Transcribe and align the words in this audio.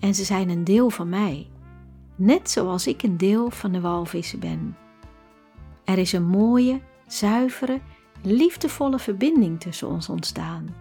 En 0.00 0.14
ze 0.14 0.24
zijn 0.24 0.48
een 0.48 0.64
deel 0.64 0.90
van 0.90 1.08
mij, 1.08 1.48
net 2.16 2.50
zoals 2.50 2.86
ik 2.86 3.02
een 3.02 3.16
deel 3.16 3.50
van 3.50 3.72
de 3.72 3.80
walvissen 3.80 4.38
ben. 4.38 4.76
Er 5.84 5.98
is 5.98 6.12
een 6.12 6.26
mooie, 6.26 6.80
zuivere, 7.06 7.80
liefdevolle 8.22 8.98
verbinding 8.98 9.60
tussen 9.60 9.88
ons 9.88 10.08
ontstaan. 10.08 10.74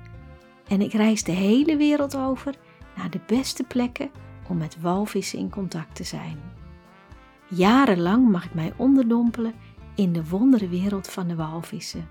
En 0.68 0.82
ik 0.82 0.94
reis 0.94 1.24
de 1.24 1.32
hele 1.32 1.78
wereld 1.78 2.18
over 2.18 2.56
naar 2.96 3.10
de 3.10 3.20
beste 3.28 3.64
plekken 3.64 4.12
om 4.48 4.58
met 4.58 4.82
walvissen 4.82 5.40
in 5.40 5.50
contact 5.50 5.96
te 5.96 6.04
zijn. 6.04 6.40
Jarenlang 7.48 8.30
mag 8.30 8.46
ik 8.46 8.54
mij 8.54 8.74
onderdompelen 8.78 9.54
in 9.96 10.14
de 10.14 10.30
wonderenwereld 10.30 11.08
van 11.08 11.28
de 11.28 11.36
walvissen. 11.36 12.10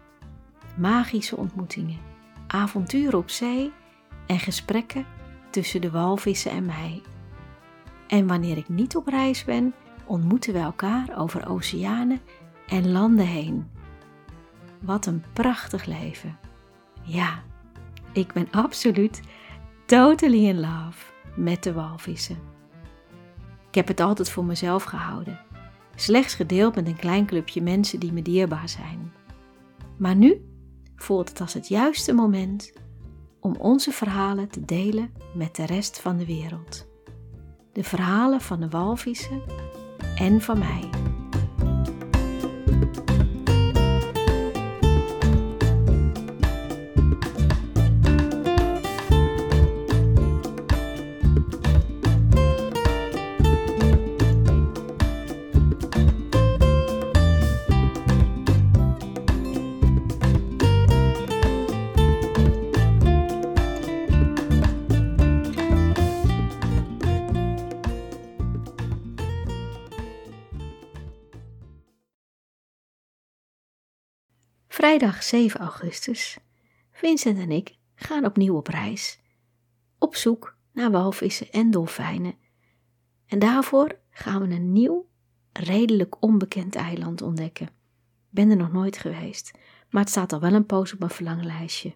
Magische 0.76 1.36
ontmoetingen, 1.36 1.98
avonturen 2.46 3.18
op 3.18 3.30
zee 3.30 3.72
en 4.26 4.38
gesprekken 4.38 5.06
tussen 5.50 5.80
de 5.80 5.90
walvissen 5.90 6.50
en 6.50 6.64
mij. 6.64 7.02
En 8.06 8.26
wanneer 8.26 8.56
ik 8.56 8.68
niet 8.68 8.96
op 8.96 9.06
reis 9.06 9.44
ben, 9.44 9.74
ontmoeten 10.04 10.52
we 10.52 10.58
elkaar 10.58 11.18
over 11.18 11.48
oceanen 11.48 12.20
en 12.66 12.90
landen 12.90 13.26
heen. 13.26 13.70
Wat 14.80 15.06
een 15.06 15.24
prachtig 15.32 15.84
leven. 15.84 16.38
Ja, 17.02 17.42
ik 18.12 18.32
ben 18.32 18.48
absoluut 18.50 19.20
totally 19.86 20.46
in 20.46 20.60
love 20.60 21.04
met 21.36 21.62
de 21.62 21.72
walvissen. 21.72 22.38
Ik 23.68 23.74
heb 23.74 23.88
het 23.88 24.00
altijd 24.00 24.30
voor 24.30 24.44
mezelf 24.44 24.84
gehouden, 24.84 25.40
slechts 25.94 26.34
gedeeld 26.34 26.74
met 26.74 26.86
een 26.86 26.96
klein 26.96 27.26
clubje 27.26 27.62
mensen 27.62 28.00
die 28.00 28.12
me 28.12 28.22
dierbaar 28.22 28.68
zijn. 28.68 29.12
Maar 29.96 30.16
nu 30.16 30.48
voelt 30.96 31.28
het 31.28 31.40
als 31.40 31.54
het 31.54 31.68
juiste 31.68 32.12
moment 32.12 32.72
om 33.40 33.56
onze 33.56 33.90
verhalen 33.90 34.48
te 34.48 34.64
delen 34.64 35.12
met 35.34 35.56
de 35.56 35.66
rest 35.66 36.00
van 36.00 36.16
de 36.16 36.26
wereld. 36.26 36.86
De 37.72 37.84
verhalen 37.84 38.40
van 38.40 38.60
de 38.60 38.68
walvissen 38.68 39.42
en 40.14 40.40
van 40.40 40.58
mij. 40.58 41.07
Vrijdag 74.88 75.22
7 75.22 75.60
augustus. 75.60 76.38
Vincent 76.90 77.38
en 77.38 77.50
ik 77.50 77.76
gaan 77.94 78.24
opnieuw 78.24 78.56
op 78.56 78.66
reis. 78.66 79.20
Op 79.98 80.16
zoek 80.16 80.56
naar 80.72 80.90
walvissen 80.90 81.50
en 81.50 81.70
dolfijnen. 81.70 82.34
En 83.26 83.38
daarvoor 83.38 83.98
gaan 84.10 84.48
we 84.48 84.54
een 84.54 84.72
nieuw, 84.72 85.08
redelijk 85.52 86.22
onbekend 86.22 86.74
eiland 86.74 87.22
ontdekken. 87.22 87.66
Ik 87.66 87.72
ben 88.30 88.50
er 88.50 88.56
nog 88.56 88.72
nooit 88.72 88.98
geweest, 88.98 89.50
maar 89.90 90.02
het 90.02 90.10
staat 90.10 90.32
al 90.32 90.40
wel 90.40 90.52
een 90.52 90.66
poos 90.66 90.92
op 90.92 90.98
mijn 90.98 91.10
verlanglijstje. 91.10 91.94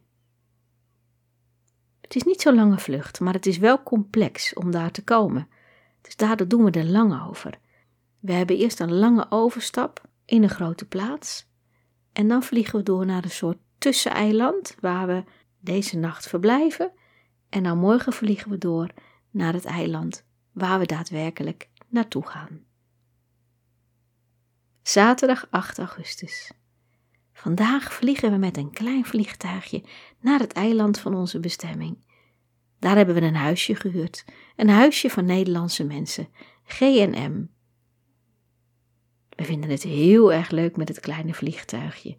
Het 2.01 2.15
is 2.15 2.23
niet 2.23 2.41
zo'n 2.41 2.55
lange 2.55 2.79
vlucht, 2.79 3.21
maar 3.21 3.35
het 3.35 3.47
is 3.47 3.59
wel 3.59 3.83
complex 3.83 4.55
om 4.55 4.71
daar 4.71 4.91
te 4.91 5.05
komen. 5.05 5.49
Dus 6.01 6.17
daardoor 6.17 6.49
doen 6.49 6.65
we 6.65 6.71
er 6.71 6.85
lang 6.91 7.29
over. 7.29 7.59
We 8.19 8.33
hebben 8.33 8.57
eerst 8.57 8.81
een 8.81 8.95
lange 8.95 9.27
overstap 9.31 10.09
in 10.25 10.43
een 10.43 10.51
grote 10.51 10.85
plaats 10.85 11.51
en 12.13 12.29
dan 12.29 12.43
vliegen 12.43 12.79
we 12.79 12.85
door 12.85 13.07
naar 13.07 13.25
een 13.25 13.31
soort 13.31 13.59
tusseneiland 13.79 14.77
waar 14.81 15.07
we 15.07 15.25
deze 15.61 15.99
nacht 15.99 16.29
verblijven. 16.29 16.93
En 17.49 17.63
dan 17.63 17.79
morgen 17.79 18.13
vliegen 18.13 18.51
we 18.51 18.59
door 18.59 18.91
naar 19.31 19.53
het 19.53 19.65
eiland 19.65 20.25
waar 20.53 20.79
we 20.79 20.87
daadwerkelijk 20.87 21.71
naartoe 21.89 22.27
gaan. 22.27 22.65
Zaterdag 24.83 25.47
8 25.51 25.79
augustus. 25.79 26.53
Vandaag 27.33 27.93
vliegen 27.93 28.31
we 28.31 28.37
met 28.37 28.57
een 28.57 28.71
klein 28.71 29.05
vliegtuigje 29.05 29.85
naar 30.21 30.39
het 30.39 30.53
eiland 30.53 30.99
van 30.99 31.15
onze 31.15 31.41
bestemming. 31.41 32.05
Daar 32.79 32.97
hebben 32.97 33.15
we 33.15 33.21
een 33.21 33.35
huisje 33.35 33.75
gehuurd, 33.75 34.25
een 34.57 34.69
huisje 34.69 35.11
van 35.11 35.25
Nederlandse 35.25 35.85
mensen, 35.85 36.29
GNM. 36.65 37.51
We 39.43 39.49
vinden 39.49 39.71
het 39.71 39.83
heel 39.83 40.33
erg 40.33 40.51
leuk 40.51 40.77
met 40.77 40.89
het 40.89 41.01
kleine 41.01 41.35
vliegtuigje. 41.35 42.19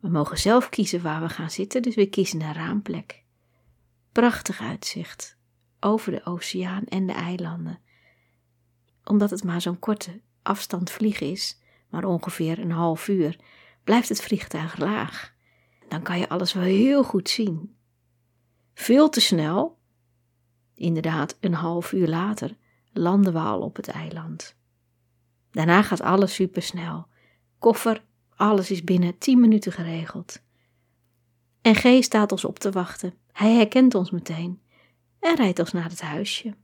We 0.00 0.08
mogen 0.08 0.38
zelf 0.38 0.68
kiezen 0.68 1.02
waar 1.02 1.20
we 1.20 1.28
gaan 1.28 1.50
zitten, 1.50 1.82
dus 1.82 1.94
we 1.94 2.06
kiezen 2.06 2.42
een 2.42 2.52
raamplek. 2.52 3.24
Prachtig 4.12 4.60
uitzicht 4.60 5.38
over 5.80 6.12
de 6.12 6.24
oceaan 6.24 6.84
en 6.84 7.06
de 7.06 7.12
eilanden. 7.12 7.80
Omdat 9.04 9.30
het 9.30 9.44
maar 9.44 9.60
zo'n 9.60 9.78
korte 9.78 10.20
afstand 10.42 10.90
vliegen 10.90 11.30
is, 11.30 11.60
maar 11.90 12.04
ongeveer 12.04 12.58
een 12.58 12.72
half 12.72 13.08
uur, 13.08 13.36
blijft 13.84 14.08
het 14.08 14.22
vliegtuig 14.22 14.78
laag. 14.78 15.34
Dan 15.88 16.02
kan 16.02 16.18
je 16.18 16.28
alles 16.28 16.52
wel 16.52 16.64
heel 16.64 17.04
goed 17.04 17.28
zien. 17.28 17.76
Veel 18.74 19.08
te 19.08 19.20
snel, 19.20 19.78
inderdaad 20.74 21.36
een 21.40 21.54
half 21.54 21.92
uur 21.92 22.08
later, 22.08 22.56
landen 22.92 23.32
we 23.32 23.38
al 23.38 23.60
op 23.60 23.76
het 23.76 23.88
eiland. 23.88 24.60
Daarna 25.52 25.82
gaat 25.82 26.00
alles 26.00 26.34
supersnel. 26.34 27.06
Koffer, 27.58 28.04
alles 28.36 28.70
is 28.70 28.84
binnen 28.84 29.18
10 29.18 29.40
minuten 29.40 29.72
geregeld. 29.72 30.42
En 31.62 31.74
G 31.74 32.04
staat 32.04 32.32
ons 32.32 32.44
op 32.44 32.58
te 32.58 32.70
wachten. 32.70 33.14
Hij 33.32 33.52
herkent 33.52 33.94
ons 33.94 34.10
meteen 34.10 34.60
en 35.20 35.36
rijdt 35.36 35.58
ons 35.58 35.72
naar 35.72 35.88
het 35.88 36.00
huisje. 36.00 36.54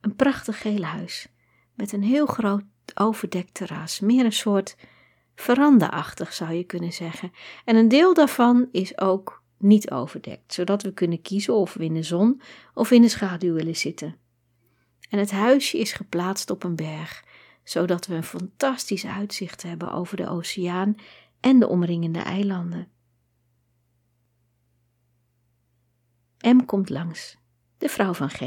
Een 0.00 0.16
prachtig 0.16 0.60
geel 0.60 0.82
huis 0.82 1.28
met 1.74 1.92
een 1.92 2.02
heel 2.02 2.26
groot 2.26 2.64
overdekt 2.94 3.54
terras, 3.54 4.00
meer 4.00 4.24
een 4.24 4.32
soort 4.32 4.76
veranda-achtig 5.34 6.32
zou 6.32 6.52
je 6.52 6.64
kunnen 6.64 6.92
zeggen. 6.92 7.32
En 7.64 7.76
een 7.76 7.88
deel 7.88 8.14
daarvan 8.14 8.68
is 8.72 8.98
ook 8.98 9.42
niet 9.58 9.90
overdekt, 9.90 10.52
zodat 10.52 10.82
we 10.82 10.92
kunnen 10.92 11.22
kiezen 11.22 11.54
of 11.54 11.74
we 11.74 11.84
in 11.84 11.94
de 11.94 12.02
zon 12.02 12.40
of 12.74 12.90
in 12.90 13.02
de 13.02 13.08
schaduw 13.08 13.52
willen 13.52 13.76
zitten. 13.76 14.16
En 15.08 15.18
het 15.18 15.30
huisje 15.30 15.78
is 15.78 15.92
geplaatst 15.92 16.50
op 16.50 16.64
een 16.64 16.76
berg, 16.76 17.24
zodat 17.64 18.06
we 18.06 18.14
een 18.14 18.22
fantastisch 18.22 19.06
uitzicht 19.06 19.62
hebben 19.62 19.92
over 19.92 20.16
de 20.16 20.28
oceaan 20.28 20.96
en 21.40 21.58
de 21.58 21.68
omringende 21.68 22.18
eilanden. 22.18 22.88
M 26.40 26.64
komt 26.64 26.88
langs, 26.88 27.36
de 27.78 27.88
vrouw 27.88 28.14
van 28.14 28.30
G, 28.30 28.40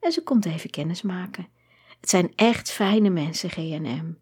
en 0.00 0.12
ze 0.12 0.22
komt 0.22 0.44
even 0.44 0.70
kennis 0.70 1.02
maken. 1.02 1.48
Het 2.00 2.10
zijn 2.10 2.32
echt 2.34 2.70
fijne 2.70 3.10
mensen, 3.10 3.50
G 3.50 3.56
en 3.56 3.82
M. 3.82 4.18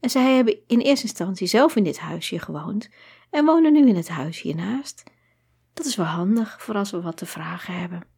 En 0.00 0.10
zij 0.10 0.34
hebben 0.34 0.58
in 0.66 0.80
eerste 0.80 1.06
instantie 1.06 1.46
zelf 1.46 1.76
in 1.76 1.84
dit 1.84 1.98
huisje 1.98 2.38
gewoond 2.38 2.88
en 3.30 3.44
wonen 3.44 3.72
nu 3.72 3.88
in 3.88 3.96
het 3.96 4.08
huis 4.08 4.40
hiernaast. 4.40 5.02
Dat 5.72 5.86
is 5.86 5.96
wel 5.96 6.06
handig 6.06 6.62
voor 6.62 6.74
als 6.74 6.90
we 6.90 7.00
wat 7.00 7.16
te 7.16 7.26
vragen 7.26 7.78
hebben. 7.78 8.15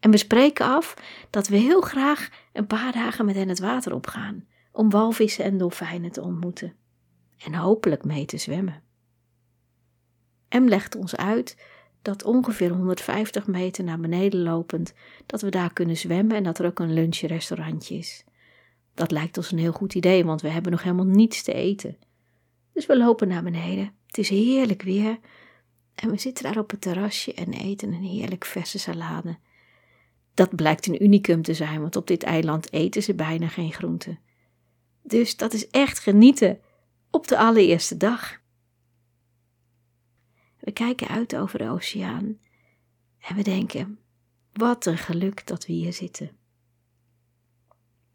En 0.00 0.10
we 0.10 0.16
spreken 0.16 0.66
af 0.66 0.94
dat 1.30 1.48
we 1.48 1.56
heel 1.56 1.80
graag 1.80 2.28
een 2.52 2.66
paar 2.66 2.92
dagen 2.92 3.24
met 3.24 3.34
hen 3.34 3.48
het 3.48 3.58
water 3.58 3.94
opgaan 3.94 4.46
om 4.72 4.90
walvissen 4.90 5.44
en 5.44 5.58
dolfijnen 5.58 6.10
te 6.10 6.22
ontmoeten 6.22 6.74
en 7.38 7.54
hopelijk 7.54 8.04
mee 8.04 8.24
te 8.24 8.36
zwemmen. 8.38 8.82
M 10.48 10.64
legt 10.64 10.96
ons 10.96 11.16
uit 11.16 11.56
dat 12.02 12.24
ongeveer 12.24 12.70
150 12.70 13.46
meter 13.46 13.84
naar 13.84 14.00
beneden 14.00 14.42
lopend, 14.42 14.94
dat 15.26 15.40
we 15.40 15.48
daar 15.48 15.72
kunnen 15.72 15.96
zwemmen 15.96 16.36
en 16.36 16.42
dat 16.42 16.58
er 16.58 16.66
ook 16.66 16.78
een 16.78 16.92
lunchrestaurantje 16.92 17.96
is. 17.96 18.24
Dat 18.94 19.10
lijkt 19.10 19.36
ons 19.36 19.52
een 19.52 19.58
heel 19.58 19.72
goed 19.72 19.94
idee, 19.94 20.24
want 20.24 20.40
we 20.40 20.48
hebben 20.48 20.72
nog 20.72 20.82
helemaal 20.82 21.04
niets 21.04 21.42
te 21.42 21.52
eten. 21.52 21.96
Dus 22.72 22.86
we 22.86 22.96
lopen 22.96 23.28
naar 23.28 23.42
beneden. 23.42 23.92
Het 24.06 24.18
is 24.18 24.28
heerlijk 24.28 24.82
weer 24.82 25.18
en 25.94 26.10
we 26.10 26.18
zitten 26.18 26.44
daar 26.44 26.58
op 26.58 26.70
het 26.70 26.80
terrasje 26.80 27.34
en 27.34 27.52
eten 27.52 27.92
een 27.92 28.04
heerlijk 28.04 28.44
verse 28.44 28.78
salade 28.78 29.38
Dat 30.38 30.56
blijkt 30.56 30.86
een 30.86 31.02
unicum 31.02 31.42
te 31.42 31.54
zijn, 31.54 31.80
want 31.80 31.96
op 31.96 32.06
dit 32.06 32.22
eiland 32.22 32.72
eten 32.72 33.02
ze 33.02 33.14
bijna 33.14 33.48
geen 33.48 33.72
groenten. 33.72 34.18
Dus 35.02 35.36
dat 35.36 35.52
is 35.52 35.68
echt 35.68 35.98
genieten 35.98 36.60
op 37.10 37.28
de 37.28 37.38
allereerste 37.38 37.96
dag. 37.96 38.40
We 40.60 40.72
kijken 40.72 41.08
uit 41.08 41.36
over 41.36 41.58
de 41.58 41.68
oceaan 41.68 42.38
en 43.18 43.36
we 43.36 43.42
denken: 43.42 43.98
wat 44.52 44.86
een 44.86 44.98
geluk 44.98 45.46
dat 45.46 45.66
we 45.66 45.72
hier 45.72 45.92
zitten. 45.92 46.30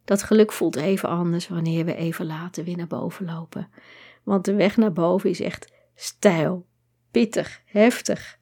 Dat 0.06 0.24
geluk 0.24 0.52
voelt 0.52 0.76
even 0.76 1.10
anders 1.10 1.48
wanneer 1.48 1.86
we 1.86 1.96
even 1.96 2.26
later 2.26 2.64
weer 2.64 2.78
naar 2.78 2.88
boven 2.88 3.26
lopen. 3.26 3.69
Want 4.24 4.46
de 4.46 4.54
weg 4.54 4.78
naar 4.78 4.94
boven 4.94 5.30
is 5.30 5.40
echt 5.40 5.74
stijl, 5.96 6.66
pittig, 7.12 7.62
heftig. 7.66 8.40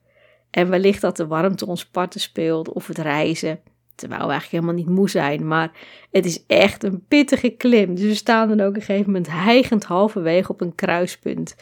En 0.50 0.68
wellicht 0.68 1.00
dat 1.00 1.16
de 1.16 1.26
warmte 1.26 1.66
ons 1.66 1.86
parten 1.86 2.20
speelt 2.20 2.68
of 2.68 2.86
het 2.86 2.98
reizen. 2.98 3.62
Terwijl 3.94 4.22
we 4.22 4.30
eigenlijk 4.30 4.62
helemaal 4.62 4.84
niet 4.84 4.96
moe 4.96 5.10
zijn, 5.10 5.46
maar 5.46 5.70
het 6.10 6.24
is 6.24 6.46
echt 6.46 6.84
een 6.84 7.04
pittige 7.08 7.48
klim. 7.48 7.94
Dus 7.94 8.04
we 8.04 8.14
staan 8.14 8.48
dan 8.48 8.60
ook 8.60 8.74
een 8.74 8.82
gegeven 8.82 9.06
moment 9.06 9.30
hijgend 9.30 9.84
halverwege 9.84 10.52
op 10.52 10.60
een 10.60 10.74
kruispunt. 10.74 11.56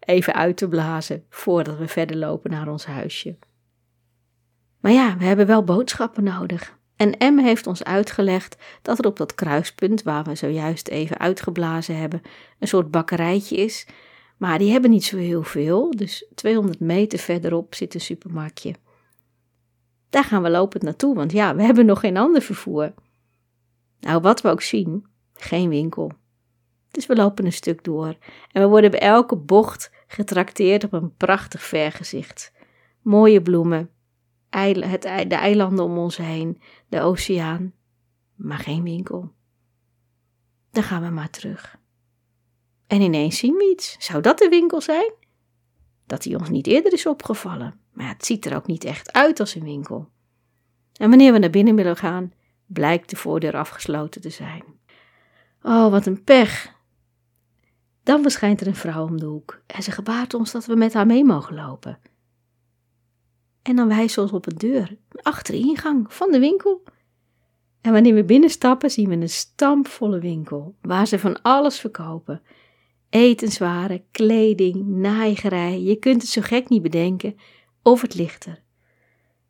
Even 0.00 0.34
uit 0.34 0.56
te 0.56 0.68
blazen 0.68 1.24
voordat 1.30 1.78
we 1.78 1.88
verder 1.88 2.16
lopen 2.16 2.50
naar 2.50 2.68
ons 2.68 2.86
huisje. 2.86 3.36
Maar 4.80 4.92
ja, 4.92 5.16
we 5.16 5.24
hebben 5.24 5.46
wel 5.46 5.64
boodschappen 5.64 6.24
nodig. 6.24 6.76
En 6.96 7.34
M 7.34 7.38
heeft 7.38 7.66
ons 7.66 7.84
uitgelegd 7.84 8.56
dat 8.82 8.98
er 8.98 9.06
op 9.06 9.16
dat 9.16 9.34
kruispunt, 9.34 10.02
waar 10.02 10.24
we 10.24 10.34
zojuist 10.34 10.88
even 10.88 11.18
uitgeblazen 11.18 11.96
hebben, 11.96 12.22
een 12.58 12.68
soort 12.68 12.90
bakkerijtje 12.90 13.56
is. 13.56 13.86
Maar 14.36 14.58
die 14.58 14.72
hebben 14.72 14.90
niet 14.90 15.04
zo 15.04 15.16
heel 15.16 15.42
veel, 15.42 15.90
dus 15.90 16.26
200 16.34 16.80
meter 16.80 17.18
verderop 17.18 17.74
zit 17.74 17.94
een 17.94 18.00
supermarktje. 18.00 18.74
Daar 20.10 20.24
gaan 20.24 20.42
we 20.42 20.50
lopend 20.50 20.82
naartoe, 20.82 21.14
want 21.14 21.32
ja, 21.32 21.54
we 21.54 21.62
hebben 21.62 21.86
nog 21.86 22.00
geen 22.00 22.16
ander 22.16 22.42
vervoer. 22.42 22.94
Nou, 24.00 24.20
wat 24.20 24.40
we 24.40 24.48
ook 24.48 24.62
zien, 24.62 25.06
geen 25.32 25.68
winkel. 25.68 26.12
Dus 26.90 27.06
we 27.06 27.16
lopen 27.16 27.44
een 27.44 27.52
stuk 27.52 27.84
door 27.84 28.16
en 28.52 28.62
we 28.62 28.68
worden 28.68 28.90
bij 28.90 29.00
elke 29.00 29.36
bocht 29.36 29.92
getrakteerd 30.06 30.84
op 30.84 30.92
een 30.92 31.14
prachtig 31.16 31.62
vergezicht. 31.62 32.52
Mooie 33.02 33.42
bloemen, 33.42 33.90
het, 34.50 35.02
de 35.02 35.34
eilanden 35.34 35.84
om 35.84 35.98
ons 35.98 36.16
heen, 36.16 36.60
de 36.88 37.00
oceaan, 37.00 37.72
maar 38.34 38.58
geen 38.58 38.82
winkel. 38.82 39.32
Dan 40.70 40.82
gaan 40.82 41.02
we 41.02 41.08
maar 41.08 41.30
terug. 41.30 41.78
En 42.86 43.00
ineens 43.00 43.38
zien 43.38 43.54
we 43.54 43.70
iets. 43.72 43.96
Zou 43.98 44.22
dat 44.22 44.38
de 44.38 44.48
winkel 44.48 44.80
zijn? 44.80 45.12
Dat 46.06 46.22
die 46.22 46.38
ons 46.38 46.48
niet 46.48 46.66
eerder 46.66 46.92
is 46.92 47.06
opgevallen. 47.06 47.80
Maar 47.98 48.08
het 48.08 48.26
ziet 48.26 48.46
er 48.46 48.56
ook 48.56 48.66
niet 48.66 48.84
echt 48.84 49.12
uit 49.12 49.40
als 49.40 49.54
een 49.54 49.64
winkel. 49.64 50.08
En 50.92 51.08
wanneer 51.08 51.32
we 51.32 51.38
naar 51.38 51.50
binnen 51.50 51.74
willen 51.74 51.96
gaan, 51.96 52.32
blijkt 52.66 53.10
de 53.10 53.16
voordeur 53.16 53.56
afgesloten 53.56 54.20
te 54.20 54.30
zijn. 54.30 54.64
Oh, 55.62 55.90
wat 55.90 56.06
een 56.06 56.24
pech. 56.24 56.74
Dan 58.02 58.22
verschijnt 58.22 58.60
er 58.60 58.66
een 58.66 58.74
vrouw 58.74 59.04
om 59.04 59.18
de 59.18 59.26
hoek 59.26 59.62
en 59.66 59.82
ze 59.82 59.90
gebaart 59.90 60.34
ons 60.34 60.52
dat 60.52 60.66
we 60.66 60.76
met 60.76 60.92
haar 60.92 61.06
mee 61.06 61.24
mogen 61.24 61.54
lopen. 61.54 61.98
En 63.62 63.76
dan 63.76 63.88
wijst 63.88 64.14
ze 64.14 64.20
ons 64.20 64.32
op 64.32 64.46
een 64.46 64.58
deur, 64.58 64.96
een 65.08 65.22
achteringang 65.22 66.12
van 66.14 66.30
de 66.30 66.38
winkel. 66.38 66.82
En 67.80 67.92
wanneer 67.92 68.14
we 68.14 68.24
binnenstappen, 68.24 68.90
zien 68.90 69.08
we 69.08 69.14
een 69.14 69.28
stampvolle 69.28 70.18
winkel 70.18 70.74
waar 70.80 71.06
ze 71.06 71.18
van 71.18 71.42
alles 71.42 71.78
verkopen: 71.78 72.42
etenswaren, 73.08 74.04
kleding, 74.10 74.86
naaigerij. 74.86 75.80
Je 75.80 75.96
kunt 75.96 76.22
het 76.22 76.30
zo 76.30 76.40
gek 76.40 76.68
niet 76.68 76.82
bedenken, 76.82 77.36
of 77.90 78.02
het 78.02 78.14
ligt 78.14 78.44
er. 78.44 78.62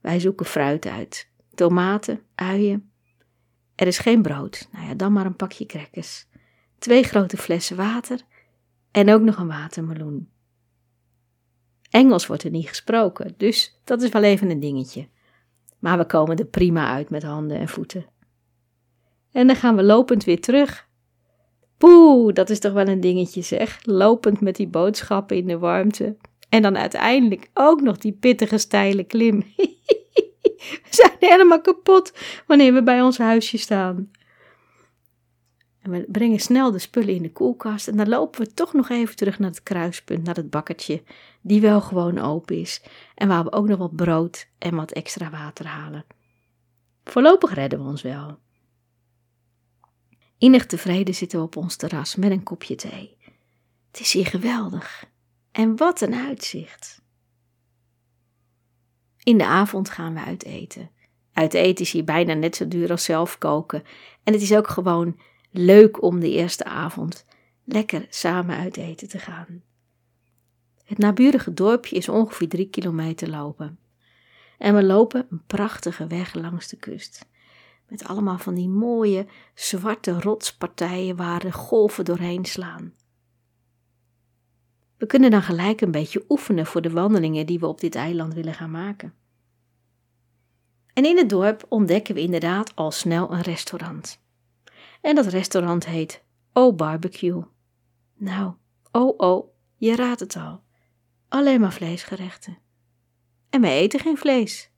Wij 0.00 0.20
zoeken 0.20 0.46
fruit 0.46 0.86
uit: 0.86 1.30
tomaten, 1.54 2.20
uien. 2.34 2.90
Er 3.74 3.86
is 3.86 3.98
geen 3.98 4.22
brood, 4.22 4.68
nou 4.72 4.86
ja, 4.86 4.94
dan 4.94 5.12
maar 5.12 5.26
een 5.26 5.36
pakje 5.36 5.66
crackers. 5.66 6.26
Twee 6.78 7.02
grote 7.02 7.36
flessen 7.36 7.76
water 7.76 8.20
en 8.90 9.10
ook 9.10 9.22
nog 9.22 9.36
een 9.36 9.48
watermeloen. 9.48 10.28
Engels 11.90 12.26
wordt 12.26 12.42
er 12.42 12.50
niet 12.50 12.68
gesproken, 12.68 13.34
dus 13.36 13.80
dat 13.84 14.02
is 14.02 14.10
wel 14.10 14.22
even 14.22 14.50
een 14.50 14.60
dingetje. 14.60 15.08
Maar 15.78 15.98
we 15.98 16.06
komen 16.06 16.36
er 16.36 16.46
prima 16.46 16.92
uit 16.92 17.10
met 17.10 17.22
handen 17.22 17.58
en 17.58 17.68
voeten. 17.68 18.06
En 19.32 19.46
dan 19.46 19.56
gaan 19.56 19.76
we 19.76 19.82
lopend 19.82 20.24
weer 20.24 20.40
terug. 20.40 20.88
Poeh, 21.76 22.34
dat 22.34 22.50
is 22.50 22.58
toch 22.58 22.72
wel 22.72 22.88
een 22.88 23.00
dingetje 23.00 23.42
zeg. 23.42 23.78
Lopend 23.82 24.40
met 24.40 24.56
die 24.56 24.68
boodschappen 24.68 25.36
in 25.36 25.46
de 25.46 25.58
warmte. 25.58 26.16
En 26.48 26.62
dan 26.62 26.76
uiteindelijk 26.76 27.50
ook 27.54 27.80
nog 27.80 27.98
die 27.98 28.12
pittige 28.12 28.58
steile 28.58 29.04
klim. 29.04 29.38
we 30.56 30.86
zijn 30.90 31.16
helemaal 31.20 31.60
kapot 31.60 32.12
wanneer 32.46 32.74
we 32.74 32.82
bij 32.82 33.02
ons 33.02 33.18
huisje 33.18 33.58
staan. 33.58 34.10
En 35.82 35.90
we 35.90 36.04
brengen 36.08 36.38
snel 36.38 36.70
de 36.70 36.78
spullen 36.78 37.14
in 37.14 37.22
de 37.22 37.32
koelkast 37.32 37.88
en 37.88 37.96
dan 37.96 38.08
lopen 38.08 38.40
we 38.40 38.54
toch 38.54 38.72
nog 38.72 38.88
even 38.88 39.16
terug 39.16 39.38
naar 39.38 39.50
het 39.50 39.62
kruispunt, 39.62 40.24
naar 40.24 40.36
het 40.36 40.50
bakkertje, 40.50 41.02
die 41.40 41.60
wel 41.60 41.80
gewoon 41.80 42.18
open 42.18 42.56
is 42.56 42.82
en 43.14 43.28
waar 43.28 43.44
we 43.44 43.52
ook 43.52 43.68
nog 43.68 43.78
wat 43.78 43.96
brood 43.96 44.48
en 44.58 44.74
wat 44.74 44.90
extra 44.92 45.30
water 45.30 45.66
halen. 45.66 46.04
Voorlopig 47.04 47.54
redden 47.54 47.82
we 47.82 47.88
ons 47.88 48.02
wel. 48.02 48.38
Innig 50.38 50.66
tevreden 50.66 51.14
zitten 51.14 51.38
we 51.38 51.44
op 51.44 51.56
ons 51.56 51.76
terras 51.76 52.16
met 52.16 52.30
een 52.30 52.42
kopje 52.42 52.74
thee. 52.74 53.16
Het 53.90 54.00
is 54.00 54.12
hier 54.12 54.26
geweldig. 54.26 55.04
En 55.52 55.76
wat 55.76 56.00
een 56.00 56.14
uitzicht. 56.14 57.02
In 59.22 59.38
de 59.38 59.46
avond 59.46 59.90
gaan 59.90 60.14
we 60.14 60.20
uit 60.20 60.44
eten. 60.44 60.90
Uit 61.32 61.54
eten 61.54 61.84
is 61.84 61.92
hier 61.92 62.04
bijna 62.04 62.34
net 62.34 62.56
zo 62.56 62.68
duur 62.68 62.90
als 62.90 63.04
zelf 63.04 63.38
koken. 63.38 63.82
En 64.22 64.32
het 64.32 64.42
is 64.42 64.54
ook 64.54 64.68
gewoon 64.68 65.20
leuk 65.50 66.02
om 66.02 66.20
de 66.20 66.30
eerste 66.30 66.64
avond 66.64 67.26
lekker 67.64 68.06
samen 68.08 68.56
uit 68.56 68.76
eten 68.76 69.08
te 69.08 69.18
gaan. 69.18 69.62
Het 70.84 70.98
naburige 70.98 71.54
dorpje 71.54 71.96
is 71.96 72.08
ongeveer 72.08 72.48
drie 72.48 72.70
kilometer 72.70 73.28
lopen. 73.28 73.78
En 74.58 74.74
we 74.74 74.84
lopen 74.84 75.26
een 75.30 75.42
prachtige 75.46 76.06
weg 76.06 76.34
langs 76.34 76.68
de 76.68 76.76
kust. 76.76 77.28
Met 77.88 78.04
allemaal 78.04 78.38
van 78.38 78.54
die 78.54 78.68
mooie 78.68 79.26
zwarte 79.54 80.20
rotspartijen 80.20 81.16
waar 81.16 81.40
de 81.40 81.52
golven 81.52 82.04
doorheen 82.04 82.44
slaan. 82.44 82.92
We 84.98 85.06
kunnen 85.06 85.30
dan 85.30 85.42
gelijk 85.42 85.80
een 85.80 85.90
beetje 85.90 86.24
oefenen 86.28 86.66
voor 86.66 86.82
de 86.82 86.90
wandelingen 86.90 87.46
die 87.46 87.58
we 87.58 87.66
op 87.66 87.80
dit 87.80 87.94
eiland 87.94 88.34
willen 88.34 88.54
gaan 88.54 88.70
maken. 88.70 89.14
En 90.92 91.04
in 91.04 91.16
het 91.16 91.28
dorp 91.28 91.66
ontdekken 91.68 92.14
we 92.14 92.20
inderdaad 92.20 92.76
al 92.76 92.90
snel 92.90 93.32
een 93.32 93.40
restaurant. 93.40 94.22
En 95.00 95.14
dat 95.14 95.26
restaurant 95.26 95.86
heet 95.86 96.24
O 96.52 96.72
Barbecue. 96.72 97.44
Nou, 98.16 98.54
oh 98.92 99.14
oh, 99.16 99.54
je 99.76 99.96
raadt 99.96 100.20
het 100.20 100.36
al. 100.36 100.62
Alleen 101.28 101.60
maar 101.60 101.72
vleesgerechten. 101.72 102.58
En 103.50 103.60
wij 103.60 103.78
eten 103.78 104.00
geen 104.00 104.16
vlees. 104.16 104.70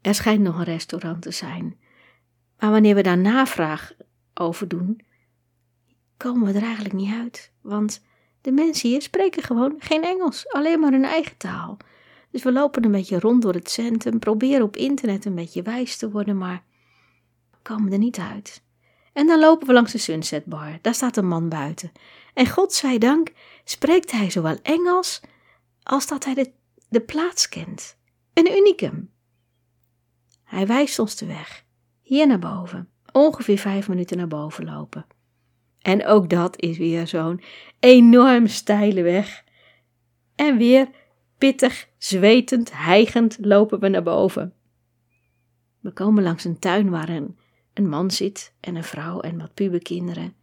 Er 0.00 0.14
schijnt 0.14 0.42
nog 0.42 0.58
een 0.58 0.64
restaurant 0.64 1.22
te 1.22 1.30
zijn. 1.30 1.78
Maar 2.58 2.70
wanneer 2.70 2.94
we 2.94 3.02
daar 3.02 3.18
navraag 3.18 3.92
over 4.34 4.68
doen, 4.68 5.00
komen 6.16 6.52
we 6.52 6.58
er 6.58 6.64
eigenlijk 6.64 6.94
niet 6.94 7.14
uit. 7.14 7.52
Want 7.60 8.02
de 8.42 8.52
mensen 8.52 8.88
hier 8.88 9.02
spreken 9.02 9.42
gewoon 9.42 9.74
geen 9.78 10.02
Engels, 10.02 10.48
alleen 10.48 10.80
maar 10.80 10.92
hun 10.92 11.04
eigen 11.04 11.36
taal. 11.36 11.76
Dus 12.30 12.42
we 12.42 12.52
lopen 12.52 12.84
een 12.84 12.90
beetje 12.90 13.18
rond 13.18 13.42
door 13.42 13.54
het 13.54 13.70
centrum, 13.70 14.18
proberen 14.18 14.62
op 14.62 14.76
internet 14.76 15.24
een 15.24 15.34
beetje 15.34 15.62
wijs 15.62 15.96
te 15.96 16.10
worden, 16.10 16.38
maar 16.38 16.64
komen 17.62 17.92
er 17.92 17.98
niet 17.98 18.18
uit. 18.18 18.62
En 19.12 19.26
dan 19.26 19.38
lopen 19.38 19.66
we 19.66 19.72
langs 19.72 19.92
de 19.92 19.98
Sunset 19.98 20.44
Bar. 20.44 20.78
Daar 20.80 20.94
staat 20.94 21.16
een 21.16 21.28
man 21.28 21.48
buiten. 21.48 21.92
En 22.34 22.48
godzijdank 22.48 23.32
spreekt 23.64 24.10
hij 24.10 24.30
zowel 24.30 24.58
Engels 24.62 25.20
als 25.82 26.06
dat 26.06 26.24
hij 26.24 26.34
de, 26.34 26.52
de 26.88 27.00
plaats 27.00 27.48
kent. 27.48 27.96
Een 28.32 28.56
unicum. 28.56 29.10
Hij 30.44 30.66
wijst 30.66 30.98
ons 30.98 31.16
de 31.16 31.26
weg. 31.26 31.64
Hier 32.02 32.26
naar 32.26 32.38
boven. 32.38 32.88
Ongeveer 33.12 33.58
vijf 33.58 33.88
minuten 33.88 34.16
naar 34.16 34.28
boven 34.28 34.64
lopen. 34.64 35.06
En 35.82 36.06
ook 36.06 36.30
dat 36.30 36.60
is 36.60 36.78
weer 36.78 37.06
zo'n 37.06 37.42
enorm 37.80 38.46
steile 38.46 39.02
weg. 39.02 39.44
En 40.34 40.56
weer 40.56 40.88
pittig, 41.38 41.88
zwetend, 41.98 42.72
hijgend 42.72 43.36
lopen 43.40 43.80
we 43.80 43.88
naar 43.88 44.02
boven. 44.02 44.54
We 45.80 45.92
komen 45.92 46.22
langs 46.22 46.44
een 46.44 46.58
tuin 46.58 46.90
waar 46.90 47.08
een 47.08 47.88
man 47.88 48.10
zit 48.10 48.54
en 48.60 48.74
een 48.74 48.84
vrouw 48.84 49.20
en 49.20 49.38
wat 49.38 49.54
puberkinderen. 49.54 50.34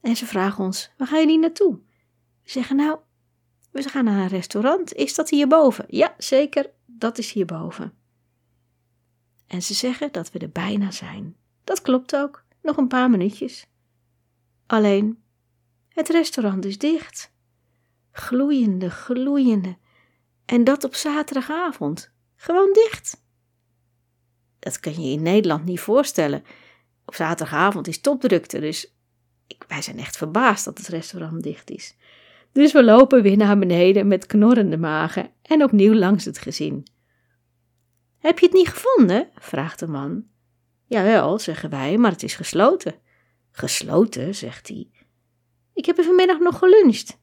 En 0.00 0.16
ze 0.16 0.26
vragen 0.26 0.64
ons: 0.64 0.90
waar 0.96 1.06
gaan 1.06 1.20
jullie 1.20 1.38
naartoe? 1.38 1.78
We 2.42 2.50
zeggen: 2.50 2.76
Nou, 2.76 2.98
we 3.70 3.82
gaan 3.82 4.04
naar 4.04 4.22
een 4.22 4.28
restaurant. 4.28 4.92
Is 4.92 5.14
dat 5.14 5.30
hierboven? 5.30 5.84
Ja, 5.88 6.14
zeker, 6.18 6.70
dat 6.86 7.18
is 7.18 7.32
hierboven. 7.32 7.92
En 9.46 9.62
ze 9.62 9.74
zeggen 9.74 10.12
dat 10.12 10.30
we 10.30 10.38
er 10.38 10.50
bijna 10.50 10.90
zijn. 10.90 11.36
Dat 11.64 11.82
klopt 11.82 12.16
ook, 12.16 12.44
nog 12.62 12.76
een 12.76 12.88
paar 12.88 13.10
minuutjes. 13.10 13.66
Alleen, 14.70 15.22
het 15.88 16.08
restaurant 16.08 16.64
is 16.64 16.78
dicht. 16.78 17.32
Gloeiende, 18.10 18.90
gloeiende. 18.90 19.76
En 20.44 20.64
dat 20.64 20.84
op 20.84 20.94
zaterdagavond. 20.94 22.12
Gewoon 22.36 22.72
dicht. 22.72 23.22
dat 24.58 24.80
kan 24.80 25.02
je 25.02 25.12
in 25.12 25.22
Nederland 25.22 25.64
niet 25.64 25.80
voorstellen. 25.80 26.44
Op 27.04 27.14
zaterdagavond 27.14 27.88
is 27.88 28.00
topdrukte, 28.00 28.60
dus 28.60 28.94
wij 29.68 29.82
zijn 29.82 29.98
echt 29.98 30.16
verbaasd 30.16 30.64
dat 30.64 30.78
het 30.78 30.86
restaurant 30.86 31.42
dicht 31.42 31.70
is. 31.70 31.96
Dus 32.52 32.72
we 32.72 32.84
lopen 32.84 33.22
weer 33.22 33.36
naar 33.36 33.58
beneden 33.58 34.06
met 34.06 34.26
knorrende 34.26 34.78
magen 34.78 35.30
en 35.42 35.62
opnieuw 35.62 35.94
langs 35.94 36.24
het 36.24 36.38
gezin. 36.38 36.86
Heb 38.18 38.38
je 38.38 38.46
het 38.46 38.54
niet 38.54 38.68
gevonden? 38.68 39.28
vraagt 39.34 39.78
de 39.78 39.86
man. 39.86 40.24
Jawel, 40.84 41.38
zeggen 41.38 41.70
wij, 41.70 41.96
maar 41.96 42.10
het 42.10 42.22
is 42.22 42.34
gesloten. 42.34 43.08
Gesloten, 43.50 44.34
zegt 44.34 44.68
hij. 44.68 44.90
Ik 45.72 45.86
heb 45.86 45.98
er 45.98 46.04
vanmiddag 46.04 46.38
nog 46.38 46.58
geluncht. 46.58 47.18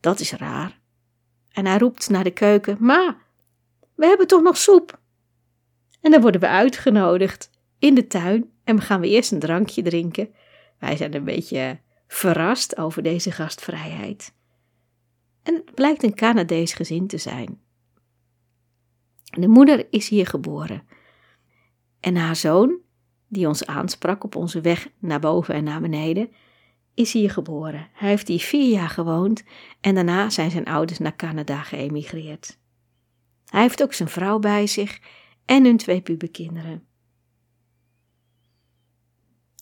Dat 0.00 0.20
is 0.20 0.32
raar. 0.32 0.80
En 1.48 1.66
hij 1.66 1.78
roept 1.78 2.08
naar 2.08 2.24
de 2.24 2.30
keuken: 2.30 2.76
Ma, 2.80 3.18
we 3.94 4.06
hebben 4.06 4.26
toch 4.26 4.42
nog 4.42 4.56
soep? 4.56 5.00
En 6.00 6.10
dan 6.10 6.20
worden 6.20 6.40
we 6.40 6.48
uitgenodigd 6.48 7.50
in 7.78 7.94
de 7.94 8.06
tuin 8.06 8.52
en 8.64 8.80
gaan 8.80 9.00
we 9.00 9.08
eerst 9.08 9.32
een 9.32 9.38
drankje 9.38 9.82
drinken. 9.82 10.34
Wij 10.78 10.96
zijn 10.96 11.14
een 11.14 11.24
beetje 11.24 11.80
verrast 12.06 12.76
over 12.76 13.02
deze 13.02 13.30
gastvrijheid. 13.30 14.34
En 15.42 15.54
het 15.54 15.74
blijkt 15.74 16.02
een 16.02 16.14
Canadees 16.14 16.72
gezin 16.72 17.06
te 17.06 17.18
zijn. 17.18 17.60
De 19.24 19.48
moeder 19.48 19.86
is 19.90 20.08
hier 20.08 20.26
geboren. 20.26 20.82
En 22.00 22.16
haar 22.16 22.36
zoon, 22.36 22.81
die 23.32 23.48
ons 23.48 23.66
aansprak 23.66 24.24
op 24.24 24.36
onze 24.36 24.60
weg 24.60 24.88
naar 24.98 25.20
boven 25.20 25.54
en 25.54 25.64
naar 25.64 25.80
beneden, 25.80 26.30
is 26.94 27.12
hier 27.12 27.30
geboren. 27.30 27.88
Hij 27.92 28.08
heeft 28.08 28.28
hier 28.28 28.40
vier 28.40 28.70
jaar 28.70 28.88
gewoond 28.88 29.42
en 29.80 29.94
daarna 29.94 30.30
zijn 30.30 30.50
zijn 30.50 30.64
ouders 30.64 30.98
naar 30.98 31.16
Canada 31.16 31.62
geëmigreerd. 31.62 32.58
Hij 33.46 33.60
heeft 33.60 33.82
ook 33.82 33.92
zijn 33.92 34.08
vrouw 34.08 34.38
bij 34.38 34.66
zich 34.66 35.00
en 35.44 35.64
hun 35.64 35.76
twee 35.76 36.00
puberkinderen. 36.00 36.86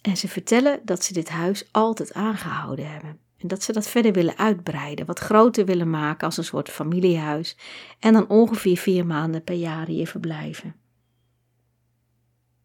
En 0.03 0.17
ze 0.17 0.29
vertellen 0.29 0.81
dat 0.85 1.05
ze 1.05 1.13
dit 1.13 1.29
huis 1.29 1.69
altijd 1.73 2.13
aangehouden 2.13 2.91
hebben. 2.91 3.19
En 3.37 3.49
dat 3.49 3.63
ze 3.63 3.73
dat 3.73 3.89
verder 3.89 4.13
willen 4.13 4.39
uitbreiden, 4.39 5.07
wat 5.07 5.19
groter 5.19 5.65
willen 5.65 5.91
maken 5.91 6.27
als 6.27 6.37
een 6.37 6.45
soort 6.45 6.69
familiehuis. 6.69 7.57
En 7.99 8.13
dan 8.13 8.29
ongeveer 8.29 8.77
vier 8.77 9.07
maanden 9.07 9.45
per 9.45 9.55
jaar 9.55 9.87
hier 9.87 10.07
verblijven. 10.07 10.75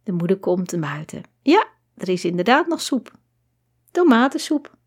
De 0.05 0.11
moeder 0.11 0.37
komt 0.37 0.67
te 0.67 0.79
buiten. 0.79 1.23
Ja, 1.41 1.67
er 1.95 2.09
is 2.09 2.25
inderdaad 2.25 2.67
nog 2.67 2.81
soep. 2.81 3.11
Tomatensoep. 3.91 4.77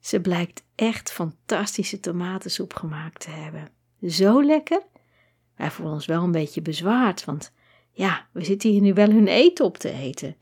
Ze 0.00 0.20
blijkt 0.20 0.64
echt 0.74 1.12
fantastische 1.12 2.00
tomatensoep 2.00 2.74
gemaakt 2.74 3.20
te 3.20 3.30
hebben. 3.30 3.68
Zo 4.02 4.42
lekker. 4.42 4.82
Wij 5.56 5.70
voelen 5.70 5.94
ons 5.94 6.06
wel 6.06 6.22
een 6.22 6.32
beetje 6.32 6.62
bezwaard, 6.62 7.24
want 7.24 7.52
ja, 7.90 8.28
we 8.32 8.44
zitten 8.44 8.70
hier 8.70 8.80
nu 8.80 8.94
wel 8.94 9.10
hun 9.10 9.28
eten 9.28 9.64
op 9.64 9.76
te 9.76 9.90
eten. 9.90 10.36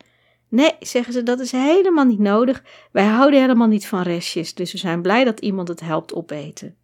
Nee, 0.49 0.73
zeggen 0.81 1.13
ze, 1.13 1.23
dat 1.23 1.41
is 1.41 1.53
helemaal 1.53 2.05
niet 2.05 2.19
nodig. 2.19 2.65
Wij 2.93 3.07
houden 3.07 3.41
helemaal 3.41 3.69
niet 3.69 3.87
van 3.87 4.03
restjes, 4.03 4.55
dus 4.55 4.73
we 4.73 4.79
zijn 4.79 5.03
blij 5.03 5.25
dat 5.25 5.41
iemand 5.41 5.69
het 5.69 5.81
helpt 5.81 6.15
opeten. 6.15 6.77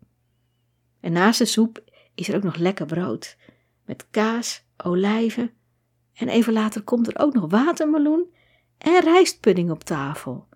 En 1.00 1.12
naast 1.12 1.38
de 1.38 1.45
soep 1.45 1.85
is 2.14 2.29
er 2.29 2.37
ook 2.37 2.43
nog 2.43 2.57
lekker 2.57 2.87
brood. 2.87 3.37
Met 3.85 4.07
kaas, 4.11 4.64
olijven. 4.76 5.50
En 6.14 6.28
even 6.28 6.52
later 6.52 6.83
komt 6.83 7.07
er 7.07 7.19
ook 7.19 7.35
nog 7.35 7.50
watermeloen 7.50 8.35
en 8.78 9.00
rijstpudding 9.00 9.71
op 9.71 9.85
tafel. 9.85 10.49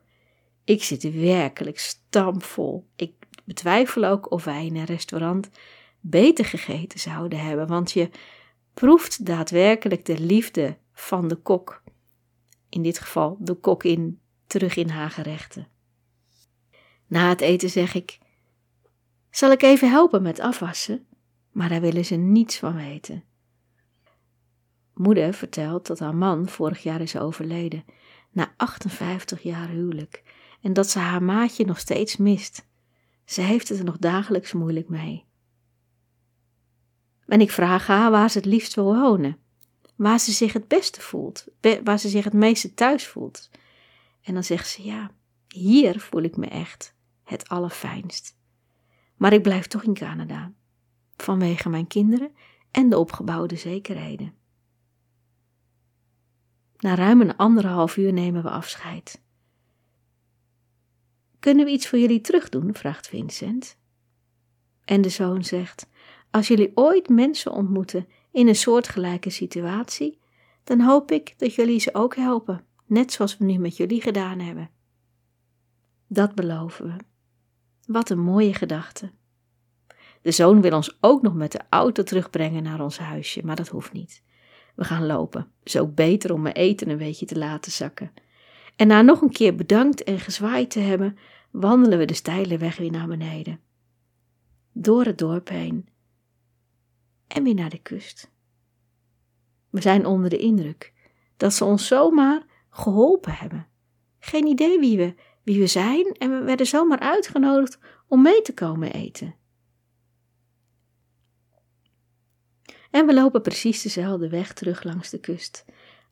Ik 0.64 0.82
zit 0.82 1.20
werkelijk 1.20 1.78
stampvol. 1.78 2.86
Ik 2.96 3.12
betwijfel 3.44 4.04
ook 4.04 4.30
of 4.30 4.44
wij 4.44 4.66
in 4.66 4.76
een 4.76 4.84
restaurant 4.84 5.50
beter 6.00 6.44
gegeten 6.44 7.00
zouden 7.00 7.38
hebben, 7.38 7.66
want 7.66 7.92
je 7.92 8.10
proeft 8.74 9.26
daadwerkelijk 9.26 10.04
de 10.04 10.18
liefde 10.18 10.76
van 10.92 11.28
de 11.28 11.36
kok 11.36 11.82
in 12.68 12.82
dit 12.82 12.98
geval 12.98 13.36
de 13.40 13.54
kok 13.54 13.84
in, 13.84 14.20
terug 14.46 14.76
in 14.76 14.88
haar 14.88 15.10
gerechten. 15.10 15.68
Na 17.06 17.28
het 17.28 17.40
eten 17.40 17.70
zeg 17.70 17.94
ik: 17.94 18.18
Zal 19.30 19.50
ik 19.50 19.62
even 19.62 19.90
helpen 19.90 20.22
met 20.22 20.40
afwassen? 20.40 21.06
Maar 21.50 21.68
daar 21.68 21.80
willen 21.80 22.04
ze 22.04 22.14
niets 22.14 22.58
van 22.58 22.76
weten. 22.76 23.24
Moeder 24.96 25.34
vertelt 25.34 25.86
dat 25.86 25.98
haar 25.98 26.14
man 26.14 26.48
vorig 26.48 26.82
jaar 26.82 27.00
is 27.00 27.16
overleden, 27.16 27.84
na 28.30 28.54
58 28.56 29.42
jaar 29.42 29.68
huwelijk, 29.68 30.22
en 30.60 30.72
dat 30.72 30.90
ze 30.90 30.98
haar 30.98 31.22
maatje 31.22 31.64
nog 31.64 31.78
steeds 31.78 32.16
mist. 32.16 32.66
Ze 33.24 33.40
heeft 33.40 33.68
het 33.68 33.78
er 33.78 33.84
nog 33.84 33.98
dagelijks 33.98 34.52
moeilijk 34.52 34.88
mee. 34.88 35.24
En 37.26 37.40
ik 37.40 37.50
vraag 37.50 37.86
haar 37.86 38.10
waar 38.10 38.30
ze 38.30 38.38
het 38.38 38.46
liefst 38.46 38.74
wil 38.74 38.94
wonen 38.94 39.38
waar 39.96 40.18
ze 40.18 40.32
zich 40.32 40.52
het 40.52 40.68
beste 40.68 41.00
voelt, 41.00 41.46
waar 41.84 41.98
ze 41.98 42.08
zich 42.08 42.24
het 42.24 42.32
meeste 42.32 42.74
thuis 42.74 43.06
voelt. 43.06 43.50
En 44.22 44.34
dan 44.34 44.44
zegt 44.44 44.68
ze: 44.68 44.82
Ja, 44.82 45.10
hier 45.48 46.00
voel 46.00 46.22
ik 46.22 46.36
me 46.36 46.46
echt 46.46 46.94
het 47.24 47.48
allerfijnst. 47.48 48.38
Maar 49.16 49.32
ik 49.32 49.42
blijf 49.42 49.66
toch 49.66 49.82
in 49.82 49.94
Canada, 49.94 50.52
vanwege 51.16 51.68
mijn 51.68 51.86
kinderen 51.86 52.30
en 52.70 52.88
de 52.88 52.98
opgebouwde 52.98 53.56
zekerheden. 53.56 54.34
Na 56.78 56.94
ruim 56.94 57.20
een 57.20 57.36
anderhalf 57.36 57.96
uur 57.96 58.12
nemen 58.12 58.42
we 58.42 58.50
afscheid. 58.50 59.22
Kunnen 61.40 61.64
we 61.64 61.70
iets 61.70 61.88
voor 61.88 61.98
jullie 61.98 62.20
terugdoen? 62.20 62.74
vraagt 62.74 63.08
Vincent. 63.08 63.78
En 64.84 65.00
de 65.00 65.08
zoon 65.08 65.44
zegt: 65.44 65.88
Als 66.30 66.48
jullie 66.48 66.72
ooit 66.74 67.08
mensen 67.08 67.52
ontmoeten 67.52 68.08
in 68.32 68.48
een 68.48 68.56
soortgelijke 68.56 69.30
situatie, 69.30 70.20
dan 70.64 70.80
hoop 70.80 71.10
ik 71.10 71.34
dat 71.38 71.54
jullie 71.54 71.80
ze 71.80 71.94
ook 71.94 72.16
helpen, 72.16 72.64
net 72.86 73.12
zoals 73.12 73.38
we 73.38 73.44
nu 73.44 73.58
met 73.58 73.76
jullie 73.76 74.00
gedaan 74.00 74.38
hebben. 74.38 74.70
Dat 76.06 76.34
beloven 76.34 76.86
we. 76.86 76.96
Wat 77.92 78.10
een 78.10 78.18
mooie 78.18 78.54
gedachte. 78.54 79.10
De 80.22 80.30
zoon 80.30 80.60
wil 80.60 80.72
ons 80.72 80.98
ook 81.00 81.22
nog 81.22 81.34
met 81.34 81.52
de 81.52 81.60
auto 81.70 82.02
terugbrengen 82.02 82.62
naar 82.62 82.80
ons 82.80 82.98
huisje, 82.98 83.44
maar 83.44 83.56
dat 83.56 83.68
hoeft 83.68 83.92
niet. 83.92 84.22
We 84.76 84.84
gaan 84.84 85.06
lopen, 85.06 85.50
zo 85.64 85.86
beter 85.86 86.32
om 86.32 86.42
mijn 86.42 86.54
eten 86.54 86.88
een 86.88 86.98
beetje 86.98 87.26
te 87.26 87.38
laten 87.38 87.72
zakken. 87.72 88.12
En 88.76 88.86
na 88.86 89.02
nog 89.02 89.20
een 89.20 89.32
keer 89.32 89.54
bedankt 89.54 90.04
en 90.04 90.18
gezwaaid 90.18 90.70
te 90.70 90.80
hebben, 90.80 91.18
wandelen 91.50 91.98
we 91.98 92.04
de 92.04 92.14
steile 92.14 92.58
weg 92.58 92.76
weer 92.76 92.90
naar 92.90 93.06
beneden. 93.06 93.60
Door 94.72 95.04
het 95.04 95.18
dorp 95.18 95.48
heen 95.48 95.88
en 97.26 97.42
weer 97.42 97.54
naar 97.54 97.70
de 97.70 97.82
kust. 97.82 98.30
We 99.70 99.80
zijn 99.80 100.06
onder 100.06 100.30
de 100.30 100.38
indruk 100.38 100.92
dat 101.36 101.52
ze 101.52 101.64
ons 101.64 101.86
zomaar 101.86 102.42
geholpen 102.70 103.32
hebben. 103.32 103.66
Geen 104.18 104.46
idee 104.46 104.78
wie 104.80 104.96
we, 104.96 105.14
wie 105.42 105.58
we 105.58 105.66
zijn 105.66 106.12
en 106.12 106.30
we 106.30 106.44
werden 106.44 106.66
zomaar 106.66 106.98
uitgenodigd 106.98 107.78
om 108.08 108.22
mee 108.22 108.42
te 108.42 108.54
komen 108.54 108.92
eten. 108.92 109.34
En 112.96 113.06
we 113.06 113.14
lopen 113.14 113.42
precies 113.42 113.82
dezelfde 113.82 114.28
weg 114.28 114.52
terug 114.52 114.82
langs 114.82 115.10
de 115.10 115.18
kust. 115.18 115.64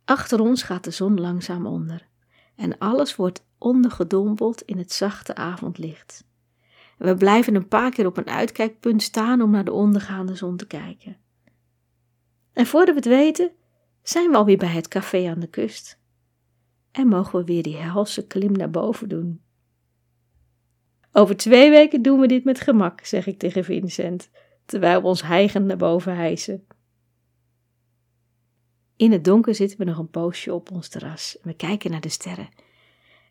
Achter 0.05 0.41
ons 0.41 0.63
gaat 0.63 0.85
de 0.85 0.91
zon 0.91 1.21
langzaam 1.21 1.67
onder 1.67 2.09
en 2.57 2.79
alles 2.79 3.17
wordt 3.17 3.47
ondergedompeld 3.59 4.63
in 4.63 4.79
het 4.79 4.93
zachte 4.93 5.35
avondlicht. 5.35 6.25
We 6.99 7.15
blijven 7.15 7.55
een 7.55 7.69
paar 7.69 7.91
keer 7.91 8.07
op 8.07 8.17
een 8.17 8.29
uitkijkpunt 8.29 9.03
staan 9.03 9.43
om 9.43 9.51
naar 9.51 9.65
de 9.65 9.73
ondergaande 9.73 10.35
zon 10.35 10.57
te 10.57 10.67
kijken. 10.67 11.17
En 12.53 12.67
voordat 12.67 12.95
we 12.95 13.01
het 13.01 13.09
weten, 13.09 13.53
zijn 14.03 14.31
we 14.31 14.37
alweer 14.37 14.59
bij 14.59 14.69
het 14.69 14.89
café 14.89 15.29
aan 15.29 15.41
de 15.41 15.51
kust. 15.51 16.01
En 16.91 17.09
mogen 17.09 17.39
we 17.39 17.45
weer 17.45 17.63
die 17.63 17.77
helse 17.77 18.27
klim 18.27 18.53
naar 18.53 18.71
boven 18.71 19.09
doen. 19.09 19.43
Over 21.13 21.37
twee 21.37 21.71
weken 21.71 22.03
doen 22.03 22.21
we 22.21 22.27
dit 22.27 22.45
met 22.45 22.61
gemak, 22.61 23.05
zeg 23.05 23.27
ik 23.27 23.39
tegen 23.39 23.65
Vincent, 23.65 24.31
terwijl 24.65 25.01
we 25.01 25.07
ons 25.07 25.23
hijgend 25.23 25.67
naar 25.67 25.77
boven 25.77 26.17
hijsen. 26.17 26.67
In 29.05 29.13
het 29.13 29.25
donker 29.25 29.55
zitten 29.55 29.79
we 29.79 29.85
nog 29.85 29.99
een 29.99 30.11
poosje 30.11 30.55
op 30.55 30.71
ons 30.71 30.89
terras 30.89 31.37
we 31.43 31.55
kijken 31.55 31.91
naar 31.91 32.01
de 32.01 32.09
sterren 32.09 32.49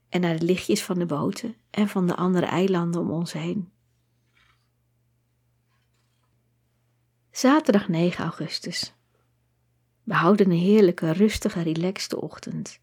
en 0.09 0.21
naar 0.21 0.39
de 0.39 0.45
lichtjes 0.45 0.83
van 0.83 0.99
de 0.99 1.05
boten 1.05 1.55
en 1.69 1.87
van 1.87 2.07
de 2.07 2.15
andere 2.15 2.45
eilanden 2.45 3.01
om 3.01 3.11
ons 3.11 3.33
heen. 3.33 3.71
Zaterdag 7.31 7.87
9 7.87 8.23
augustus. 8.23 8.93
We 10.03 10.13
houden 10.13 10.51
een 10.51 10.57
heerlijke, 10.57 11.11
rustige, 11.11 11.61
relaxte 11.61 12.21
ochtend. 12.21 12.79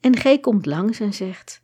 En 0.00 0.16
G 0.16 0.40
komt 0.40 0.66
langs 0.66 1.00
en 1.00 1.14
zegt: 1.14 1.60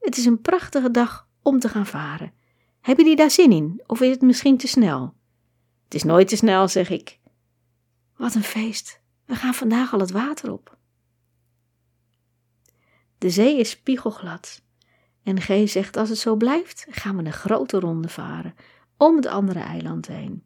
Het 0.00 0.16
is 0.16 0.24
een 0.24 0.40
prachtige 0.40 0.90
dag 0.90 1.28
om 1.42 1.58
te 1.58 1.68
gaan 1.68 1.86
varen. 1.86 2.32
Hebben 2.80 3.04
jullie 3.04 3.20
daar 3.20 3.30
zin 3.30 3.52
in, 3.52 3.82
of 3.86 4.00
is 4.00 4.10
het 4.10 4.22
misschien 4.22 4.56
te 4.56 4.66
snel? 4.66 5.14
Het 5.84 5.94
is 5.94 6.02
nooit 6.02 6.28
te 6.28 6.36
snel, 6.36 6.68
zeg 6.68 6.90
ik. 6.90 7.18
Wat 8.16 8.34
een 8.34 8.42
feest. 8.42 9.02
We 9.26 9.34
gaan 9.34 9.54
vandaag 9.54 9.92
al 9.92 10.00
het 10.00 10.10
water 10.10 10.52
op. 10.52 10.78
De 13.18 13.30
zee 13.30 13.58
is 13.58 13.70
spiegelglad. 13.70 14.62
En 15.22 15.40
G 15.40 15.68
zegt: 15.68 15.96
Als 15.96 16.08
het 16.08 16.18
zo 16.18 16.36
blijft, 16.36 16.86
gaan 16.90 17.16
we 17.16 17.24
een 17.24 17.32
grote 17.32 17.78
ronde 17.78 18.08
varen 18.08 18.54
om 18.96 19.16
het 19.16 19.26
andere 19.26 19.58
eiland 19.58 20.06
heen. 20.06 20.44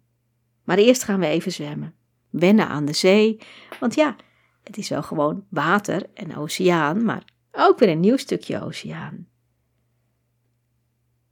Maar 0.64 0.78
eerst 0.78 1.02
gaan 1.02 1.20
we 1.20 1.26
even 1.26 1.52
zwemmen. 1.52 1.94
Wennen 2.30 2.68
aan 2.68 2.84
de 2.84 2.92
zee, 2.92 3.40
want 3.80 3.94
ja, 3.94 4.16
Het 4.62 4.76
is 4.76 4.88
wel 4.88 5.02
gewoon 5.02 5.46
water 5.50 6.10
en 6.14 6.36
oceaan, 6.36 7.04
maar 7.04 7.24
ook 7.52 7.78
weer 7.78 7.88
een 7.88 8.00
nieuw 8.00 8.16
stukje 8.16 8.62
oceaan. 8.62 9.28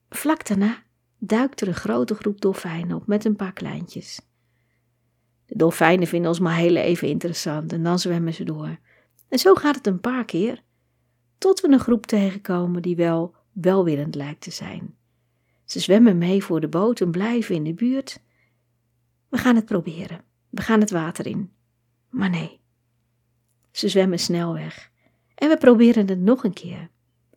Vlak 0.08 0.46
daarna 0.46 0.82
duikt 1.18 1.60
er 1.60 1.68
een 1.68 1.74
grote 1.74 2.14
groep 2.14 2.40
dolfijnen 2.40 2.96
op 2.96 3.06
met 3.06 3.24
een 3.24 3.36
paar 3.36 3.52
kleintjes. 3.52 4.20
De 5.46 5.56
dolfijnen 5.56 6.06
vinden 6.06 6.28
ons 6.28 6.40
maar 6.40 6.56
heel 6.56 6.76
even 6.76 7.08
interessant 7.08 7.72
en 7.72 7.82
dan 7.82 7.98
zwemmen 7.98 8.34
ze 8.34 8.44
door. 8.44 8.78
En 9.28 9.38
zo 9.38 9.54
gaat 9.54 9.74
het 9.74 9.86
een 9.86 10.00
paar 10.00 10.24
keer, 10.24 10.62
tot 11.38 11.60
we 11.60 11.68
een 11.68 11.80
groep 11.80 12.06
tegenkomen 12.06 12.82
die 12.82 12.96
wel 12.96 13.34
welwillend 13.52 14.14
lijkt 14.14 14.40
te 14.40 14.50
zijn. 14.50 14.94
Ze 15.64 15.80
zwemmen 15.80 16.18
mee 16.18 16.44
voor 16.44 16.60
de 16.60 16.68
boot 16.68 17.00
en 17.00 17.10
blijven 17.10 17.54
in 17.54 17.64
de 17.64 17.74
buurt. 17.74 18.22
We 19.28 19.38
gaan 19.38 19.56
het 19.56 19.64
proberen. 19.64 20.24
We 20.50 20.62
gaan 20.62 20.80
het 20.80 20.90
water 20.90 21.26
in. 21.26 21.52
Maar 22.10 22.30
nee. 22.30 22.60
Ze 23.70 23.88
zwemmen 23.88 24.18
snel 24.18 24.52
weg. 24.52 24.90
En 25.34 25.48
we 25.48 25.56
proberen 25.56 26.08
het 26.08 26.20
nog 26.20 26.44
een 26.44 26.52
keer. 26.52 26.90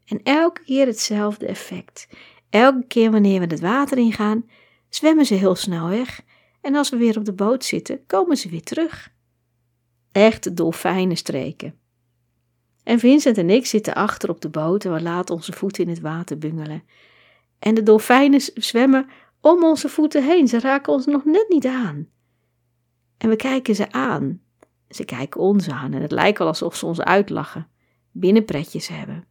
En 0.05 0.23
elke 0.23 0.63
keer 0.63 0.85
hetzelfde 0.85 1.45
effect. 1.45 2.07
Elke 2.49 2.85
keer 2.87 3.11
wanneer 3.11 3.39
we 3.39 3.45
het 3.45 3.59
water 3.59 3.97
ingaan, 3.97 4.49
zwemmen 4.89 5.25
ze 5.25 5.33
heel 5.33 5.55
snel 5.55 5.87
weg. 5.87 6.21
En 6.61 6.75
als 6.75 6.89
we 6.89 6.97
weer 6.97 7.17
op 7.17 7.25
de 7.25 7.33
boot 7.33 7.63
zitten, 7.63 8.05
komen 8.05 8.37
ze 8.37 8.49
weer 8.49 8.63
terug. 8.63 9.11
Echte 10.11 10.53
dolfijnenstreken. 10.53 11.79
En 12.83 12.99
Vincent 12.99 13.37
en 13.37 13.49
ik 13.49 13.65
zitten 13.65 13.95
achter 13.95 14.29
op 14.29 14.41
de 14.41 14.49
boot 14.49 14.85
en 14.85 14.93
we 14.93 15.01
laten 15.01 15.35
onze 15.35 15.51
voeten 15.51 15.83
in 15.83 15.89
het 15.89 15.99
water 15.99 16.37
bungelen. 16.37 16.83
En 17.59 17.73
de 17.73 17.83
dolfijnen 17.83 18.41
zwemmen 18.53 19.07
om 19.41 19.63
onze 19.63 19.89
voeten 19.89 20.23
heen. 20.23 20.47
Ze 20.47 20.59
raken 20.59 20.93
ons 20.93 21.05
nog 21.05 21.25
net 21.25 21.45
niet 21.49 21.65
aan. 21.65 22.07
En 23.17 23.29
we 23.29 23.35
kijken 23.35 23.75
ze 23.75 23.91
aan. 23.91 24.41
Ze 24.89 25.05
kijken 25.05 25.41
ons 25.41 25.69
aan 25.69 25.93
en 25.93 26.01
het 26.01 26.11
lijkt 26.11 26.37
wel 26.37 26.47
alsof 26.47 26.75
ze 26.75 26.85
ons 26.85 27.01
uitlachen. 27.01 27.67
Binnenpretjes 28.11 28.87
hebben. 28.87 29.25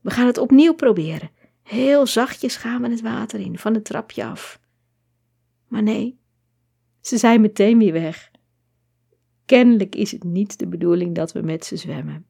We 0.00 0.10
gaan 0.10 0.26
het 0.26 0.38
opnieuw 0.38 0.74
proberen. 0.74 1.30
Heel 1.62 2.06
zachtjes 2.06 2.56
gaan 2.56 2.82
we 2.82 2.90
het 2.90 3.00
water 3.00 3.40
in, 3.40 3.58
van 3.58 3.74
het 3.74 3.84
trapje 3.84 4.24
af. 4.24 4.60
Maar 5.68 5.82
nee, 5.82 6.18
ze 7.06 7.18
zijn 7.18 7.40
meteen 7.40 7.78
weer 7.78 7.92
weg. 7.92 8.30
Kennelijk 9.44 9.94
is 9.94 10.10
het 10.10 10.24
niet 10.24 10.58
de 10.58 10.66
bedoeling 10.66 11.14
dat 11.14 11.32
we 11.32 11.40
met 11.40 11.64
ze 11.64 11.76
zwemmen. 11.76 12.26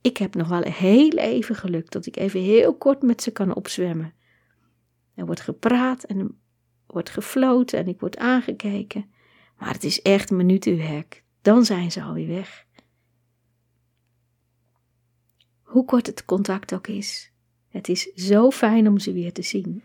Ik 0.00 0.16
heb 0.16 0.34
nog 0.34 0.48
wel 0.48 0.62
heel 0.62 1.10
even 1.10 1.54
geluk 1.54 1.90
dat 1.90 2.06
ik 2.06 2.16
even 2.16 2.40
heel 2.40 2.76
kort 2.76 3.02
met 3.02 3.22
ze 3.22 3.30
kan 3.30 3.54
opzwemmen. 3.54 4.14
Er 5.14 5.26
wordt 5.26 5.40
gepraat 5.40 6.04
en 6.04 6.18
er 6.18 6.30
wordt 6.86 7.10
gefloten 7.10 7.78
en 7.78 7.88
ik 7.88 8.00
word 8.00 8.16
aangekeken. 8.16 9.10
Maar 9.58 9.72
het 9.72 9.84
is 9.84 10.02
echt 10.02 10.30
minutenwerk. 10.30 11.24
Dan 11.40 11.64
zijn 11.64 11.92
ze 11.92 12.02
alweer 12.02 12.28
weg. 12.28 12.66
Hoe 15.62 15.84
kort 15.84 16.06
het 16.06 16.24
contact 16.24 16.74
ook 16.74 16.86
is, 16.86 17.32
het 17.68 17.88
is 17.88 18.02
zo 18.02 18.50
fijn 18.50 18.88
om 18.88 18.98
ze 18.98 19.12
weer 19.12 19.32
te 19.32 19.42
zien. 19.42 19.82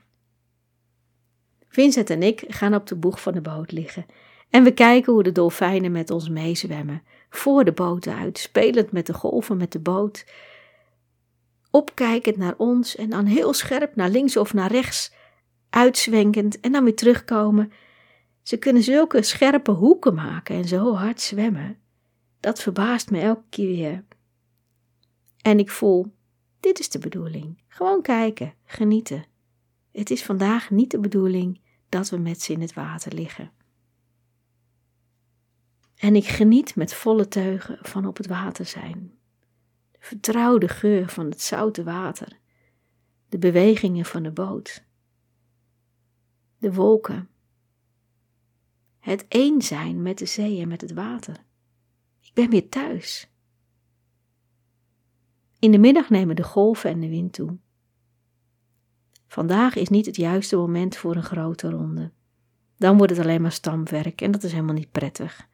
Vincent 1.70 2.10
en 2.10 2.24
ik 2.24 2.44
gaan 2.48 2.76
op 2.76 2.88
de 2.88 2.96
boeg 2.96 3.22
van 3.22 3.34
de 3.34 3.42
boot 3.42 3.72
liggen 3.72 4.06
en 4.50 4.64
we 4.64 4.72
kijken 4.72 5.14
hoe 5.14 5.24
de 5.24 5.32
dolfijnen 5.32 5.92
met 5.92 6.12
ons 6.12 6.30
meezwemmen, 6.30 7.04
voor 7.30 7.64
de 7.64 7.72
boot 7.72 8.08
uit, 8.08 8.38
spelend 8.38 8.92
met 8.92 9.06
de 9.06 9.14
golven 9.14 9.58
met 9.58 9.72
de 9.72 9.80
boot, 9.80 10.26
opkijkend 11.72 12.38
naar 12.38 12.56
ons 12.58 12.96
en 12.96 13.10
dan 13.10 13.26
heel 13.26 13.54
scherp 13.54 13.96
naar 13.96 14.10
links 14.10 14.38
of 14.38 14.54
naar 14.54 14.72
rechts, 14.72 15.14
uitzwenkend 15.70 16.60
en 16.60 16.72
dan 16.72 16.84
weer 16.84 16.96
terugkomen. 16.96 17.72
Ze 18.44 18.58
kunnen 18.58 18.84
zulke 18.84 19.22
scherpe 19.22 19.72
hoeken 19.72 20.14
maken 20.14 20.56
en 20.56 20.66
zo 20.66 20.94
hard 20.94 21.22
zwemmen. 21.22 21.78
Dat 22.40 22.62
verbaast 22.62 23.12
me 23.12 23.20
elke 23.20 23.44
keer 23.50 23.68
weer. 23.68 24.04
En 25.42 25.60
ik 25.60 25.70
voel, 25.70 26.14
dit 26.60 26.80
is 26.80 26.90
de 26.90 27.00
bedoeling. 27.00 27.62
Gewoon 27.68 28.02
kijken, 28.02 28.54
genieten. 28.66 29.26
Het 29.98 30.10
is 30.10 30.24
vandaag 30.24 30.70
niet 30.70 30.92
de 30.92 31.00
bedoeling 31.00 31.62
dat 31.90 32.10
we 32.10 32.18
met 32.18 32.42
ze 32.42 32.54
in 32.54 32.62
het 32.62 32.74
water 32.74 33.14
liggen. 33.14 33.52
En 35.96 36.16
ik 36.16 36.26
geniet 36.26 36.76
met 36.76 36.94
volle 36.94 37.28
teugen 37.28 37.78
van 37.82 38.06
op 38.06 38.18
het 38.18 38.28
water 38.28 38.66
zijn. 38.66 39.12
De 39.92 39.98
vertrouwde 40.00 40.68
geur 40.68 41.10
van 41.10 41.26
het 41.26 41.42
zoute 41.42 41.84
water, 41.84 42.38
de 43.30 43.38
bewegingen 43.38 44.06
van 44.06 44.24
de 44.24 44.32
boot, 44.32 44.84
de 46.58 46.74
wolken, 46.74 47.30
het 49.00 49.26
één 49.28 49.62
zijn 49.62 50.02
met 50.02 50.18
de 50.18 50.26
zee 50.26 50.62
en 50.62 50.68
met 50.68 50.82
het 50.82 50.94
water. 50.94 51.44
Ik 52.22 52.34
ben 52.34 52.50
weer 52.50 52.70
thuis. 52.70 53.32
In 55.60 55.72
de 55.72 55.80
middag 55.80 56.10
nemen 56.10 56.36
de 56.36 56.44
golven 56.44 56.90
en 56.90 57.00
de 57.00 57.10
wind 57.10 57.34
toe. 57.34 57.58
Vandaag 59.28 59.76
is 59.76 59.90
niet 59.90 60.06
het 60.06 60.16
juiste 60.16 60.56
moment 60.56 60.98
voor 60.98 61.16
een 61.16 61.24
grote 61.24 61.70
ronde. 61.70 62.12
Dan 62.78 62.98
wordt 62.98 63.12
het 63.16 63.22
alleen 63.22 63.42
maar 63.42 63.52
stamwerk 63.52 64.22
en 64.22 64.32
dat 64.32 64.44
is 64.44 64.52
helemaal 64.52 64.74
niet 64.74 64.92
prettig. 64.92 65.48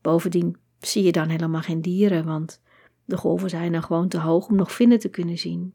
Bovendien 0.00 0.56
zie 0.80 1.02
je 1.02 1.12
dan 1.12 1.28
helemaal 1.28 1.60
geen 1.60 1.80
dieren, 1.80 2.24
want 2.24 2.60
de 3.04 3.16
golven 3.16 3.50
zijn 3.50 3.72
dan 3.72 3.82
gewoon 3.82 4.08
te 4.08 4.18
hoog 4.18 4.48
om 4.48 4.56
nog 4.56 4.72
vinnen 4.72 4.98
te 4.98 5.08
kunnen 5.08 5.38
zien. 5.38 5.74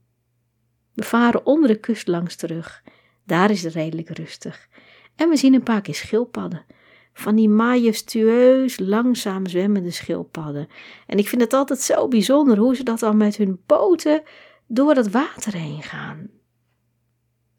We 0.94 1.04
varen 1.04 1.46
onder 1.46 1.70
de 1.70 1.80
kust 1.80 2.08
langs 2.08 2.36
terug. 2.36 2.84
Daar 3.24 3.52
is 3.52 3.64
het 3.64 3.74
redelijk 3.74 4.10
rustig. 4.10 4.68
En 5.16 5.30
we 5.30 5.36
zien 5.36 5.54
een 5.54 5.64
paar 5.64 5.82
keer 5.82 5.96
schildpadden. 5.96 6.66
Van 7.14 7.36
die 7.36 7.50
majestueus 7.50 8.80
langzaam 8.80 9.46
zwemmende 9.46 9.92
schildpadden. 9.92 10.68
En 11.08 11.18
ik 11.18 11.28
vind 11.28 11.42
het 11.42 11.54
altijd 11.54 11.80
zo 11.80 12.08
bijzonder 12.08 12.58
hoe 12.58 12.76
ze 12.76 12.84
dat 12.84 13.00
dan 13.00 13.18
met 13.18 13.38
hun 13.38 13.60
poten 13.66 14.24
door 14.68 14.96
het 14.96 15.12
water 15.12 15.54
heen 15.54 15.82
gaan. 15.82 16.30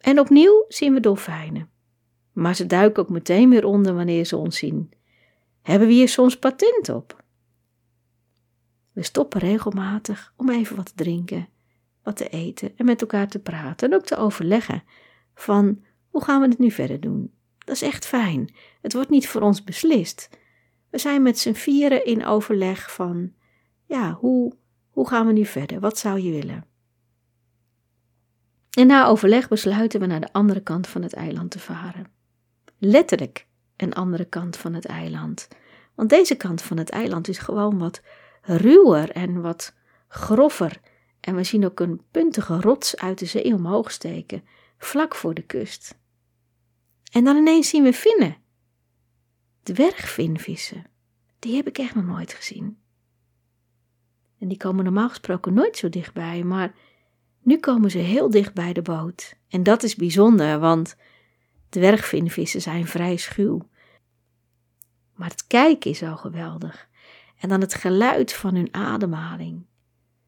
En 0.06 0.20
opnieuw 0.20 0.64
zien 0.68 0.92
we 0.92 1.00
dolfijnen. 1.00 1.70
Maar 2.32 2.54
ze 2.54 2.66
duiken 2.66 3.02
ook 3.02 3.08
meteen 3.08 3.50
weer 3.50 3.64
onder 3.64 3.94
wanneer 3.94 4.24
ze 4.24 4.36
ons 4.36 4.58
zien. 4.58 4.92
Hebben 5.62 5.88
we 5.88 5.94
hier 5.94 6.08
soms 6.08 6.38
patent 6.38 6.88
op? 6.88 7.24
We 8.92 9.02
stoppen 9.02 9.40
regelmatig 9.40 10.32
om 10.36 10.50
even 10.50 10.76
wat 10.76 10.86
te 10.86 10.94
drinken, 10.94 11.48
wat 12.02 12.16
te 12.16 12.28
eten 12.28 12.72
en 12.76 12.84
met 12.84 13.00
elkaar 13.00 13.28
te 13.28 13.38
praten 13.38 13.90
en 13.90 13.96
ook 13.96 14.04
te 14.04 14.16
overleggen 14.16 14.82
van 15.34 15.82
hoe 16.10 16.24
gaan 16.24 16.40
we 16.40 16.48
het 16.48 16.58
nu 16.58 16.70
verder 16.70 17.00
doen. 17.00 17.32
Dat 17.58 17.74
is 17.74 17.82
echt 17.82 18.06
fijn. 18.06 18.54
Het 18.82 18.92
wordt 18.92 19.10
niet 19.10 19.28
voor 19.28 19.40
ons 19.40 19.64
beslist. 19.64 20.30
We 20.90 20.98
zijn 20.98 21.22
met 21.22 21.38
z'n 21.38 21.52
vieren 21.52 22.04
in 22.04 22.24
overleg 22.24 22.92
van 22.92 23.32
ja, 23.84 24.12
hoe, 24.12 24.52
hoe 24.90 25.08
gaan 25.08 25.26
we 25.26 25.32
nu 25.32 25.44
verder? 25.44 25.80
Wat 25.80 25.98
zou 25.98 26.20
je 26.20 26.30
willen? 26.30 26.75
En 28.76 28.86
na 28.86 29.06
overleg 29.06 29.48
besluiten 29.48 30.00
we 30.00 30.06
naar 30.06 30.20
de 30.20 30.32
andere 30.32 30.60
kant 30.60 30.86
van 30.86 31.02
het 31.02 31.12
eiland 31.12 31.50
te 31.50 31.58
varen. 31.58 32.06
Letterlijk 32.78 33.46
een 33.76 33.94
andere 33.94 34.24
kant 34.24 34.56
van 34.56 34.74
het 34.74 34.84
eiland. 34.84 35.48
Want 35.94 36.10
deze 36.10 36.34
kant 36.34 36.62
van 36.62 36.76
het 36.76 36.90
eiland 36.90 37.28
is 37.28 37.38
gewoon 37.38 37.78
wat 37.78 38.02
ruwer 38.42 39.10
en 39.10 39.40
wat 39.40 39.74
grover. 40.08 40.80
En 41.20 41.34
we 41.34 41.44
zien 41.44 41.64
ook 41.64 41.80
een 41.80 42.00
puntige 42.10 42.60
rots 42.60 42.96
uit 42.96 43.18
de 43.18 43.26
zee 43.26 43.54
omhoog 43.54 43.90
steken, 43.90 44.44
vlak 44.78 45.14
voor 45.14 45.34
de 45.34 45.42
kust. 45.42 45.98
En 47.12 47.24
dan 47.24 47.36
ineens 47.36 47.68
zien 47.68 47.82
we 47.82 47.92
vinnen. 47.92 48.36
Dwergvinvissen. 49.62 50.84
Die 51.38 51.56
heb 51.56 51.66
ik 51.66 51.78
echt 51.78 51.94
nog 51.94 52.06
nooit 52.06 52.32
gezien. 52.32 52.78
En 54.38 54.48
die 54.48 54.58
komen 54.58 54.84
normaal 54.84 55.08
gesproken 55.08 55.54
nooit 55.54 55.76
zo 55.76 55.88
dichtbij, 55.88 56.42
maar 56.42 56.74
nu 57.46 57.58
komen 57.58 57.90
ze 57.90 57.98
heel 57.98 58.30
dicht 58.30 58.54
bij 58.54 58.72
de 58.72 58.82
boot. 58.82 59.36
En 59.48 59.62
dat 59.62 59.82
is 59.82 59.94
bijzonder, 59.94 60.58
want 60.58 60.96
dwergvinvissen 61.68 62.62
zijn 62.62 62.86
vrij 62.86 63.16
schuw. 63.16 63.68
Maar 65.14 65.28
het 65.28 65.46
kijken 65.46 65.90
is 65.90 66.02
al 66.02 66.16
geweldig. 66.16 66.88
En 67.38 67.48
dan 67.48 67.60
het 67.60 67.74
geluid 67.74 68.32
van 68.32 68.54
hun 68.54 68.74
ademhaling. 68.74 69.66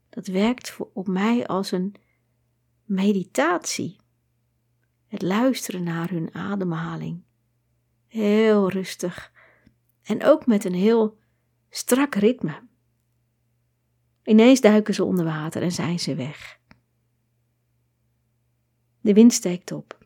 Dat 0.08 0.26
werkt 0.26 0.76
op 0.92 1.06
mij 1.06 1.46
als 1.46 1.72
een 1.72 1.94
meditatie. 2.84 3.96
Het 5.06 5.22
luisteren 5.22 5.82
naar 5.82 6.10
hun 6.10 6.34
ademhaling. 6.34 7.22
Heel 8.06 8.70
rustig. 8.70 9.32
En 10.02 10.24
ook 10.24 10.46
met 10.46 10.64
een 10.64 10.74
heel 10.74 11.18
strak 11.70 12.14
ritme. 12.14 12.62
Ineens 14.22 14.60
duiken 14.60 14.94
ze 14.94 15.04
onder 15.04 15.24
water 15.24 15.62
en 15.62 15.72
zijn 15.72 15.98
ze 15.98 16.14
weg. 16.14 16.57
De 19.08 19.14
wind 19.14 19.32
steekt 19.32 19.72
op. 19.72 19.98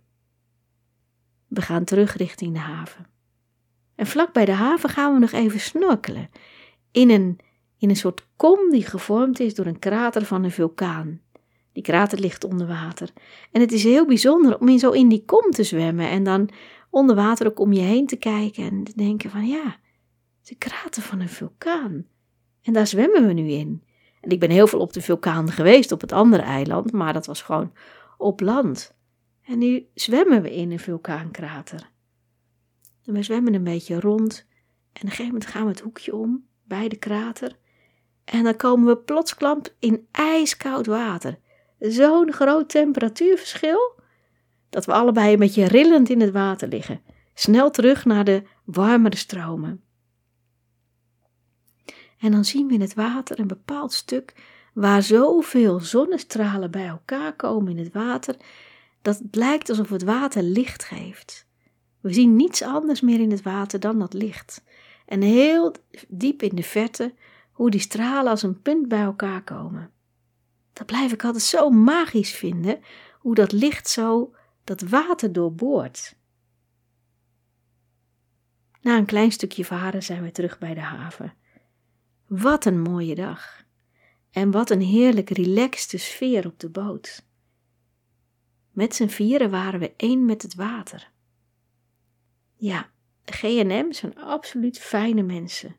We 1.49 1.63
gaan 1.63 1.85
terug 1.85 2.17
richting 2.17 2.53
de 2.53 2.59
haven. 2.59 3.07
En 3.95 4.07
vlak 4.07 4.33
bij 4.33 4.45
de 4.45 4.53
haven 4.53 4.89
gaan 4.89 5.13
we 5.13 5.19
nog 5.19 5.33
even 5.33 5.61
snorkelen. 5.61 6.31
In 6.91 7.11
een, 7.11 7.39
in 7.79 7.89
een 7.89 7.97
soort 7.97 8.27
kom 8.37 8.71
die 8.71 8.87
gevormd 8.87 9.41
is 9.41 9.55
door 9.55 9.67
een 9.67 9.79
krater 9.79 10.25
van 10.25 10.45
een 10.45 10.51
vulkaan. 10.51 11.21
Die 11.73 11.83
krater 11.83 12.19
ligt 12.19 12.45
onder 12.45 12.67
water. 12.67 13.11
En 13.53 13.61
het 13.61 13.73
is 13.73 13.85
heel 13.85 14.07
bijzonder 14.07 14.59
om 14.59 14.69
in 14.69 14.79
zo 14.79 14.91
in 14.91 15.09
die 15.09 15.25
kom 15.25 15.51
te 15.51 15.65
zwemmen 15.65 16.09
en 16.09 16.25
dan 16.25 16.49
onder 16.91 17.17
water 17.17 17.47
ook 17.47 17.61
om 17.61 17.73
je 17.73 17.81
heen 17.81 18.07
te 18.07 18.17
kijken 18.17 18.65
en 18.65 18.85
te 18.85 18.93
denken 18.97 19.31
van 19.31 19.47
ja, 19.47 19.77
de 20.43 20.55
krater 20.55 21.03
van 21.03 21.21
een 21.21 21.29
vulkaan. 21.29 22.07
En 22.63 22.73
daar 22.73 22.87
zwemmen 22.87 23.27
we 23.27 23.33
nu 23.33 23.49
in. 23.49 23.83
En 24.21 24.31
ik 24.31 24.41
ben 24.41 24.51
heel 24.51 24.67
veel 24.67 24.81
op 24.81 24.93
de 24.93 25.01
vulkaan 25.01 25.51
geweest 25.51 25.93
op 25.93 26.01
het 26.01 26.13
andere 26.13 26.43
eiland, 26.43 26.93
maar 26.93 27.13
dat 27.13 27.27
was 27.27 27.43
gewoon 27.43 27.73
op 28.23 28.41
land. 28.41 28.95
En 29.43 29.59
nu 29.59 29.87
zwemmen 29.95 30.43
we 30.43 30.55
in 30.55 30.71
een 30.71 30.79
vulkaankrater. 30.79 31.91
En 33.05 33.13
we 33.13 33.23
zwemmen 33.23 33.55
een 33.55 33.65
beetje 33.65 34.01
rond. 34.01 34.47
En 34.93 35.01
op 35.01 35.03
een 35.03 35.09
gegeven 35.09 35.25
moment 35.25 35.47
gaan 35.47 35.63
we 35.63 35.71
het 35.71 35.81
hoekje 35.81 36.15
om 36.15 36.47
bij 36.65 36.89
de 36.89 36.97
krater. 36.97 37.57
En 38.25 38.45
dan 38.45 38.57
komen 38.57 38.87
we 38.87 38.97
plotsklamp 38.97 39.75
in 39.79 40.07
ijskoud 40.11 40.87
water. 40.87 41.39
Zo'n 41.79 42.33
groot 42.33 42.69
temperatuurverschil 42.69 44.01
dat 44.71 44.85
we 44.85 44.93
allebei 44.93 45.33
een 45.33 45.39
beetje 45.39 45.65
rillend 45.65 46.09
in 46.09 46.21
het 46.21 46.31
water 46.31 46.69
liggen. 46.69 47.01
Snel 47.35 47.71
terug 47.71 48.05
naar 48.05 48.25
de 48.25 48.43
warmere 48.65 49.17
stromen. 49.17 49.83
En 52.19 52.33
dan 52.33 52.45
zien 52.45 52.67
we 52.67 52.75
in 52.75 52.81
het 52.81 52.95
water 52.95 53.39
een 53.39 53.47
bepaald 53.47 53.93
stuk 53.93 54.35
waar 54.73 55.03
zoveel 55.03 55.81
zonnestralen 55.81 56.71
bij 56.71 56.87
elkaar 56.87 57.37
komen 57.37 57.77
in 57.77 57.85
het 57.85 57.93
water, 57.93 58.37
dat 59.03 59.19
het 59.19 59.35
lijkt 59.35 59.69
alsof 59.69 59.89
het 59.89 60.03
water 60.03 60.43
licht 60.43 60.85
geeft. 60.85 61.47
We 62.01 62.13
zien 62.13 62.37
niets 62.37 62.63
anders 62.63 63.01
meer 63.01 63.21
in 63.21 63.31
het 63.31 63.43
water 63.43 63.81
dan 63.81 63.99
dat 63.99 64.13
licht. 64.13 64.65
En 65.07 65.21
heel 65.21 65.75
diep 66.09 66.43
in 66.43 66.57
de 66.57 66.63
verte 66.63 67.15
hoe 67.53 67.71
die 67.71 67.81
stralen 67.81 68.31
als 68.31 68.43
een 68.43 68.63
punt 68.63 68.89
bij 68.89 69.03
elkaar 69.03 69.43
komen. 69.43 69.91
Dat 70.73 70.87
blijf 70.87 71.13
ik 71.13 71.25
altijd 71.25 71.43
zo 71.43 71.71
magisch 71.71 72.33
vinden, 72.33 72.81
hoe 73.19 73.35
dat 73.35 73.53
licht 73.53 73.89
zo 73.89 74.35
dat 74.65 74.81
water 74.81 75.33
doorboort. 75.33 76.17
Na 78.81 78.97
een 78.97 79.07
klein 79.07 79.33
stukje 79.33 79.65
varen 79.65 80.03
zijn 80.03 80.23
we 80.23 80.31
terug 80.31 80.59
bij 80.59 80.75
de 80.75 80.81
haven. 80.81 81.35
Wat 82.27 82.65
een 82.65 82.81
mooie 82.81 83.15
dag. 83.15 83.62
En 84.33 84.51
wat 84.51 84.71
een 84.71 84.81
heerlijk 84.81 85.31
relaxte 85.31 85.99
sfeer 85.99 86.47
op 86.47 86.59
de 86.59 86.69
boot. 86.69 87.25
Met 88.71 88.95
z'n 88.95 89.07
vieren 89.07 89.51
waren 89.51 89.81
we 89.81 89.95
één 89.97 90.25
met 90.25 90.43
het 90.43 90.55
water. 90.55 91.11
Ja, 92.57 92.91
G&M 93.25 93.93
zijn 93.93 94.19
absoluut 94.19 94.79
fijne 94.79 95.23
mensen. 95.23 95.77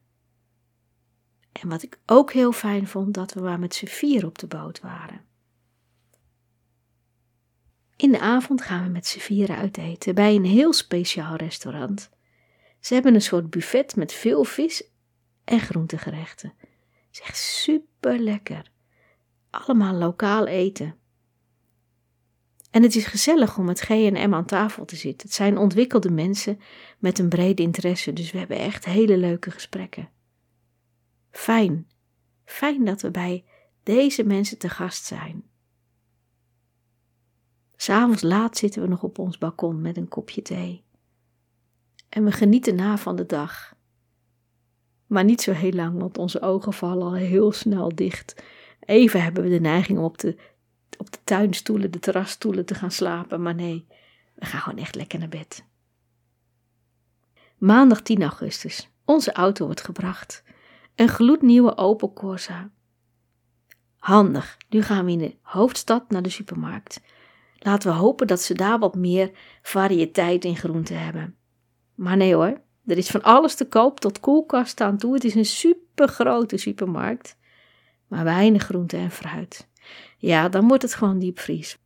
En 1.51 1.69
wat 1.69 1.83
ik 1.83 1.99
ook 2.05 2.31
heel 2.31 2.51
fijn 2.51 2.87
vond, 2.87 3.13
dat 3.13 3.33
we 3.33 3.41
maar 3.41 3.59
met 3.59 3.75
z'n 3.75 3.85
vier 3.85 4.25
op 4.25 4.37
de 4.37 4.47
boot 4.47 4.79
waren. 4.79 5.21
In 7.95 8.11
de 8.11 8.19
avond 8.19 8.61
gaan 8.61 8.83
we 8.83 8.89
met 8.89 9.07
z'n 9.07 9.19
vieren 9.19 9.55
uit 9.57 9.77
eten 9.77 10.15
bij 10.15 10.35
een 10.35 10.45
heel 10.45 10.73
speciaal 10.73 11.35
restaurant. 11.35 12.09
Ze 12.79 12.93
hebben 12.93 13.13
een 13.13 13.21
soort 13.21 13.49
buffet 13.49 13.95
met 13.95 14.13
veel 14.13 14.43
vis 14.43 14.83
en 15.43 15.59
groentegerechten. 15.59 16.53
Is 17.13 17.21
echt 17.21 17.38
super 17.38 18.19
lekker. 18.19 18.71
Allemaal 19.49 19.93
lokaal 19.93 20.47
eten. 20.47 20.95
En 22.71 22.84
het 22.84 22.95
is 22.95 23.06
gezellig 23.06 23.58
om 23.58 23.65
met 23.65 23.80
G&M 23.80 24.34
aan 24.34 24.45
tafel 24.45 24.86
te 24.86 24.95
zitten. 24.95 25.28
Het 25.28 25.36
zijn 25.36 25.58
ontwikkelde 25.58 26.12
mensen 26.12 26.60
met 26.99 27.19
een 27.19 27.30
brede 27.30 27.62
interesse, 27.62 28.13
dus 28.13 28.32
we 28.32 28.38
hebben 28.38 28.58
echt 28.58 28.86
hele 28.86 29.17
leuke 29.17 29.52
gesprekken. 29.52 30.10
Fijn, 31.32 31.88
fijn 32.45 32.86
dat 32.86 33.02
we 33.02 33.12
bij 33.12 33.45
deze 33.84 34.23
mensen 34.23 34.58
te 34.58 34.69
gast 34.69 35.06
zijn. 35.06 35.43
S'avonds 37.76 38.21
laat 38.21 38.58
zitten 38.58 38.82
we 38.82 38.88
nog 38.88 39.04
op 39.04 39.19
ons 39.19 39.38
balkon 39.38 39.82
met 39.82 39.97
een 39.97 40.08
kopje 40.08 40.41
thee. 40.41 40.84
En 42.10 42.23
we 42.23 42.32
genieten 42.32 42.76
na 42.76 42.97
van 42.97 43.15
de 43.15 43.26
dag. 43.26 43.76
Maar 45.07 45.23
niet 45.23 45.41
zo 45.41 45.51
heel 45.51 45.71
lang, 45.71 45.99
want 45.99 46.17
onze 46.17 46.41
ogen 46.41 46.73
vallen 46.73 47.05
al 47.05 47.13
heel 47.13 47.51
snel 47.51 47.95
dicht. 47.95 48.43
Even 48.79 49.23
hebben 49.23 49.43
we 49.43 49.49
de 49.49 49.59
neiging 49.59 49.97
om 49.97 50.03
op 50.03 50.17
de, 50.17 50.37
op 50.97 51.11
de 51.11 51.19
tuinstoelen, 51.23 51.91
de 51.91 51.99
terrasstoelen 51.99 52.65
te 52.65 52.75
gaan 52.75 52.91
slapen, 52.91 53.41
maar 53.41 53.55
nee, 53.55 53.85
we 54.35 54.45
gaan 54.45 54.59
gewoon 54.59 54.79
echt 54.79 54.95
lekker 54.95 55.19
naar 55.19 55.29
bed. 55.29 55.65
Maandag 57.57 58.01
10 58.01 58.21
augustus. 58.21 58.89
Onze 59.05 59.33
auto 59.33 59.65
wordt 59.65 59.81
gebracht. 59.81 60.43
Een 60.95 61.07
gloednieuwe 61.07 61.77
Opel 61.77 62.13
Corsa. 62.13 62.71
Handig, 63.97 64.57
nu 64.69 64.81
gaan 64.81 65.05
we 65.05 65.11
in 65.11 65.17
de 65.17 65.35
hoofdstad 65.41 66.09
naar 66.09 66.21
de 66.21 66.29
supermarkt. 66.29 67.01
Laten 67.59 67.91
we 67.91 67.97
hopen 67.97 68.27
dat 68.27 68.41
ze 68.41 68.53
daar 68.53 68.79
wat 68.79 68.95
meer 68.95 69.31
variëteit 69.61 70.45
in 70.45 70.57
groenten 70.57 71.03
hebben. 71.03 71.35
Maar 71.95 72.17
nee 72.17 72.35
hoor, 72.35 72.61
er 72.85 72.97
is 72.97 73.09
van 73.09 73.23
alles 73.23 73.55
te 73.55 73.67
koop 73.67 73.99
tot 73.99 74.19
koelkast 74.19 74.81
aan 74.81 74.97
toe. 74.97 75.13
Het 75.13 75.23
is 75.23 75.35
een 75.35 75.45
supergrote 75.45 76.57
supermarkt. 76.57 77.37
Maar 78.07 78.23
weinig 78.23 78.63
groente 78.63 78.97
en 78.97 79.11
fruit. 79.11 79.67
Ja, 80.17 80.49
dan 80.49 80.67
wordt 80.67 80.83
het 80.83 80.93
gewoon 80.93 81.19
diepvries. 81.19 81.77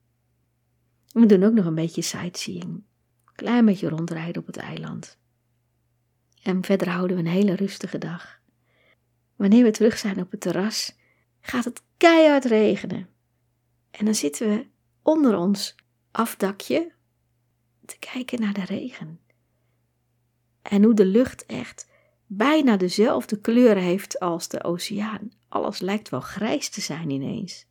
We 1.11 1.25
doen 1.25 1.43
ook 1.43 1.53
nog 1.53 1.65
een 1.65 1.75
beetje 1.75 2.01
sightseeing. 2.01 2.83
Klein 3.35 3.65
beetje 3.65 3.89
rondrijden 3.89 4.41
op 4.41 4.47
het 4.47 4.57
eiland. 4.57 5.17
En 6.43 6.63
verder 6.63 6.89
houden 6.89 7.17
we 7.17 7.23
een 7.23 7.29
hele 7.29 7.55
rustige 7.55 7.97
dag. 7.97 8.39
Wanneer 9.35 9.63
we 9.63 9.71
terug 9.71 9.97
zijn 9.97 10.19
op 10.19 10.31
het 10.31 10.41
terras, 10.41 10.95
gaat 11.41 11.65
het 11.65 11.83
keihard 11.97 12.45
regenen. 12.45 13.09
En 13.91 14.05
dan 14.05 14.15
zitten 14.15 14.49
we 14.49 14.67
onder 15.01 15.37
ons 15.37 15.75
afdakje 16.11 16.91
te 17.85 17.97
kijken 17.99 18.39
naar 18.39 18.53
de 18.53 18.65
regen. 18.65 19.19
En 20.69 20.83
hoe 20.83 20.93
de 20.93 21.05
lucht 21.05 21.45
echt 21.45 21.87
bijna 22.25 22.77
dezelfde 22.77 23.39
kleur 23.39 23.75
heeft 23.75 24.19
als 24.19 24.47
de 24.47 24.63
oceaan. 24.63 25.31
Alles 25.49 25.79
lijkt 25.79 26.09
wel 26.09 26.19
grijs 26.19 26.69
te 26.69 26.81
zijn 26.81 27.09
ineens. 27.09 27.65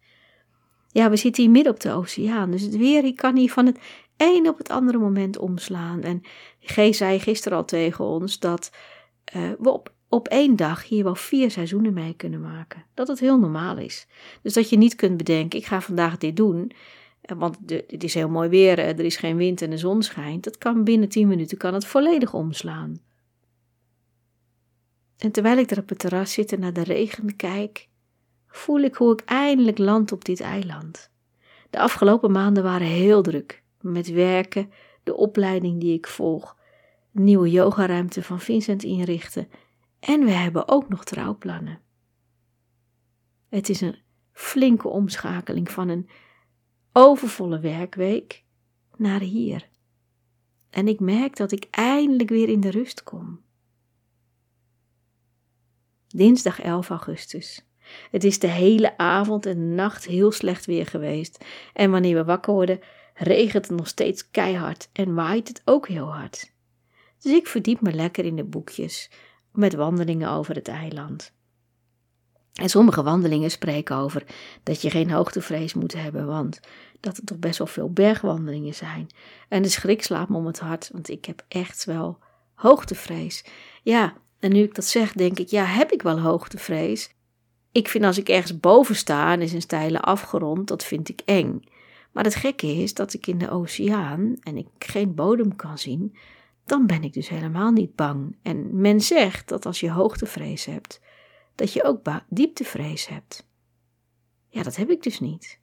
Ja, 0.89 1.11
we 1.11 1.17
zitten 1.17 1.43
hier 1.43 1.53
midden 1.53 1.73
op 1.73 1.81
de 1.81 1.93
oceaan, 1.93 2.51
dus 2.51 2.63
het 2.63 2.77
weer 2.77 3.15
kan 3.15 3.37
hier 3.37 3.53
van 3.53 3.67
het 3.67 3.79
een 4.17 4.49
op 4.49 4.59
het 4.59 4.71
andere 4.71 4.99
moment 4.99 5.39
omslaan. 5.39 6.03
En 6.03 6.23
G 6.61 6.95
zei 6.95 7.21
gisteren 7.21 7.59
al 7.59 7.65
tegen 7.65 8.05
ons 8.05 8.39
dat 8.39 8.71
uh, 9.37 9.51
we 9.59 9.71
op, 9.71 9.93
op 10.09 10.29
één 10.29 10.57
dag 10.57 10.89
hier 10.89 11.05
wel 11.05 11.15
vier 11.15 11.51
seizoenen 11.51 11.93
mee 11.93 12.15
kunnen 12.15 12.41
maken. 12.41 12.85
Dat 12.95 13.09
het 13.09 13.21
heel 13.21 13.39
normaal 13.39 13.79
is. 13.79 14.07
Dus 14.43 14.53
dat 14.53 14.71
je 14.71 14.77
niet 14.77 14.95
kunt 14.95 15.17
bedenken, 15.17 15.59
ik 15.59 15.67
ga 15.67 15.81
vandaag 15.81 16.19
dit 16.19 16.37
doen. 16.37 16.73
Eh, 17.27 17.37
want 17.37 17.59
het 17.67 18.05
is 18.05 18.15
heel 18.15 18.29
mooi 18.29 18.49
weer, 18.49 18.79
er 18.79 19.01
is 19.01 19.17
geen 19.17 19.37
wind 19.37 19.63
en 19.63 19.71
de 19.71 19.79
zon 19.79 20.03
schijnt. 20.03 20.45
Dat 20.45 20.59
kan 20.59 20.85
binnen 20.85 21.09
10 21.09 21.29
minuten 21.29 21.59
kan 21.59 21.75
het 21.75 21.87
volledig 21.87 22.35
omslaan. 22.35 23.01
En 25.17 25.33
terwijl 25.33 25.59
ik 25.59 25.71
er 25.71 25.79
op 25.79 25.89
het 25.89 25.99
terras 25.99 26.33
zit 26.33 26.53
en 26.53 26.61
naar 26.61 26.73
de 26.73 26.83
regen 26.83 27.37
kijk, 27.37 27.89
voel 28.47 28.81
ik 28.81 28.95
hoe 28.95 29.13
ik 29.13 29.21
eindelijk 29.21 29.79
land 29.79 30.13
op 30.13 30.25
dit 30.25 30.41
eiland. 30.41 31.11
De 31.71 31.79
afgelopen 31.79 32.31
maanden 32.31 32.63
waren 32.63 32.87
heel 32.87 33.23
druk 33.23 33.63
met 33.81 34.09
werken, 34.09 34.71
de 35.03 35.17
opleiding 35.17 35.81
die 35.81 35.95
ik 35.95 36.07
volg, 36.07 36.57
nieuwe 37.11 37.51
yogaruimte 37.51 38.23
van 38.23 38.41
Vincent 38.41 38.83
inrichten 38.83 39.49
en 40.01 40.25
we 40.25 40.31
hebben 40.31 40.69
ook 40.69 40.89
nog 40.89 41.05
trouwplannen. 41.05 41.81
Het 43.49 43.69
is 43.69 43.81
een 43.81 43.97
flinke 44.33 44.89
omschakeling 44.89 45.71
van 45.71 45.89
een 45.89 46.09
overvolle 46.99 47.61
werkweek 47.61 48.45
naar 48.97 49.21
hier. 49.21 49.69
En 50.71 50.89
ik 50.89 51.01
merk 51.01 51.37
dat 51.37 51.53
ik 51.53 51.67
eindelijk 51.71 52.29
weer 52.29 52.49
in 52.49 52.61
de 52.61 52.71
rust 52.71 53.03
kom. 53.03 53.41
Dinsdag 56.09 56.61
11 56.61 56.89
augustus. 56.89 57.67
Het 58.11 58.25
is 58.25 58.39
de 58.39 58.47
hele 58.47 58.99
avond 58.99 59.47
en 59.47 59.75
nacht 59.75 60.05
heel 60.05 60.33
slecht 60.33 60.67
weer 60.67 60.87
geweest. 60.87 61.45
En 61.73 61.91
wanneer 61.91 62.15
we 62.15 62.25
wakker 62.25 62.53
worden, 62.53 62.81
regent 63.15 63.69
het 63.69 63.77
nog 63.77 63.89
steeds 63.89 64.31
keihard 64.31 64.89
en 64.93 65.15
waait 65.15 65.49
het 65.49 65.63
ook 65.65 65.89
heel 65.89 66.13
hard. 66.13 66.53
Dus 67.19 67.33
ik 67.33 67.47
verdiep 67.47 67.81
me 67.81 67.93
lekker 67.93 68.25
in 68.25 68.37
de 68.37 68.45
boekjes 68.45 69.11
met 69.53 69.75
wandelingen 69.75 70.31
over 70.31 70.55
het 70.55 70.69
eiland. 70.69 71.36
En 72.57 72.69
sommige 72.69 73.03
wandelingen 73.03 73.51
spreken 73.51 73.97
over 73.97 74.23
dat 74.63 74.83
je 74.83 74.91
geen 74.91 75.11
hoogtevrees 75.11 75.75
moet 75.75 75.93
hebben, 75.93 76.27
want 76.27 76.61
dat 77.01 77.17
er 77.17 77.25
toch 77.25 77.39
best 77.39 77.59
wel 77.59 77.67
veel 77.67 77.91
bergwandelingen 77.91 78.75
zijn. 78.75 79.07
En 79.49 79.63
de 79.63 79.69
schrik 79.69 80.03
slaat 80.03 80.29
me 80.29 80.37
om 80.37 80.47
het 80.47 80.59
hart, 80.59 80.91
want 80.93 81.09
ik 81.09 81.25
heb 81.25 81.45
echt 81.49 81.85
wel 81.85 82.19
hoogtevrees. 82.55 83.45
Ja, 83.83 84.15
en 84.39 84.53
nu 84.53 84.63
ik 84.63 84.75
dat 84.75 84.85
zeg, 84.85 85.13
denk 85.13 85.39
ik, 85.39 85.49
ja, 85.49 85.65
heb 85.65 85.93
ik 85.93 86.03
wel 86.03 86.21
hoogtevrees? 86.21 87.15
Ik 87.73 87.89
vind 87.89 88.05
als 88.05 88.19
ik 88.19 88.29
ergens 88.29 88.61
boven 88.61 88.97
sta 88.97 89.33
en 89.33 89.41
is 89.41 89.53
een 89.53 89.61
steile 89.61 90.01
afgrond, 90.01 90.69
dat 90.69 90.85
vind 90.85 91.09
ik 91.09 91.21
eng. 91.25 91.65
Maar 92.13 92.25
het 92.25 92.35
gekke 92.35 92.67
is 92.67 92.95
dat 92.95 93.15
ik 93.15 93.27
in 93.27 93.39
de 93.39 93.51
oceaan 93.51 94.37
en 94.43 94.57
ik 94.57 94.67
geen 94.79 95.15
bodem 95.15 95.57
kan 95.57 95.79
zien, 95.79 96.17
dan 96.65 96.87
ben 96.87 97.03
ik 97.03 97.13
dus 97.13 97.29
helemaal 97.29 97.71
niet 97.71 97.95
bang. 97.95 98.37
En 98.43 98.81
men 98.81 99.01
zegt 99.01 99.49
dat 99.49 99.67
als 99.67 99.81
je 99.81 99.91
hoogtevrees 99.91 100.65
hebt, 100.65 101.01
dat 101.57 101.73
je 101.73 101.85
ook 101.85 102.01
dieptevrees 102.29 103.07
hebt. 103.07 103.49
Ja, 104.49 104.63
dat 104.63 104.77
heb 104.77 104.91
ik 104.91 105.03
dus 105.03 105.21
niet. 105.21 105.61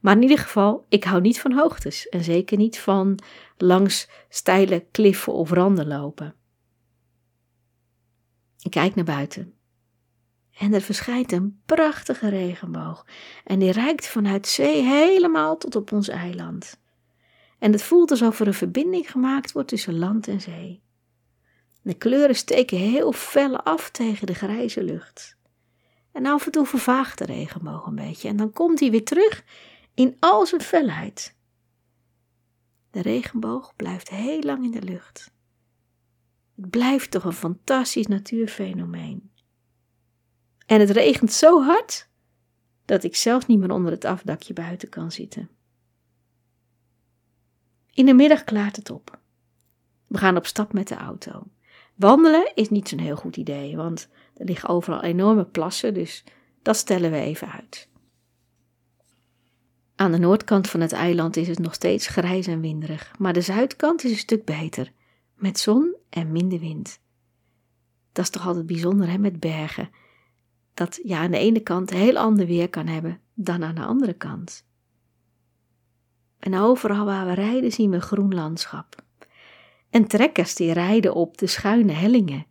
Maar 0.00 0.14
in 0.14 0.22
ieder 0.22 0.38
geval, 0.38 0.86
ik 0.88 1.04
hou 1.04 1.20
niet 1.20 1.40
van 1.40 1.52
hoogtes 1.52 2.08
en 2.08 2.24
zeker 2.24 2.56
niet 2.56 2.78
van 2.78 3.18
langs 3.56 4.08
steile 4.28 4.86
kliffen 4.90 5.32
of 5.32 5.50
randen 5.50 5.86
lopen. 5.86 6.34
Ik 8.62 8.70
kijk 8.70 8.94
naar 8.94 9.04
buiten. 9.04 9.52
En 10.58 10.74
er 10.74 10.80
verschijnt 10.80 11.32
een 11.32 11.60
prachtige 11.66 12.28
regenboog. 12.28 13.06
En 13.44 13.58
die 13.58 13.70
reikt 13.70 14.06
vanuit 14.06 14.46
zee 14.46 14.82
helemaal 14.82 15.56
tot 15.56 15.76
op 15.76 15.92
ons 15.92 16.08
eiland. 16.08 16.80
En 17.58 17.72
het 17.72 17.82
voelt 17.82 18.10
alsof 18.10 18.40
er 18.40 18.46
een 18.46 18.54
verbinding 18.54 19.10
gemaakt 19.10 19.52
wordt 19.52 19.68
tussen 19.68 19.98
land 19.98 20.28
en 20.28 20.40
zee. 20.40 20.82
De 21.88 21.94
kleuren 21.94 22.36
steken 22.36 22.78
heel 22.78 23.12
fel 23.12 23.60
af 23.60 23.90
tegen 23.90 24.26
de 24.26 24.34
grijze 24.34 24.82
lucht. 24.82 25.36
En 26.12 26.26
af 26.26 26.46
en 26.46 26.52
toe 26.52 26.66
vervaagt 26.66 27.18
de 27.18 27.24
regenboog 27.24 27.86
een 27.86 27.94
beetje 27.94 28.28
en 28.28 28.36
dan 28.36 28.52
komt 28.52 28.80
hij 28.80 28.90
weer 28.90 29.04
terug 29.04 29.44
in 29.94 30.16
al 30.18 30.46
zijn 30.46 30.60
felheid. 30.60 31.36
De 32.90 33.02
regenboog 33.02 33.76
blijft 33.76 34.08
heel 34.08 34.40
lang 34.42 34.64
in 34.64 34.70
de 34.70 34.82
lucht. 34.82 35.32
Het 36.56 36.70
blijft 36.70 37.10
toch 37.10 37.24
een 37.24 37.32
fantastisch 37.32 38.06
natuurfenomeen. 38.06 39.30
En 40.66 40.80
het 40.80 40.90
regent 40.90 41.32
zo 41.32 41.62
hard 41.62 42.08
dat 42.84 43.04
ik 43.04 43.16
zelfs 43.16 43.46
niet 43.46 43.58
meer 43.58 43.72
onder 43.72 43.92
het 43.92 44.04
afdakje 44.04 44.52
buiten 44.52 44.88
kan 44.88 45.12
zitten. 45.12 45.50
In 47.90 48.06
de 48.06 48.14
middag 48.14 48.44
klaart 48.44 48.76
het 48.76 48.90
op. 48.90 49.20
We 50.06 50.18
gaan 50.18 50.36
op 50.36 50.46
stap 50.46 50.72
met 50.72 50.88
de 50.88 50.94
auto. 50.94 51.46
Wandelen 51.98 52.52
is 52.54 52.70
niet 52.70 52.88
zo'n 52.88 52.98
heel 52.98 53.16
goed 53.16 53.36
idee, 53.36 53.76
want 53.76 54.08
er 54.36 54.44
liggen 54.44 54.68
overal 54.68 55.02
enorme 55.02 55.44
plassen, 55.44 55.94
dus 55.94 56.24
dat 56.62 56.76
stellen 56.76 57.10
we 57.10 57.18
even 57.18 57.52
uit. 57.52 57.88
Aan 59.96 60.12
de 60.12 60.18
noordkant 60.18 60.68
van 60.68 60.80
het 60.80 60.92
eiland 60.92 61.36
is 61.36 61.48
het 61.48 61.58
nog 61.58 61.74
steeds 61.74 62.06
grijs 62.06 62.46
en 62.46 62.60
winderig, 62.60 63.12
maar 63.18 63.32
de 63.32 63.40
zuidkant 63.40 64.04
is 64.04 64.10
een 64.10 64.16
stuk 64.16 64.44
beter, 64.44 64.92
met 65.34 65.58
zon 65.58 65.96
en 66.10 66.32
minder 66.32 66.58
wind. 66.58 67.00
Dat 68.12 68.24
is 68.24 68.30
toch 68.30 68.46
altijd 68.46 68.66
bijzonder 68.66 69.10
hè, 69.10 69.18
met 69.18 69.40
bergen, 69.40 69.90
dat 70.74 71.00
je 71.02 71.16
aan 71.16 71.30
de 71.30 71.38
ene 71.38 71.60
kant 71.60 71.90
heel 71.90 72.16
ander 72.16 72.46
weer 72.46 72.68
kan 72.68 72.86
hebben 72.86 73.20
dan 73.34 73.64
aan 73.64 73.74
de 73.74 73.84
andere 73.84 74.14
kant. 74.14 74.66
En 76.38 76.58
overal 76.58 77.04
waar 77.04 77.26
we 77.26 77.32
rijden 77.32 77.72
zien 77.72 77.90
we 77.90 78.00
groen 78.00 78.34
landschap. 78.34 79.06
En 79.90 80.06
trekkers 80.06 80.54
die 80.54 80.72
rijden 80.72 81.14
op 81.14 81.38
de 81.38 81.46
schuine 81.46 81.92
hellingen. 81.92 82.46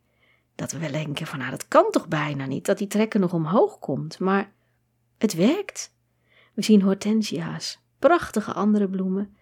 Dat 0.56 0.72
we 0.72 0.80
wel 0.80 0.92
denken 0.92 1.28
van 1.28 1.40
nou 1.40 1.52
dat 1.52 1.68
kan 1.68 1.92
toch 1.92 2.08
bijna 2.08 2.46
niet 2.46 2.66
dat 2.66 2.78
die 2.78 2.88
trekker 2.88 3.20
nog 3.20 3.34
omhoog 3.34 3.80
komt. 3.80 4.20
Maar 4.20 4.54
het 5.18 5.34
werkt. 5.34 5.96
We 6.54 6.64
zien 6.64 6.82
hortensia's, 6.82 7.80
prachtige 8.00 8.54
andere 8.54 8.90
bloemen, 8.90 9.38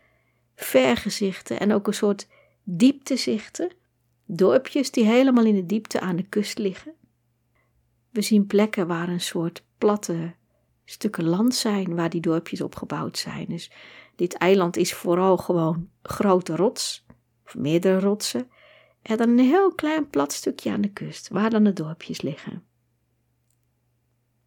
vergezichten 0.56 1.60
en 1.60 1.74
ook 1.74 1.88
een 1.88 1.94
soort 1.94 2.28
dieptezichten. 2.64 3.72
Dorpjes 4.26 4.92
die 4.92 5.06
helemaal 5.06 5.46
in 5.46 5.56
de 5.56 5.66
diepte 5.66 6.00
aan 6.00 6.16
de 6.16 6.24
kust 6.24 6.58
liggen. 6.58 6.94
We 8.10 8.22
zien 8.22 8.48
plekken 8.48 8.88
waar 8.88 9.10
een 9.10 9.22
soort 9.22 9.64
platte 9.78 10.36
stukken 10.86 11.24
land 11.24 11.56
zijn 11.56 11.96
waar 11.96 12.10
die 12.10 12.22
dorpjes 12.22 12.62
opgebouwd 12.62 13.18
zijn. 13.18 13.46
Dus 13.50 13.72
dit 14.16 14.34
eiland 14.34 14.78
is 14.78 14.94
vooral 14.94 15.38
gewoon 15.38 15.90
grote 16.02 16.56
rots, 16.56 17.05
of 17.46 17.56
meerdere 17.56 18.00
rotsen, 18.00 18.50
en 19.02 19.18
dan 19.18 19.30
een 19.30 19.40
heel 19.40 19.74
klein 19.74 20.10
plat 20.10 20.34
stukje 20.34 20.72
aan 20.72 20.82
de 20.82 20.92
kust, 20.92 21.30
waar 21.30 21.50
dan 21.50 21.64
de 21.64 21.74
dorpjes 21.74 22.22
liggen. 22.22 22.64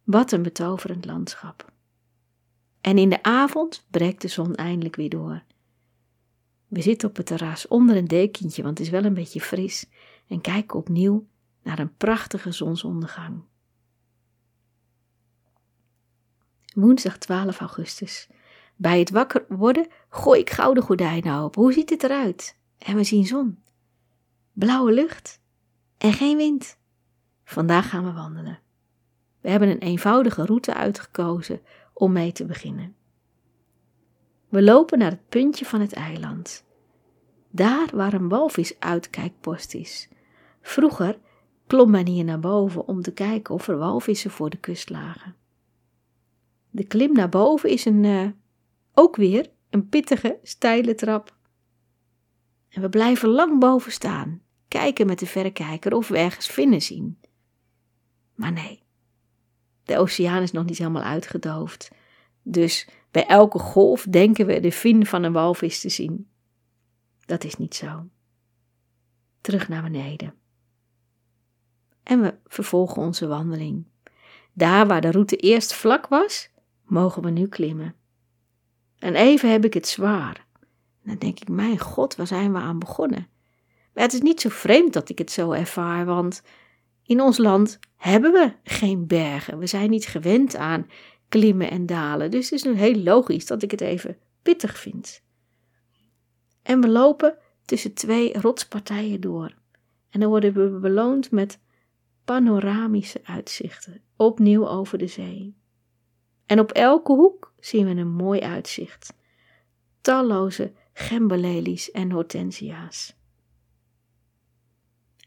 Wat 0.03 0.31
een 0.31 0.41
betoverend 0.41 1.05
landschap. 1.05 1.71
En 2.81 2.97
in 2.97 3.09
de 3.09 3.23
avond 3.23 3.85
breekt 3.89 4.21
de 4.21 4.27
zon 4.27 4.55
eindelijk 4.55 4.95
weer 4.95 5.09
door. 5.09 5.43
We 6.67 6.81
zitten 6.81 7.09
op 7.09 7.15
het 7.15 7.25
terras 7.25 7.67
onder 7.67 7.95
een 7.95 8.07
dekentje, 8.07 8.63
want 8.63 8.77
het 8.77 8.87
is 8.87 8.93
wel 8.93 9.03
een 9.03 9.13
beetje 9.13 9.41
fris, 9.41 9.85
en 10.27 10.41
kijken 10.41 10.79
opnieuw 10.79 11.27
naar 11.63 11.79
een 11.79 11.95
prachtige 11.95 12.51
zonsondergang. 12.51 13.43
Woensdag 16.73 17.17
12 17.17 17.59
augustus. 17.59 18.27
Bij 18.75 18.99
het 18.99 19.09
wakker 19.09 19.45
worden 19.47 19.87
gooi 20.09 20.39
ik 20.39 20.49
gouden 20.49 20.83
gordijnen 20.83 21.35
open. 21.35 21.61
Hoe 21.61 21.73
ziet 21.73 21.89
het 21.89 22.03
eruit? 22.03 22.58
En 22.79 22.95
we 22.95 23.03
zien 23.03 23.25
zon, 23.25 23.63
blauwe 24.53 24.91
lucht 24.91 25.41
en 25.97 26.13
geen 26.13 26.37
wind. 26.37 26.77
Vandaag 27.43 27.89
gaan 27.89 28.05
we 28.05 28.11
wandelen. 28.11 28.59
We 29.41 29.49
hebben 29.49 29.69
een 29.69 29.79
eenvoudige 29.79 30.45
route 30.45 30.73
uitgekozen 30.73 31.61
om 31.93 32.11
mee 32.11 32.31
te 32.31 32.45
beginnen. 32.45 32.95
We 34.49 34.63
lopen 34.63 34.99
naar 34.99 35.11
het 35.11 35.29
puntje 35.29 35.65
van 35.65 35.81
het 35.81 35.93
eiland. 35.93 36.65
Daar 37.49 37.89
waar 37.93 38.13
een 38.13 38.29
walvis-uitkijkpost 38.29 39.73
is. 39.73 40.09
Vroeger 40.61 41.19
klom 41.67 41.89
men 41.89 42.07
hier 42.07 42.23
naar 42.23 42.39
boven 42.39 42.87
om 42.87 43.01
te 43.01 43.11
kijken 43.11 43.53
of 43.53 43.67
er 43.67 43.77
walvissen 43.77 44.31
voor 44.31 44.49
de 44.49 44.57
kust 44.57 44.89
lagen. 44.89 45.35
De 46.69 46.83
klim 46.83 47.13
naar 47.13 47.29
boven 47.29 47.69
is 47.69 47.85
een, 47.85 48.03
uh, 48.03 48.29
ook 48.93 49.15
weer 49.15 49.49
een 49.69 49.89
pittige, 49.89 50.39
steile 50.43 50.95
trap. 50.95 51.37
En 52.69 52.81
we 52.81 52.89
blijven 52.89 53.29
lang 53.29 53.59
boven 53.59 53.91
staan, 53.91 54.41
kijken 54.67 55.07
met 55.07 55.19
de 55.19 55.25
verrekijker 55.25 55.93
of 55.93 56.07
we 56.07 56.17
ergens 56.17 56.47
vinnen 56.47 56.81
zien. 56.81 57.19
Maar 58.35 58.51
nee, 58.51 58.83
de 59.83 59.97
oceaan 59.97 60.41
is 60.41 60.51
nog 60.51 60.65
niet 60.65 60.77
helemaal 60.77 61.03
uitgedoofd. 61.03 61.91
Dus 62.41 62.87
bij 63.11 63.25
elke 63.25 63.59
golf 63.59 64.05
denken 64.09 64.45
we 64.45 64.59
de 64.59 64.71
fin 64.71 65.05
van 65.05 65.23
een 65.23 65.33
walvis 65.33 65.81
te 65.81 65.89
zien. 65.89 66.29
Dat 67.25 67.43
is 67.43 67.55
niet 67.55 67.75
zo. 67.75 68.07
Terug 69.41 69.67
naar 69.67 69.83
beneden. 69.83 70.33
En 72.03 72.21
we 72.21 72.35
vervolgen 72.45 73.01
onze 73.01 73.27
wandeling. 73.27 73.85
Daar 74.53 74.87
waar 74.87 75.01
de 75.01 75.11
route 75.11 75.35
eerst 75.35 75.73
vlak 75.73 76.07
was, 76.07 76.49
mogen 76.83 77.21
we 77.23 77.29
nu 77.29 77.47
klimmen. 77.47 77.95
En 78.99 79.15
even 79.15 79.51
heb 79.51 79.65
ik 79.65 79.73
het 79.73 79.87
zwaar. 79.87 80.47
Dan 81.03 81.17
denk 81.17 81.39
ik, 81.39 81.49
mijn 81.49 81.79
god, 81.79 82.15
waar 82.15 82.27
zijn 82.27 82.53
we 82.53 82.59
aan 82.59 82.79
begonnen? 82.79 83.27
Maar 83.93 84.03
het 84.03 84.13
is 84.13 84.21
niet 84.21 84.41
zo 84.41 84.49
vreemd 84.49 84.93
dat 84.93 85.09
ik 85.09 85.17
het 85.17 85.31
zo 85.31 85.51
ervaar, 85.51 86.05
want 86.05 86.41
in 87.03 87.21
ons 87.21 87.37
land 87.37 87.79
hebben 87.95 88.31
we 88.31 88.53
geen 88.63 89.07
bergen. 89.07 89.57
We 89.57 89.67
zijn 89.67 89.89
niet 89.89 90.07
gewend 90.07 90.55
aan 90.55 90.87
klimmen 91.29 91.69
en 91.69 91.85
dalen. 91.85 92.31
Dus 92.31 92.49
het 92.49 92.65
is 92.65 92.73
heel 92.73 92.95
logisch 92.95 93.45
dat 93.45 93.61
ik 93.61 93.71
het 93.71 93.81
even 93.81 94.17
pittig 94.41 94.77
vind. 94.77 95.21
En 96.61 96.81
we 96.81 96.89
lopen 96.89 97.37
tussen 97.65 97.93
twee 97.93 98.39
rotspartijen 98.39 99.21
door. 99.21 99.53
En 100.09 100.19
dan 100.19 100.29
worden 100.29 100.53
we 100.53 100.79
beloond 100.79 101.31
met 101.31 101.59
panoramische 102.25 103.21
uitzichten, 103.23 104.01
opnieuw 104.15 104.67
over 104.67 104.97
de 104.97 105.07
zee. 105.07 105.55
En 106.45 106.59
op 106.59 106.71
elke 106.71 107.11
hoek 107.11 107.53
zien 107.59 107.85
we 107.85 108.01
een 108.01 108.11
mooi 108.11 108.39
uitzicht. 108.39 109.13
Talloze 110.01 110.73
gemberlelies 110.99 111.91
en 111.91 112.11
hortensia's. 112.11 113.15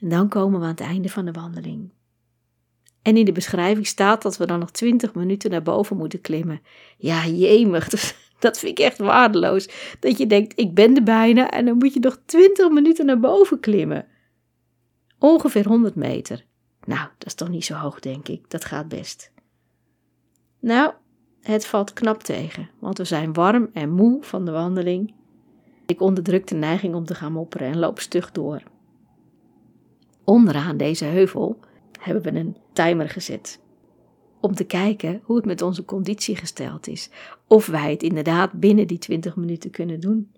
En 0.01 0.09
dan 0.09 0.29
komen 0.29 0.59
we 0.59 0.65
aan 0.65 0.71
het 0.71 0.81
einde 0.81 1.09
van 1.09 1.25
de 1.25 1.33
wandeling. 1.33 1.93
En 3.03 3.17
in 3.17 3.25
de 3.25 3.33
beschrijving 3.33 3.87
staat 3.87 4.23
dat 4.23 4.37
we 4.37 4.47
dan 4.47 4.59
nog 4.59 4.71
twintig 4.71 5.15
minuten 5.15 5.51
naar 5.51 5.63
boven 5.63 5.97
moeten 5.97 6.21
klimmen. 6.21 6.63
Ja, 6.97 7.27
jemig, 7.27 7.89
dat 8.39 8.59
vind 8.59 8.79
ik 8.79 8.85
echt 8.85 8.99
waardeloos. 8.99 9.69
Dat 10.01 10.19
je 10.19 10.27
denkt, 10.27 10.59
ik 10.59 10.75
ben 10.75 10.97
er 10.97 11.03
bijna 11.03 11.51
en 11.51 11.65
dan 11.65 11.77
moet 11.77 11.95
je 11.95 12.01
nog 12.01 12.19
twintig 12.25 12.71
minuten 12.71 13.07
naar 13.07 13.21
boven 13.21 13.61
klimmen. 13.61 14.07
Ongeveer 15.19 15.67
100 15.67 15.95
meter. 15.95 16.45
Nou, 16.85 17.09
dat 17.19 17.27
is 17.27 17.35
toch 17.35 17.49
niet 17.49 17.65
zo 17.65 17.75
hoog, 17.75 18.01
denk 18.01 18.29
ik. 18.29 18.51
Dat 18.51 18.65
gaat 18.65 18.89
best. 18.89 19.33
Nou, 20.61 20.93
het 21.41 21.67
valt 21.67 21.93
knap 21.93 22.23
tegen, 22.23 22.71
want 22.79 22.99
we 22.99 23.05
zijn 23.05 23.33
warm 23.33 23.71
en 23.73 23.91
moe 23.91 24.23
van 24.23 24.45
de 24.45 24.51
wandeling. 24.51 25.21
Ik 25.93 26.01
onderdruk 26.01 26.47
de 26.47 26.55
neiging 26.55 26.95
om 26.95 27.05
te 27.05 27.15
gaan 27.15 27.33
mopperen 27.33 27.67
en 27.69 27.79
loop 27.79 27.99
stug 27.99 28.33
door. 28.33 28.63
Onderaan 30.25 30.77
deze 30.77 31.05
heuvel 31.05 31.59
hebben 32.01 32.23
we 32.23 32.39
een 32.39 32.57
timer 32.73 33.09
gezet. 33.09 33.61
Om 34.41 34.55
te 34.55 34.65
kijken 34.65 35.21
hoe 35.25 35.37
het 35.37 35.45
met 35.45 35.63
onze 35.63 35.85
conditie 35.85 36.37
gesteld 36.37 36.87
is. 36.87 37.11
Of 37.47 37.67
wij 37.67 37.91
het 37.91 38.03
inderdaad 38.03 38.53
binnen 38.53 38.87
die 38.87 38.99
20 38.99 39.37
minuten 39.37 39.71
kunnen 39.71 40.01
doen. 40.01 40.33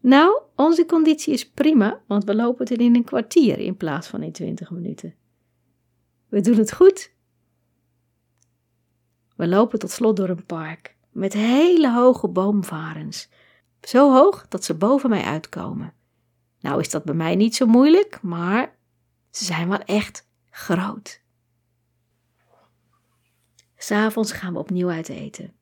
Nou, 0.00 0.40
onze 0.56 0.86
conditie 0.86 1.32
is 1.32 1.50
prima, 1.50 2.00
want 2.06 2.24
we 2.24 2.34
lopen 2.34 2.68
het 2.68 2.80
in 2.80 2.96
een 2.96 3.04
kwartier 3.04 3.58
in 3.58 3.76
plaats 3.76 4.08
van 4.08 4.22
in 4.22 4.32
20 4.32 4.70
minuten. 4.70 5.14
We 6.28 6.40
doen 6.40 6.56
het 6.56 6.72
goed. 6.72 7.12
We 9.36 9.48
lopen 9.48 9.78
tot 9.78 9.90
slot 9.90 10.16
door 10.16 10.28
een 10.28 10.46
park 10.46 10.96
met 11.10 11.32
hele 11.32 11.92
hoge 11.92 12.28
boomvarens. 12.28 13.28
Zo 13.82 14.12
hoog 14.12 14.46
dat 14.48 14.64
ze 14.64 14.74
boven 14.74 15.10
mij 15.10 15.22
uitkomen. 15.22 15.94
Nou 16.60 16.80
is 16.80 16.90
dat 16.90 17.04
bij 17.04 17.14
mij 17.14 17.34
niet 17.34 17.56
zo 17.56 17.66
moeilijk, 17.66 18.22
maar 18.22 18.76
ze 19.30 19.44
zijn 19.44 19.68
wel 19.68 19.78
echt 19.78 20.28
groot. 20.50 21.20
S'avonds 23.76 24.32
gaan 24.32 24.52
we 24.52 24.58
opnieuw 24.58 24.90
uit 24.90 25.08
eten. 25.08 25.52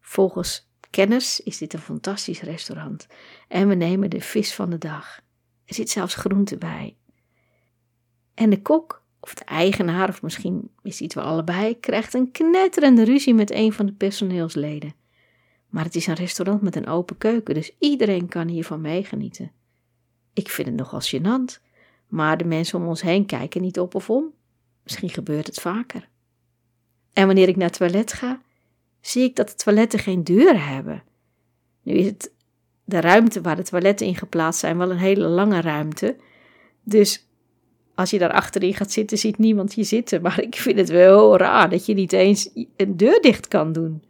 Volgens 0.00 0.70
kenners 0.90 1.40
is 1.40 1.58
dit 1.58 1.72
een 1.72 1.78
fantastisch 1.78 2.40
restaurant 2.40 3.06
en 3.48 3.68
we 3.68 3.74
nemen 3.74 4.10
de 4.10 4.20
vis 4.20 4.54
van 4.54 4.70
de 4.70 4.78
dag. 4.78 5.20
Er 5.64 5.74
zit 5.74 5.90
zelfs 5.90 6.14
groente 6.14 6.58
bij. 6.58 6.96
En 8.34 8.50
de 8.50 8.62
kok 8.62 9.02
of 9.20 9.34
de 9.34 9.44
eigenaar, 9.44 10.08
of 10.08 10.22
misschien 10.22 10.70
is 10.82 11.00
iets 11.00 11.14
wel 11.14 11.24
allebei, 11.24 11.80
krijgt 11.80 12.14
een 12.14 12.30
knetterende 12.30 13.02
ruzie 13.02 13.34
met 13.34 13.50
een 13.50 13.72
van 13.72 13.86
de 13.86 13.92
personeelsleden. 13.92 14.94
Maar 15.72 15.84
het 15.84 15.94
is 15.94 16.06
een 16.06 16.14
restaurant 16.14 16.62
met 16.62 16.76
een 16.76 16.86
open 16.86 17.18
keuken, 17.18 17.54
dus 17.54 17.76
iedereen 17.78 18.28
kan 18.28 18.48
hiervan 18.48 18.80
meegenieten. 18.80 19.52
Ik 20.32 20.48
vind 20.48 20.68
het 20.68 20.76
nogal 20.76 21.00
gênant, 21.00 21.62
maar 22.08 22.36
de 22.36 22.44
mensen 22.44 22.78
om 22.78 22.86
ons 22.86 23.02
heen 23.02 23.26
kijken 23.26 23.62
niet 23.62 23.78
op 23.78 23.94
of 23.94 24.10
om. 24.10 24.32
Misschien 24.82 25.08
gebeurt 25.08 25.46
het 25.46 25.60
vaker. 25.60 26.08
En 27.12 27.26
wanneer 27.26 27.48
ik 27.48 27.56
naar 27.56 27.68
het 27.68 27.76
toilet 27.76 28.12
ga, 28.12 28.40
zie 29.00 29.22
ik 29.22 29.36
dat 29.36 29.48
de 29.48 29.54
toiletten 29.54 29.98
geen 29.98 30.24
deuren 30.24 30.66
hebben. 30.66 31.02
Nu 31.82 31.92
is 31.92 32.06
het 32.06 32.32
de 32.84 33.00
ruimte 33.00 33.40
waar 33.40 33.56
de 33.56 33.62
toiletten 33.62 34.06
in 34.06 34.16
geplaatst 34.16 34.60
zijn 34.60 34.78
wel 34.78 34.90
een 34.90 34.96
hele 34.96 35.26
lange 35.26 35.60
ruimte. 35.60 36.16
Dus 36.82 37.28
als 37.94 38.10
je 38.10 38.18
daar 38.18 38.32
achterin 38.32 38.74
gaat 38.74 38.92
zitten, 38.92 39.18
ziet 39.18 39.38
niemand 39.38 39.74
je 39.74 39.84
zitten. 39.84 40.22
Maar 40.22 40.42
ik 40.42 40.54
vind 40.54 40.78
het 40.78 40.88
wel 40.88 41.36
raar 41.36 41.70
dat 41.70 41.86
je 41.86 41.94
niet 41.94 42.12
eens 42.12 42.50
een 42.76 42.96
deur 42.96 43.20
dicht 43.20 43.48
kan 43.48 43.72
doen. 43.72 44.02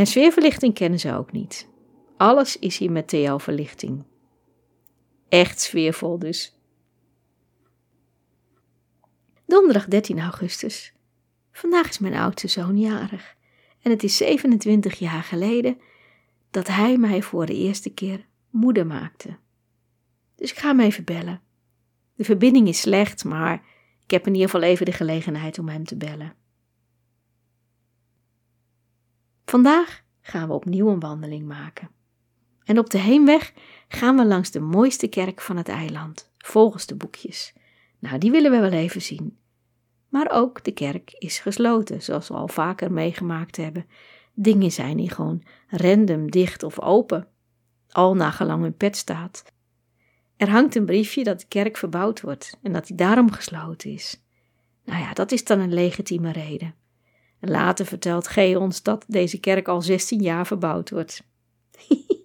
En 0.00 0.06
sfeerverlichting 0.06 0.74
kennen 0.74 1.00
ze 1.00 1.14
ook 1.14 1.32
niet. 1.32 1.68
Alles 2.16 2.58
is 2.58 2.78
hier 2.78 2.92
met 2.92 3.08
TL-verlichting. 3.08 4.04
Echt 5.28 5.60
sfeervol 5.60 6.18
dus. 6.18 6.58
Donderdag 9.46 9.86
13 9.86 10.20
augustus. 10.20 10.92
Vandaag 11.52 11.88
is 11.88 11.98
mijn 11.98 12.14
oudste 12.14 12.48
zoon 12.48 12.78
jarig. 12.78 13.36
En 13.82 13.90
het 13.90 14.02
is 14.02 14.16
27 14.16 14.98
jaar 14.98 15.22
geleden 15.22 15.80
dat 16.50 16.66
hij 16.66 16.96
mij 16.96 17.22
voor 17.22 17.46
de 17.46 17.54
eerste 17.54 17.90
keer 17.90 18.26
moeder 18.50 18.86
maakte. 18.86 19.36
Dus 20.36 20.50
ik 20.50 20.58
ga 20.58 20.68
hem 20.68 20.80
even 20.80 21.04
bellen. 21.04 21.40
De 22.14 22.24
verbinding 22.24 22.68
is 22.68 22.80
slecht, 22.80 23.24
maar 23.24 23.64
ik 24.04 24.10
heb 24.10 24.26
in 24.26 24.34
ieder 24.34 24.50
geval 24.50 24.68
even 24.68 24.86
de 24.86 24.92
gelegenheid 24.92 25.58
om 25.58 25.68
hem 25.68 25.84
te 25.84 25.96
bellen. 25.96 26.34
Vandaag 29.50 30.02
gaan 30.20 30.48
we 30.48 30.54
opnieuw 30.54 30.88
een 30.88 31.00
wandeling 31.00 31.46
maken. 31.46 31.90
En 32.64 32.78
op 32.78 32.90
de 32.90 32.98
heenweg 32.98 33.52
gaan 33.88 34.16
we 34.16 34.24
langs 34.24 34.50
de 34.50 34.60
mooiste 34.60 35.08
kerk 35.08 35.40
van 35.40 35.56
het 35.56 35.68
eiland, 35.68 36.30
volgens 36.38 36.86
de 36.86 36.94
boekjes. 36.94 37.52
Nou, 37.98 38.18
die 38.18 38.30
willen 38.30 38.50
we 38.50 38.58
wel 38.60 38.70
even 38.70 39.02
zien. 39.02 39.38
Maar 40.08 40.30
ook 40.30 40.64
de 40.64 40.72
kerk 40.72 41.10
is 41.18 41.38
gesloten, 41.38 42.02
zoals 42.02 42.28
we 42.28 42.34
al 42.34 42.48
vaker 42.48 42.92
meegemaakt 42.92 43.56
hebben. 43.56 43.86
Dingen 44.34 44.72
zijn 44.72 44.98
hier 44.98 45.10
gewoon 45.10 45.42
random 45.68 46.30
dicht 46.30 46.62
of 46.62 46.80
open, 46.80 47.28
al 47.88 48.14
nagelang 48.14 48.62
hun 48.62 48.76
pet 48.76 48.96
staat. 48.96 49.44
Er 50.36 50.50
hangt 50.50 50.74
een 50.74 50.86
briefje 50.86 51.24
dat 51.24 51.40
de 51.40 51.46
kerk 51.48 51.76
verbouwd 51.76 52.20
wordt 52.20 52.58
en 52.62 52.72
dat 52.72 52.86
die 52.86 52.96
daarom 52.96 53.30
gesloten 53.30 53.90
is. 53.90 54.22
Nou 54.84 55.00
ja, 55.00 55.12
dat 55.12 55.32
is 55.32 55.44
dan 55.44 55.60
een 55.60 55.74
legitieme 55.74 56.32
reden. 56.32 56.74
Later 57.40 57.86
vertelt 57.86 58.26
G 58.26 58.36
ons 58.36 58.82
dat 58.82 59.04
deze 59.08 59.40
kerk 59.40 59.68
al 59.68 59.82
16 59.82 60.20
jaar 60.20 60.46
verbouwd 60.46 60.90
wordt. 60.90 61.22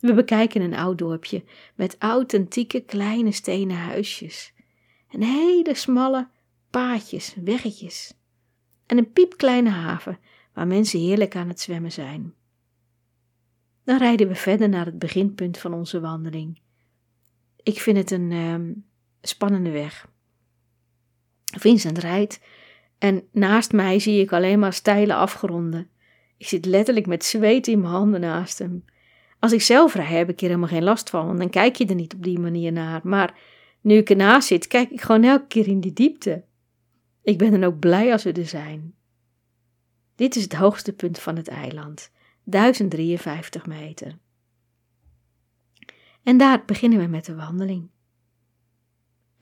We 0.00 0.14
bekijken 0.14 0.60
een 0.62 0.74
oud 0.74 0.98
dorpje 0.98 1.44
met 1.74 1.96
authentieke 1.98 2.80
kleine 2.80 3.32
stenen 3.32 3.76
huisjes. 3.76 4.52
En 5.08 5.22
hele 5.22 5.74
smalle 5.74 6.28
paadjes, 6.70 7.34
weggetjes. 7.44 8.14
En 8.86 8.98
een 8.98 9.12
piepkleine 9.12 9.70
haven 9.70 10.18
waar 10.52 10.66
mensen 10.66 11.00
heerlijk 11.00 11.36
aan 11.36 11.48
het 11.48 11.60
zwemmen 11.60 11.92
zijn. 11.92 12.34
Dan 13.84 13.98
rijden 13.98 14.28
we 14.28 14.34
verder 14.34 14.68
naar 14.68 14.86
het 14.86 14.98
beginpunt 14.98 15.58
van 15.58 15.74
onze 15.74 16.00
wandeling. 16.00 16.60
Ik 17.62 17.80
vind 17.80 17.96
het 17.96 18.10
een 18.10 18.30
uh, 18.30 18.76
spannende 19.20 19.70
weg. 19.70 20.08
Vincent 21.44 21.98
rijdt 21.98 22.40
en 23.02 23.28
naast 23.32 23.72
mij 23.72 23.98
zie 23.98 24.20
ik 24.20 24.32
alleen 24.32 24.58
maar 24.58 24.72
steile 24.72 25.14
afgronden. 25.14 25.88
Ik 26.36 26.48
zit 26.48 26.64
letterlijk 26.64 27.06
met 27.06 27.24
zweet 27.24 27.66
in 27.66 27.80
mijn 27.80 27.92
handen 27.92 28.20
naast 28.20 28.58
hem. 28.58 28.84
Als 29.38 29.52
ik 29.52 29.62
zelf 29.62 29.94
rij, 29.94 30.04
heb 30.04 30.28
ik 30.28 30.40
hier 30.40 30.48
helemaal 30.48 30.70
geen 30.70 30.82
last 30.82 31.10
van, 31.10 31.26
want 31.26 31.38
dan 31.38 31.50
kijk 31.50 31.76
je 31.76 31.86
er 31.86 31.94
niet 31.94 32.14
op 32.14 32.22
die 32.22 32.38
manier 32.38 32.72
naar. 32.72 33.00
Maar 33.04 33.38
nu 33.80 33.96
ik 33.96 34.10
ernaast 34.10 34.48
zit, 34.48 34.66
kijk 34.66 34.90
ik 34.90 35.00
gewoon 35.00 35.24
elke 35.24 35.46
keer 35.46 35.68
in 35.68 35.80
die 35.80 35.92
diepte. 35.92 36.44
Ik 37.22 37.38
ben 37.38 37.50
dan 37.50 37.64
ook 37.64 37.78
blij 37.78 38.12
als 38.12 38.22
we 38.22 38.32
er 38.32 38.46
zijn. 38.46 38.94
Dit 40.14 40.36
is 40.36 40.42
het 40.42 40.54
hoogste 40.54 40.92
punt 40.92 41.18
van 41.18 41.36
het 41.36 41.48
eiland, 41.48 42.10
1053 42.44 43.66
meter. 43.66 44.18
En 46.22 46.36
daar 46.36 46.64
beginnen 46.64 46.98
we 46.98 47.06
met 47.06 47.24
de 47.24 47.34
wandeling. 47.34 47.88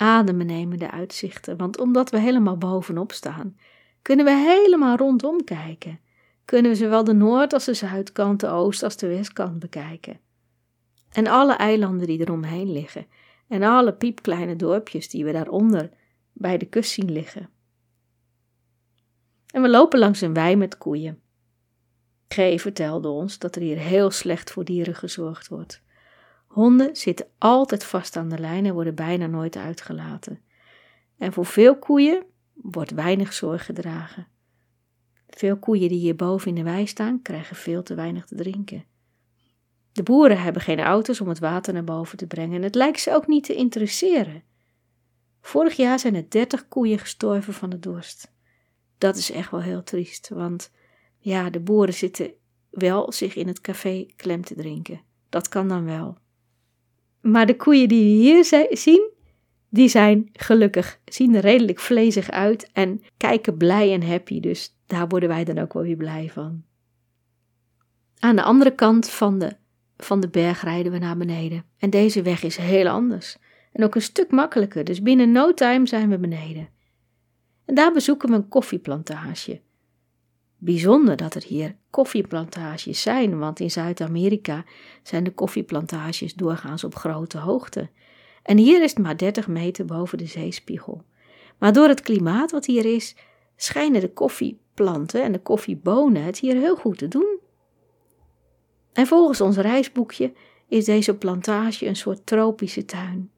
Ademen 0.01 0.47
nemen 0.47 0.79
de 0.79 0.91
uitzichten, 0.91 1.57
want 1.57 1.79
omdat 1.79 2.11
we 2.11 2.19
helemaal 2.19 2.57
bovenop 2.57 3.13
staan, 3.13 3.57
kunnen 4.03 4.25
we 4.25 4.31
helemaal 4.31 4.97
rondom 4.97 5.45
kijken. 5.45 6.01
Kunnen 6.45 6.71
we 6.71 6.77
zowel 6.77 7.05
de 7.05 7.13
noord- 7.13 7.53
als 7.53 7.65
de 7.65 7.75
zuidkant, 7.75 8.41
de 8.41 8.49
oost- 8.49 8.83
als 8.83 8.97
de 8.97 9.07
westkant 9.07 9.59
bekijken. 9.59 10.21
En 11.13 11.27
alle 11.27 11.53
eilanden 11.53 12.07
die 12.07 12.21
eromheen 12.21 12.73
liggen, 12.73 13.07
en 13.49 13.63
alle 13.63 13.93
piepkleine 13.93 14.57
dorpjes 14.57 15.09
die 15.09 15.25
we 15.25 15.33
daaronder 15.33 15.91
bij 16.33 16.59
de 16.59 16.67
kust 16.67 16.91
zien 16.91 17.13
liggen. 17.13 17.49
En 19.47 19.63
we 19.63 19.69
lopen 19.69 19.99
langs 19.99 20.21
een 20.21 20.35
wei 20.35 20.57
met 20.57 20.79
koeien. 20.79 21.21
G 22.29 22.61
vertelde 22.61 23.09
ons 23.09 23.39
dat 23.39 23.57
er 23.57 23.63
hier 23.63 23.79
heel 23.79 24.11
slecht 24.11 24.51
voor 24.51 24.65
dieren 24.65 24.95
gezorgd 24.95 25.49
wordt. 25.49 25.83
Honden 26.51 26.97
zitten 26.97 27.27
altijd 27.39 27.85
vast 27.85 28.17
aan 28.17 28.29
de 28.29 28.39
lijn 28.39 28.67
en 28.67 28.75
worden 28.75 28.95
bijna 28.95 29.27
nooit 29.27 29.57
uitgelaten. 29.57 30.41
En 31.19 31.33
voor 31.33 31.47
veel 31.47 31.79
koeien 31.79 32.25
wordt 32.53 32.91
weinig 32.91 33.33
zorg 33.33 33.65
gedragen. 33.65 34.27
Veel 35.29 35.59
koeien 35.59 35.89
die 35.89 35.99
hier 35.99 36.17
boven 36.17 36.49
in 36.49 36.55
de 36.55 36.63
wei 36.63 36.87
staan, 36.87 37.23
krijgen 37.23 37.57
veel 37.57 37.83
te 37.83 37.95
weinig 37.95 38.27
te 38.27 38.35
drinken. 38.35 38.85
De 39.93 40.03
boeren 40.03 40.43
hebben 40.43 40.63
geen 40.63 40.81
auto's 40.81 41.21
om 41.21 41.29
het 41.29 41.39
water 41.39 41.73
naar 41.73 41.85
boven 41.85 42.19
te 42.19 42.27
brengen 42.27 42.57
en 42.57 42.63
het 42.63 42.75
lijkt 42.75 43.01
ze 43.01 43.15
ook 43.15 43.27
niet 43.27 43.45
te 43.45 43.55
interesseren. 43.55 44.43
Vorig 45.41 45.77
jaar 45.77 45.99
zijn 45.99 46.15
er 46.15 46.31
dertig 46.31 46.69
koeien 46.69 46.99
gestorven 46.99 47.55
van 47.55 47.71
de 47.71 47.79
dorst. 47.79 48.33
Dat 48.99 49.17
is 49.17 49.31
echt 49.31 49.51
wel 49.51 49.63
heel 49.63 49.83
triest, 49.83 50.29
want 50.29 50.71
ja, 51.19 51.51
de 51.51 51.61
boeren 51.61 51.95
zitten 51.95 52.33
wel 52.71 53.13
zich 53.13 53.35
in 53.35 53.47
het 53.47 53.61
café 53.61 54.07
klem 54.17 54.45
te 54.45 54.55
drinken. 54.55 55.01
Dat 55.29 55.49
kan 55.49 55.69
dan 55.69 55.85
wel. 55.85 56.19
Maar 57.21 57.47
de 57.47 57.57
koeien 57.57 57.89
die 57.89 58.03
we 58.03 58.23
hier 58.23 58.69
zien, 58.71 59.11
die 59.69 59.89
zijn 59.89 60.29
gelukkig, 60.33 61.01
zien 61.05 61.35
er 61.35 61.41
redelijk 61.41 61.79
vlezig 61.79 62.31
uit 62.31 62.71
en 62.73 63.03
kijken 63.17 63.57
blij 63.57 63.93
en 63.93 64.03
happy. 64.03 64.41
Dus 64.41 64.77
daar 64.87 65.09
worden 65.09 65.29
wij 65.29 65.45
dan 65.45 65.59
ook 65.59 65.73
wel 65.73 65.83
weer 65.83 65.97
blij 65.97 66.31
van. 66.33 66.63
Aan 68.19 68.37
de 68.37 68.43
andere 68.43 68.75
kant 68.75 69.11
van 69.11 69.39
de, 69.39 69.57
van 69.97 70.21
de 70.21 70.29
berg 70.29 70.63
rijden 70.63 70.93
we 70.93 70.99
naar 70.99 71.17
beneden. 71.17 71.65
En 71.79 71.91
deze 71.91 72.23
weg 72.23 72.43
is 72.43 72.57
heel 72.57 72.89
anders. 72.89 73.37
En 73.73 73.85
ook 73.85 73.95
een 73.95 74.03
stuk 74.03 74.31
makkelijker, 74.31 74.85
dus 74.85 75.03
binnen 75.03 75.33
no 75.33 75.55
time 75.55 75.87
zijn 75.87 76.09
we 76.09 76.19
beneden. 76.19 76.69
En 77.65 77.75
daar 77.75 77.93
bezoeken 77.93 78.29
we 78.29 78.35
een 78.35 78.49
koffieplantage. 78.49 79.61
Bijzonder 80.63 81.17
dat 81.17 81.35
er 81.35 81.43
hier 81.43 81.77
koffieplantages 81.91 83.03
zijn, 83.03 83.39
want 83.39 83.61
in 83.61 83.71
Zuid-Amerika 83.71 84.65
zijn 85.03 85.25
de 85.25 85.31
koffieplantages 85.31 86.35
doorgaans 86.35 86.85
op 86.85 86.95
grote 86.95 87.39
hoogte. 87.39 87.89
En 88.43 88.57
hier 88.57 88.83
is 88.83 88.91
het 88.91 88.99
maar 88.99 89.17
30 89.17 89.49
meter 89.49 89.85
boven 89.85 90.19
de 90.19 90.27
zeespiegel. 90.27 91.05
Maar 91.59 91.73
door 91.73 91.89
het 91.89 92.01
klimaat 92.01 92.51
wat 92.51 92.67
hier 92.67 92.85
is, 92.95 93.17
schijnen 93.57 94.01
de 94.01 94.13
koffieplanten 94.13 95.23
en 95.23 95.33
de 95.33 95.39
koffiebonen 95.39 96.25
het 96.25 96.39
hier 96.39 96.55
heel 96.55 96.77
goed 96.77 96.99
te 96.99 97.09
doen. 97.09 97.39
En 98.93 99.07
volgens 99.07 99.41
ons 99.41 99.57
reisboekje 99.57 100.33
is 100.69 100.85
deze 100.85 101.15
plantage 101.15 101.87
een 101.87 101.97
soort 101.97 102.27
tropische 102.27 102.85
tuin. 102.85 103.31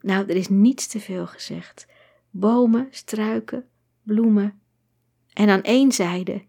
Nou, 0.00 0.28
er 0.28 0.36
is 0.36 0.48
niets 0.48 0.86
te 0.86 1.00
veel 1.00 1.26
gezegd. 1.26 1.86
Bomen, 2.30 2.88
struiken, 2.90 3.64
bloemen. 4.02 4.60
En 5.40 5.48
aan 5.48 5.62
één 5.62 5.92
zijde 5.92 6.42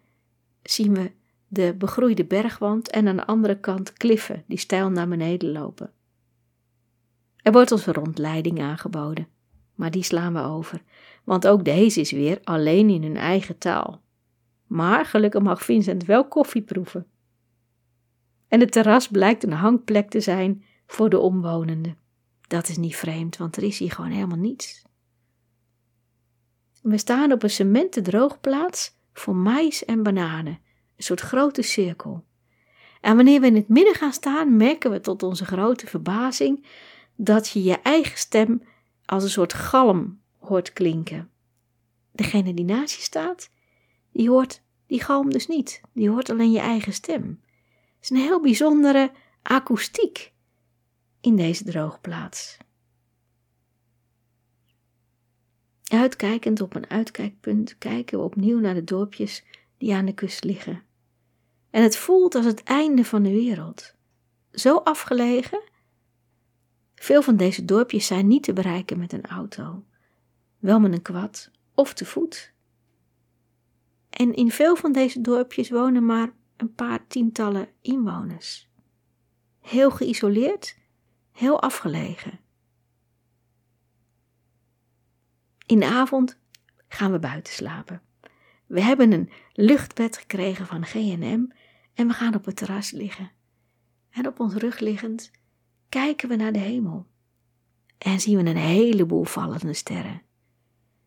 zien 0.64 0.94
we 0.94 1.12
de 1.48 1.76
begroeide 1.78 2.26
bergwand 2.26 2.89
en 2.89 3.08
aan 3.08 3.16
de 3.16 3.26
andere 3.26 3.60
kant 3.60 3.94
kliffen 3.94 4.44
die 4.48 4.58
steil 4.58 4.89
naar 4.89 5.08
beneden 5.08 5.52
lopen. 5.52 5.92
Er 7.38 7.52
wordt 7.52 7.72
ons 7.72 7.86
een 7.86 7.94
rondleiding 7.94 8.62
aangeboden, 8.62 9.28
maar 9.76 9.92
die 9.92 10.04
slaan 10.04 10.34
we 10.34 10.39
over, 10.39 10.82
want 11.24 11.48
ook 11.48 11.66
deze 11.66 12.00
is 12.00 12.12
weer 12.12 12.39
alleen 12.44 12.89
in 12.89 13.04
hun 13.04 13.18
eigen 13.18 13.58
taal. 13.58 14.02
Maar 14.68 15.06
gelukkig 15.06 15.42
mag 15.42 15.64
Vincent 15.64 16.06
wel 16.06 16.28
koffie 16.28 16.62
proeven. 16.62 17.08
En 18.48 18.60
het 18.60 18.72
terras 18.72 19.08
blijkt 19.08 19.44
een 19.44 19.54
hangplek 19.54 20.10
te 20.10 20.20
zijn 20.20 20.64
voor 20.86 21.10
de 21.10 21.20
omwonenden. 21.20 21.98
Dat 22.48 22.70
is 22.70 22.78
niet 22.78 22.96
vreemd, 22.96 23.38
want 23.38 23.56
er 23.56 23.64
is 23.64 23.80
hier 23.80 23.92
gewoon 23.92 24.12
helemaal 24.12 24.38
niets. 24.38 24.86
We 26.82 26.98
staan 26.98 27.32
op 27.32 27.44
een 27.44 27.50
cementen 27.50 28.04
droogplaats 28.04 28.96
voor 29.14 29.36
mais 29.36 29.86
en 29.86 30.04
bananen, 30.04 30.60
een 30.98 31.04
soort 31.04 31.22
grote 31.22 31.62
cirkel. 31.62 32.26
En 33.02 33.16
wanneer 33.16 33.42
we 33.42 33.48
in 33.48 33.56
het 33.56 33.68
midden 33.68 33.96
gaan 33.96 34.14
staan, 34.14 34.58
merken 34.58 34.92
we 34.92 35.02
tot 35.02 35.24
onze 35.24 35.46
grote 35.46 35.88
verbazing 35.88 36.66
dat 37.16 37.50
je 37.50 37.64
je 37.64 37.82
eigen 37.82 38.18
stem 38.18 38.64
als 39.06 39.24
een 39.24 39.30
soort 39.30 39.54
galm 39.54 40.22
hoort 40.40 40.74
klinken. 40.74 41.30
Degene 42.12 42.54
die 42.54 42.66
naast 42.66 42.96
je 42.96 43.02
staat, 43.02 43.50
die 44.12 44.30
hoort 44.30 44.62
die 44.92 45.04
galm 45.04 45.30
dus 45.30 45.48
niet. 45.48 45.82
Die 45.94 46.10
hoort 46.10 46.30
alleen 46.30 46.52
je 46.52 46.60
eigen 46.60 46.94
stem. 46.94 47.42
Het 47.96 48.02
is 48.02 48.10
een 48.10 48.18
heel 48.18 48.42
bijzondere 48.42 49.12
akoestiek 49.42 50.34
in 51.22 51.36
deze 51.36 51.64
droogplaats. 51.64 52.58
Uitkijkend 55.92 56.62
op 56.62 56.76
een 56.76 56.89
uitkijkpunt 56.89 57.78
kijken 57.78 58.18
we 58.18 58.24
opnieuw 58.24 58.60
naar 58.60 58.74
de 58.74 58.84
dorpjes 58.84 59.44
die 59.78 59.94
aan 59.94 60.06
de 60.06 60.14
kust 60.14 60.44
liggen. 60.44 60.84
En 61.70 61.84
het 61.84 61.98
voelt 61.98 62.36
als 62.36 62.46
het 62.46 62.64
einde 62.64 63.06
van 63.06 63.24
de 63.24 63.30
wereld. 63.30 63.96
Zo 64.52 64.78
afgelegen. 64.78 65.62
Veel 66.96 67.22
van 67.22 67.38
deze 67.38 67.66
dorpjes 67.66 68.06
zijn 68.08 68.28
niet 68.28 68.44
te 68.44 68.54
bereiken 68.54 69.00
met 69.00 69.14
een 69.14 69.26
auto, 69.26 69.84
wel 70.60 70.80
met 70.80 70.94
een 70.94 71.02
kwad 71.02 71.52
of 71.76 71.94
te 71.94 72.06
voet. 72.06 72.54
En 74.10 74.34
in 74.34 74.52
veel 74.52 74.76
van 74.76 74.92
deze 74.92 75.22
dorpjes 75.22 75.70
wonen 75.70 76.06
maar 76.06 76.34
een 76.58 76.74
paar 76.74 77.08
tientallen 77.08 77.68
inwoners. 77.82 78.70
Heel 79.60 79.92
geïsoleerd, 79.92 80.78
heel 81.32 81.62
afgelegen. 81.62 82.39
In 85.72 85.80
de 85.80 85.86
avond 85.86 86.38
gaan 86.88 87.11
we 87.11 87.19
buiten 87.19 87.53
slapen. 87.53 88.01
We 88.65 88.82
hebben 88.82 89.11
een 89.11 89.30
luchtbed 89.53 90.17
gekregen 90.17 90.67
van 90.67 90.86
G&M 90.86 91.45
en 91.93 92.07
we 92.07 92.13
gaan 92.13 92.36
op 92.36 92.45
het 92.45 92.55
terras 92.55 92.91
liggen. 92.91 93.32
En 94.09 94.28
op 94.28 94.39
ons 94.39 94.53
rug 94.53 94.80
liggend 94.80 95.32
kijken 95.89 96.30
we 96.30 96.36
naar 96.36 96.51
de 96.51 96.59
hemel. 96.59 97.07
En 97.97 98.19
zien 98.19 98.43
we 98.43 98.49
een 98.49 98.57
heleboel 98.57 99.24
vallende 99.24 99.74
sterren. 99.74 100.22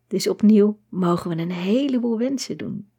Dus 0.06 0.28
opnieuw 0.28 0.80
mogen 0.88 1.36
we 1.36 1.42
een 1.42 1.50
heleboel 1.50 2.18
wensen 2.18 2.56
doen. 2.56 2.90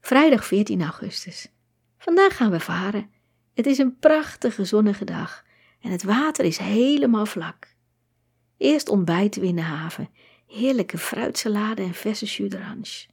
Vrijdag 0.00 0.46
14 0.46 0.82
augustus. 0.82 1.52
Vandaag 1.98 2.36
gaan 2.36 2.50
we 2.50 2.60
varen. 2.60 3.10
Het 3.54 3.66
is 3.66 3.78
een 3.78 3.98
prachtige 3.98 4.64
zonnige 4.64 5.04
dag 5.04 5.46
en 5.80 5.90
het 5.90 6.02
water 6.02 6.44
is 6.44 6.58
helemaal 6.58 7.26
vlak. 7.26 7.76
Eerst 8.56 8.88
ontbijten 8.88 9.40
we 9.40 9.46
in 9.46 9.56
de 9.56 9.62
haven, 9.62 10.10
heerlijke 10.46 10.98
fruitsalade 10.98 11.82
en 11.82 11.94
verse 11.94 12.26
jus. 12.26 13.08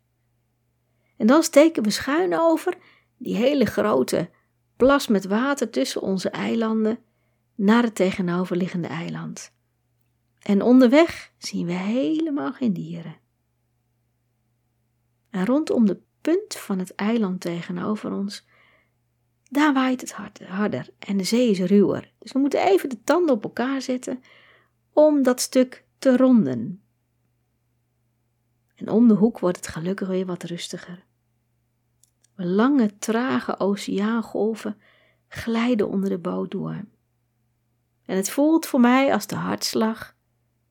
En 1.18 1.28
dan 1.28 1.44
steken 1.44 1.84
we 1.84 1.90
schuin 1.90 2.40
over 2.40 2.78
die 3.18 3.36
hele 3.36 3.66
grote 3.66 4.30
plas 4.76 5.08
met 5.08 5.26
water 5.26 5.70
tussen 5.70 6.02
onze 6.02 6.30
eilanden 6.30 7.00
naar 7.56 7.84
het 7.84 7.96
tegenoverliggende 7.96 8.88
eiland. 8.88 9.54
En 10.40 10.62
onderweg 10.62 11.32
zien 11.38 11.66
we 11.66 11.74
helemaal 11.74 12.54
geen 12.54 12.74
dieren. 12.74 13.18
En 15.30 15.46
rondom 15.46 15.86
de 15.86 16.02
punt 16.22 16.56
van 16.56 16.80
het 16.80 16.96
eiland 16.96 17.42
tegenover 17.42 18.12
ons, 18.12 18.46
daar 19.56 19.74
waait 19.74 20.02
het 20.02 20.14
harder 20.48 20.90
en 21.00 21.18
de 21.18 21.24
zee 21.24 21.50
is 21.50 21.60
ruwer. 21.60 22.14
Dus 22.20 22.32
we 22.32 22.40
moeten 22.40 22.68
even 22.68 22.90
de 22.90 23.04
tanden 23.04 23.36
op 23.36 23.44
elkaar 23.44 23.82
zetten 23.82 24.24
om 24.94 25.24
dat 25.24 25.42
stuk 25.42 25.86
te 25.98 26.18
ronden. 26.18 26.82
En 28.76 28.90
om 28.90 29.08
de 29.08 29.14
hoek 29.14 29.40
wordt 29.40 29.58
het 29.58 29.68
gelukkig 29.68 30.08
weer 30.08 30.26
wat 30.26 30.44
rustiger. 30.44 31.06
Lange, 32.36 32.98
trage 32.98 33.60
oceaangolven 33.60 34.78
glijden 35.28 35.90
onder 35.90 36.10
de 36.10 36.20
boot 36.20 36.52
door. 36.52 36.86
En 38.06 38.16
het 38.16 38.30
voelt 38.30 38.66
voor 38.66 38.80
mij 38.80 39.14
als 39.14 39.28
de 39.28 39.36
hartslag 39.36 40.16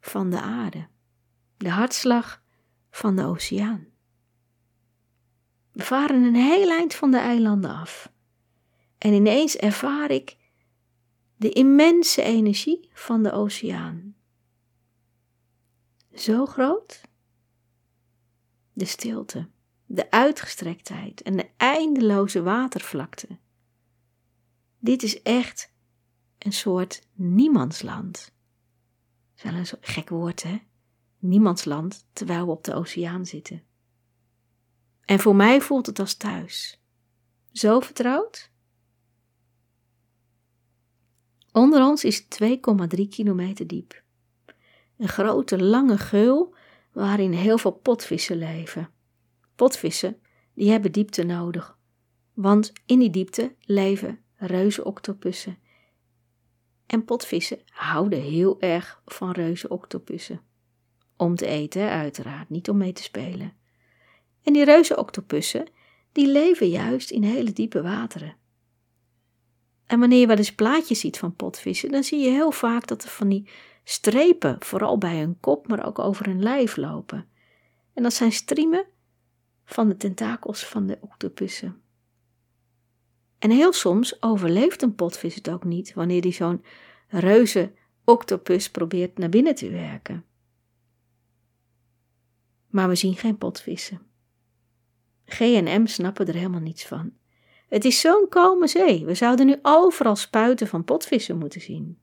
van 0.01 0.30
de 0.30 0.41
aarde, 0.41 0.87
de 1.57 1.70
hartslag 1.70 2.43
van 2.91 3.16
de 3.16 3.24
oceaan. 3.24 3.87
We 5.72 5.82
varen 5.82 6.22
een 6.22 6.35
heel 6.35 6.70
eind 6.70 6.95
van 6.95 7.11
de 7.11 7.18
eilanden 7.18 7.70
af. 7.70 8.12
En 9.05 9.13
ineens 9.13 9.57
ervaar 9.57 10.11
ik 10.11 10.37
de 11.37 11.51
immense 11.51 12.23
energie 12.23 12.91
van 12.93 13.23
de 13.23 13.33
oceaan. 13.33 14.17
Zo 16.15 16.47
groot. 16.47 17.01
De 18.73 18.85
stilte, 18.85 19.49
de 19.87 20.11
uitgestrektheid 20.11 21.23
en 21.23 21.37
de 21.37 21.51
eindeloze 21.57 22.43
watervlakte. 22.43 23.39
Dit 24.79 25.03
is 25.03 25.23
echt 25.23 25.73
een 26.39 26.53
soort 26.53 27.09
niemandsland. 27.13 28.33
Dat 29.35 29.53
is 29.53 29.71
wel 29.71 29.81
een 29.81 29.89
gek 29.89 30.09
woord, 30.09 30.43
hè? 30.43 30.63
Niemandsland 31.19 32.07
terwijl 32.13 32.45
we 32.45 32.53
op 32.53 32.65
de 32.65 32.75
oceaan 32.75 33.27
zitten. 33.27 33.63
En 35.01 35.19
voor 35.19 35.37
mij 35.37 35.61
voelt 35.61 35.87
het 35.87 35.99
als 35.99 36.15
thuis. 36.15 36.83
Zo 37.53 37.81
vertrouwd? 37.81 38.53
Onder 41.55 41.87
ons 41.87 42.05
is 42.05 42.23
2,3 42.23 42.29
kilometer 43.11 43.67
diep. 43.67 44.03
Een 44.97 45.09
grote 45.09 45.63
lange 45.63 45.99
geul 45.99 46.55
waarin 46.93 47.33
heel 47.33 47.59
veel 47.59 47.73
potvissen 47.73 48.37
leven. 48.37 48.91
Potvissen 49.55 50.17
die 50.55 50.71
hebben 50.71 50.93
diepte 50.93 51.23
nodig, 51.23 51.79
want 52.33 52.73
in 52.87 52.99
die 52.99 53.11
diepte 53.11 53.55
leven 53.61 54.19
reuze 54.37 54.85
octopussen. 54.85 55.59
En 56.87 57.05
potvissen 57.05 57.59
houden 57.65 58.21
heel 58.21 58.61
erg 58.61 59.03
van 59.05 59.31
reuze 59.31 59.69
octopussen. 59.69 60.41
Om 61.17 61.37
te 61.37 61.47
eten, 61.47 61.89
uiteraard, 61.91 62.51
niet 62.51 62.69
om 62.69 62.77
mee 62.77 62.93
te 62.93 63.03
spelen. 63.03 63.53
En 64.43 64.53
die 64.53 64.65
reuzenoctopussen, 64.65 65.67
die 66.13 66.27
leven 66.27 66.69
juist 66.69 67.11
in 67.11 67.23
hele 67.23 67.53
diepe 67.53 67.83
wateren. 67.83 68.37
En 69.87 69.99
wanneer 69.99 70.20
je 70.20 70.26
wel 70.26 70.37
eens 70.37 70.55
plaatjes 70.55 71.01
ziet 71.01 71.18
van 71.18 71.37
potvissen, 71.37 71.91
dan 71.91 72.05
zie 72.05 72.18
je 72.18 72.30
heel 72.30 72.51
vaak 72.51 72.87
dat 72.87 73.03
er 73.03 73.09
van 73.09 73.28
die 73.28 73.49
strepen, 73.85 74.57
vooral 74.61 74.99
bij 74.99 75.18
hun 75.18 75.41
kop, 75.41 75.68
maar 75.68 75.87
ook 75.87 75.99
over 75.99 76.26
hun 76.26 76.43
lijf 76.43 76.76
lopen. 76.76 77.26
En 77.95 78.03
dat 78.03 78.14
zijn 78.14 78.32
striemen 78.32 78.87
van 79.64 79.89
de 79.89 79.97
tentakels 79.97 80.66
van 80.66 80.87
de 80.87 80.99
octopussen. 81.01 81.82
En 83.39 83.51
heel 83.51 83.72
soms 83.72 84.22
overleeft 84.22 84.82
een 84.82 84.95
potvis 84.95 85.35
het 85.35 85.51
ook 85.51 85.64
niet 85.64 85.95
wanneer 85.95 86.20
die 86.20 86.32
zo'n 86.32 86.64
reuze 87.09 87.72
octopus 88.05 88.70
probeert 88.70 89.18
naar 89.18 89.28
binnen 89.28 89.55
te 89.55 89.70
werken. 89.70 90.24
Maar 92.66 92.89
we 92.89 92.95
zien 92.95 93.16
geen 93.16 93.39
potvissen. 93.39 94.01
G&M 95.24 95.87
snappen 95.87 96.26
er 96.26 96.35
helemaal 96.35 96.61
niets 96.61 96.87
van. 96.87 97.12
Het 97.75 97.85
is 97.85 98.01
zo'n 98.01 98.27
kalme 98.29 98.66
zee, 98.66 99.05
we 99.05 99.14
zouden 99.14 99.47
nu 99.47 99.59
overal 99.62 100.16
spuiten 100.16 100.66
van 100.66 100.85
potvissen 100.85 101.39
moeten 101.39 101.61
zien. 101.61 101.99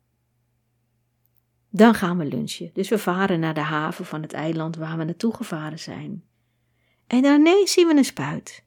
Dan 1.70 1.94
gaan 1.94 2.18
we 2.18 2.26
lunchen, 2.26 2.70
dus 2.74 2.90
we 2.90 2.98
varen 2.98 3.40
naar 3.40 3.54
de 3.54 3.60
haven 3.60 4.06
van 4.06 4.22
het 4.22 4.34
eiland 4.34 4.76
waar 4.76 4.98
we 4.98 5.04
naartoe 5.04 5.36
gevaren 5.36 5.80
zijn. 5.80 6.24
En 7.08 7.24
ineens 7.24 7.72
zien 7.72 7.88
we 7.88 7.96
een 7.96 8.06
spuit. 8.06 8.64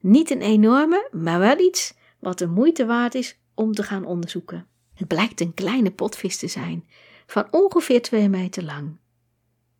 Niet 0.00 0.30
een 0.30 0.40
enorme, 0.40 1.08
maar 1.12 1.38
wel 1.38 1.58
iets 1.58 1.94
wat 2.18 2.38
de 2.38 2.46
moeite 2.46 2.86
waard 2.86 3.14
is 3.14 3.38
om 3.54 3.72
te 3.72 3.82
gaan 3.82 4.04
onderzoeken. 4.04 4.66
Het 4.94 5.08
blijkt 5.08 5.40
een 5.40 5.54
kleine 5.54 5.90
potvis 5.90 6.36
te 6.36 6.48
zijn, 6.48 6.88
van 7.26 7.46
ongeveer 7.50 8.02
twee 8.02 8.28
meter 8.28 8.64
lang. 8.64 8.96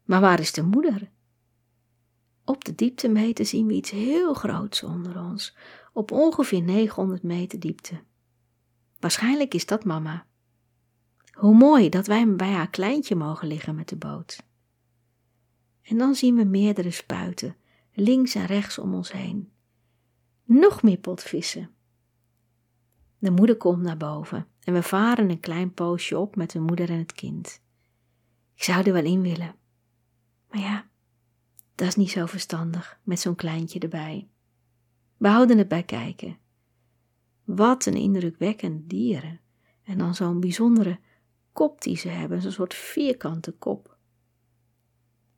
Maar 0.05 0.21
waar 0.21 0.41
is 0.41 0.53
de 0.53 0.63
moeder? 0.63 1.11
Op 2.45 2.65
de 2.65 2.75
dieptemeter 2.75 3.47
zien 3.47 3.67
we 3.67 3.73
iets 3.73 3.91
heel 3.91 4.35
groots 4.35 4.83
onder 4.83 5.21
ons, 5.21 5.57
op 5.95 6.11
ongeveer 6.11 6.63
900 6.63 7.23
meter 7.23 7.61
diepte. 7.61 8.03
Waarschijnlijk 9.01 9.55
is 9.55 9.67
dat 9.67 9.85
mama. 9.85 10.27
Hoe 11.33 11.55
mooi 11.55 11.89
dat 11.89 12.07
wij 12.07 12.35
bij 12.35 12.53
haar 12.53 12.71
kleintje 12.71 13.15
mogen 13.15 13.49
liggen 13.49 13.75
met 13.75 13.89
de 13.89 13.97
boot. 13.97 14.43
En 15.83 15.99
dan 15.99 16.15
zien 16.15 16.37
we 16.37 16.45
meerdere 16.45 16.91
spuiten, 16.91 17.57
links 17.93 18.35
en 18.35 18.47
rechts 18.47 18.79
om 18.79 18.95
ons 18.95 19.13
heen. 19.13 19.51
Nog 20.45 20.83
meer 20.83 20.99
potvissen. 20.99 21.71
De 23.19 23.31
moeder 23.31 23.57
komt 23.57 23.83
naar 23.83 23.97
boven 23.97 24.47
en 24.61 24.73
we 24.73 24.83
varen 24.83 25.31
een 25.31 25.41
klein 25.41 25.75
poosje 25.75 26.19
op 26.19 26.37
met 26.37 26.51
de 26.51 26.61
moeder 26.61 26.91
en 26.91 26.99
het 26.99 27.13
kind. 27.13 27.63
Ik 28.55 28.63
zou 28.63 28.85
er 28.85 28.93
wel 28.93 29.05
in 29.05 29.23
willen. 29.23 29.55
Maar 30.51 30.61
ja, 30.61 30.89
dat 31.75 31.89
is 31.89 31.97
niet 31.97 32.11
zo 32.11 32.27
verstandig 32.27 33.01
met 33.03 33.21
zo'n 33.21 33.35
kleintje 33.35 33.79
erbij. 33.79 34.29
We 35.25 35.31
houden 35.31 35.59
het 35.59 35.69
bij 35.69 35.83
kijken. 35.83 36.39
Wat 37.45 37.87
een 37.87 37.97
indrukwekkend 37.97 38.91
dieren. 38.91 39.41
En 39.85 39.99
dan 39.99 40.15
zo'n 40.15 40.41
bijzondere 40.41 40.99
kop 41.53 41.83
die 41.83 41.97
ze 41.97 42.09
hebben, 42.09 42.43
zo'n 42.43 42.51
soort 42.51 42.75
vierkante 42.75 43.53
kop. 43.53 43.97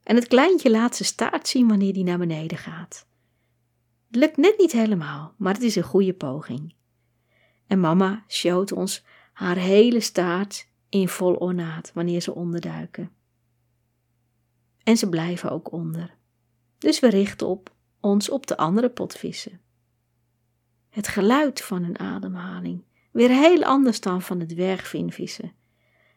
En 0.03 0.16
het 0.16 0.26
kleintje 0.26 0.70
laat 0.70 0.97
zijn 0.97 1.09
staart 1.09 1.49
zien 1.49 1.68
wanneer 1.68 1.93
die 1.93 2.05
naar 2.05 2.18
beneden 2.18 2.59
gaat. 2.59 3.07
Het 4.07 4.16
lukt 4.16 4.37
net 4.37 4.59
niet 4.59 4.72
helemaal, 4.72 5.34
maar 5.37 5.55
het 5.55 5.62
is 5.62 5.76
een 5.76 5.82
goede 5.82 6.14
poging. 6.14 6.74
En 7.66 7.80
mama 7.80 8.24
showt 8.28 8.72
ons 8.72 9.05
haar 9.32 9.57
hele 9.57 10.01
staart 10.01 10.68
in 10.89 11.09
vol 11.09 11.34
ornaat 11.34 11.93
wanneer 11.95 12.20
ze 12.20 12.34
onderduiken. 12.34 13.11
En 14.82 14.97
ze 14.97 15.09
blijven 15.09 15.51
ook 15.51 15.72
onder. 15.72 16.16
Dus 16.78 17.01
we 17.01 17.09
richten 17.09 17.47
op 17.47 17.74
ons 18.01 18.30
op 18.30 18.47
de 18.47 18.57
andere 18.57 18.91
potvissen. 18.91 19.64
Het 20.97 21.09
geluid 21.09 21.63
van 21.63 21.83
hun 21.83 21.99
ademhaling, 21.99 22.85
weer 23.11 23.29
heel 23.29 23.65
anders 23.65 24.01
dan 24.01 24.23
van 24.23 24.41
het 24.41 24.49
dwergvinvissen. 24.49 25.53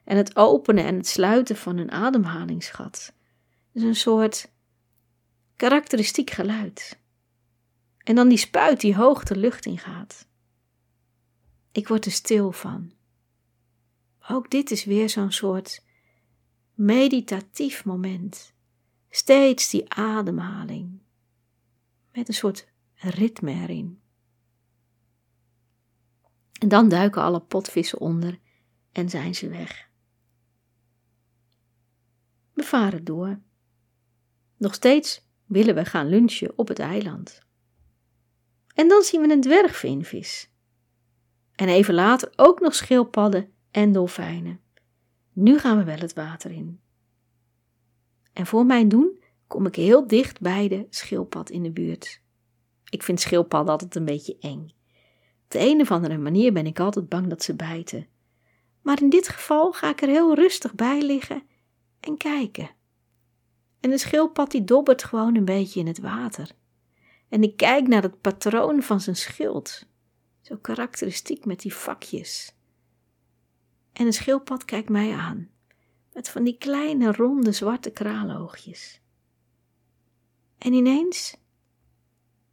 En 0.04 0.18
het 0.18 0.36
openen 0.36 0.86
en 0.86 0.96
het 0.96 1.08
sluiten 1.08 1.56
van 1.56 1.78
hun 1.78 1.92
ademhalingsgat. 1.92 3.14
is 3.74 3.84
een 3.84 3.96
soort 3.96 4.52
karakteristiek 5.56 6.30
geluid. 6.30 7.00
En 8.04 8.16
dan 8.16 8.30
die 8.30 8.38
spuit 8.38 8.82
die 8.82 8.96
hoog 8.96 9.24
de 9.24 9.36
lucht 9.36 9.66
ingaat. 9.66 10.28
Ik 11.72 11.88
word 11.88 12.06
er 12.06 12.12
stil 12.12 12.52
van. 12.52 12.92
Ook 14.30 14.50
dit 14.50 14.72
is 14.72 14.86
weer 14.86 15.10
zo'n 15.10 15.32
soort 15.32 15.86
meditatief 16.74 17.86
moment. 17.86 18.54
Steeds 19.10 19.70
die 19.70 19.94
ademhaling. 19.94 21.00
Met 22.12 22.28
een 22.28 22.34
soort 22.34 22.68
ritme 22.96 23.52
erin. 23.52 24.00
En 26.60 26.68
dan 26.68 26.89
duiken 26.89 27.22
alle 27.22 27.39
potvissen 27.39 27.99
onder 27.99 28.39
en 28.91 29.10
zijn 29.10 29.36
ze 29.36 29.49
weg. 29.49 29.89
We 32.53 32.64
varen 32.64 33.03
door. 33.03 33.39
Nog 34.57 34.74
steeds 34.74 35.28
willen 35.45 35.76
we 35.76 35.86
gaan 35.86 36.10
lunchen 36.10 36.57
op 36.57 36.68
het 36.68 36.80
eiland. 36.80 37.41
En 38.74 38.88
dan 38.88 39.03
zien 39.03 39.22
we 39.22 39.32
een 39.32 39.41
dwergvinvis. 39.41 40.51
En 41.55 41.68
even 41.68 41.93
later 41.93 42.34
ook 42.36 42.60
nog 42.60 42.76
schildpadden 42.76 43.51
en 43.72 43.91
dolfijnen. 43.91 44.60
Nu 45.34 45.60
gaan 45.60 45.78
we 45.78 45.84
wel 45.84 45.97
het 45.97 46.14
water 46.14 46.51
in. 46.51 46.80
En 48.34 48.45
voor 48.45 48.66
mijn 48.66 48.89
doen 48.89 49.24
kom 49.47 49.66
ik 49.66 49.76
heel 49.76 50.07
dicht 50.07 50.41
bij 50.41 50.68
de 50.68 50.88
schildpad 50.89 51.49
in 51.49 51.64
de 51.64 51.72
buurt. 51.72 52.22
Ik 52.89 53.03
vind 53.03 53.20
schildpadden 53.20 53.72
altijd 53.72 53.95
een 53.95 54.05
beetje 54.05 54.38
eng. 54.39 54.74
Op 55.50 55.60
de 55.60 55.68
een 55.68 55.82
of 55.82 55.91
andere 55.91 56.18
manier 56.18 56.54
ben 56.54 56.66
ik 56.66 56.80
altijd 56.80 57.10
bang 57.10 57.28
dat 57.28 57.43
ze 57.43 57.56
bijten. 57.56 58.08
Maar 58.82 59.02
in 59.02 59.10
dit 59.10 59.28
geval 59.28 59.72
ga 59.72 59.89
ik 59.89 60.02
er 60.02 60.08
heel 60.08 60.36
rustig 60.36 60.74
bij 60.76 61.02
liggen 61.02 61.43
en 62.00 62.18
kijken. 62.18 62.70
En 63.80 63.89
de 63.89 63.97
schildpad 63.97 64.52
die 64.52 64.64
dobbert 64.64 65.04
gewoon 65.04 65.36
een 65.36 65.45
beetje 65.45 65.80
in 65.80 65.88
het 65.88 66.00
water. 66.00 66.52
En 67.30 67.43
ik 67.43 67.58
kijk 67.58 67.88
naar 67.88 68.02
het 68.02 68.22
patroon 68.22 68.84
van 68.84 69.02
zijn 69.02 69.16
schild. 69.16 69.86
Zo 70.41 70.58
karakteristiek 70.58 71.45
met 71.45 71.60
die 71.60 71.74
vakjes. 71.74 72.56
En 73.93 74.06
de 74.06 74.12
schildpad 74.12 74.66
kijkt 74.66 74.89
mij 74.89 75.14
aan. 75.14 75.50
Met 76.14 76.30
van 76.30 76.43
die 76.43 76.58
kleine 76.58 77.12
ronde 77.12 77.52
zwarte 77.52 77.91
kraaloogjes. 77.91 79.02
En 80.58 80.74
ineens 80.74 81.38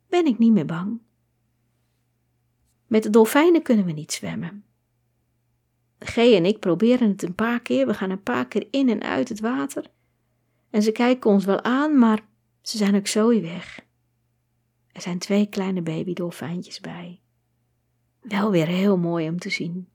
ben 0.09 0.26
ik 0.26 0.38
niet 0.38 0.53
meer 0.53 0.66
bang. 0.66 1.05
Met 2.87 3.03
de 3.03 3.11
dolfijnen 3.11 3.62
kunnen 3.62 3.84
we 3.84 3.93
niet 3.93 4.12
zwemmen. 4.12 4.64
G 5.99 6.16
en 6.16 6.45
ik 6.45 6.59
proberen 6.59 7.09
het 7.09 7.22
een 7.22 7.34
paar 7.34 7.61
keer. 7.61 7.87
We 7.87 7.95
gaan 7.95 8.11
een 8.11 8.22
paar 8.22 8.47
keer 8.47 8.66
in 8.70 8.89
en 8.89 9.03
uit 9.03 9.28
het 9.28 9.41
water. 9.41 9.84
En 10.70 10.82
ze 10.82 10.93
kijken 10.93 11.30
ons 11.30 11.45
wel 11.45 11.62
aan, 11.62 11.99
maar 11.99 12.20
ze 12.62 12.76
zijn 12.76 12.97
ook 12.97 13.07
zo 13.07 13.41
weg. 13.41 13.84
Er 14.93 15.01
zijn 15.01 15.18
twee 15.18 15.47
kleine 15.47 15.82
babydolfijntjes 15.82 16.80
bij. 16.80 17.20
Wel 18.20 18.51
weer 18.51 18.66
heel 18.66 18.97
mooi 18.97 19.28
om 19.28 19.39
te 19.39 19.51
zien. 19.51 19.89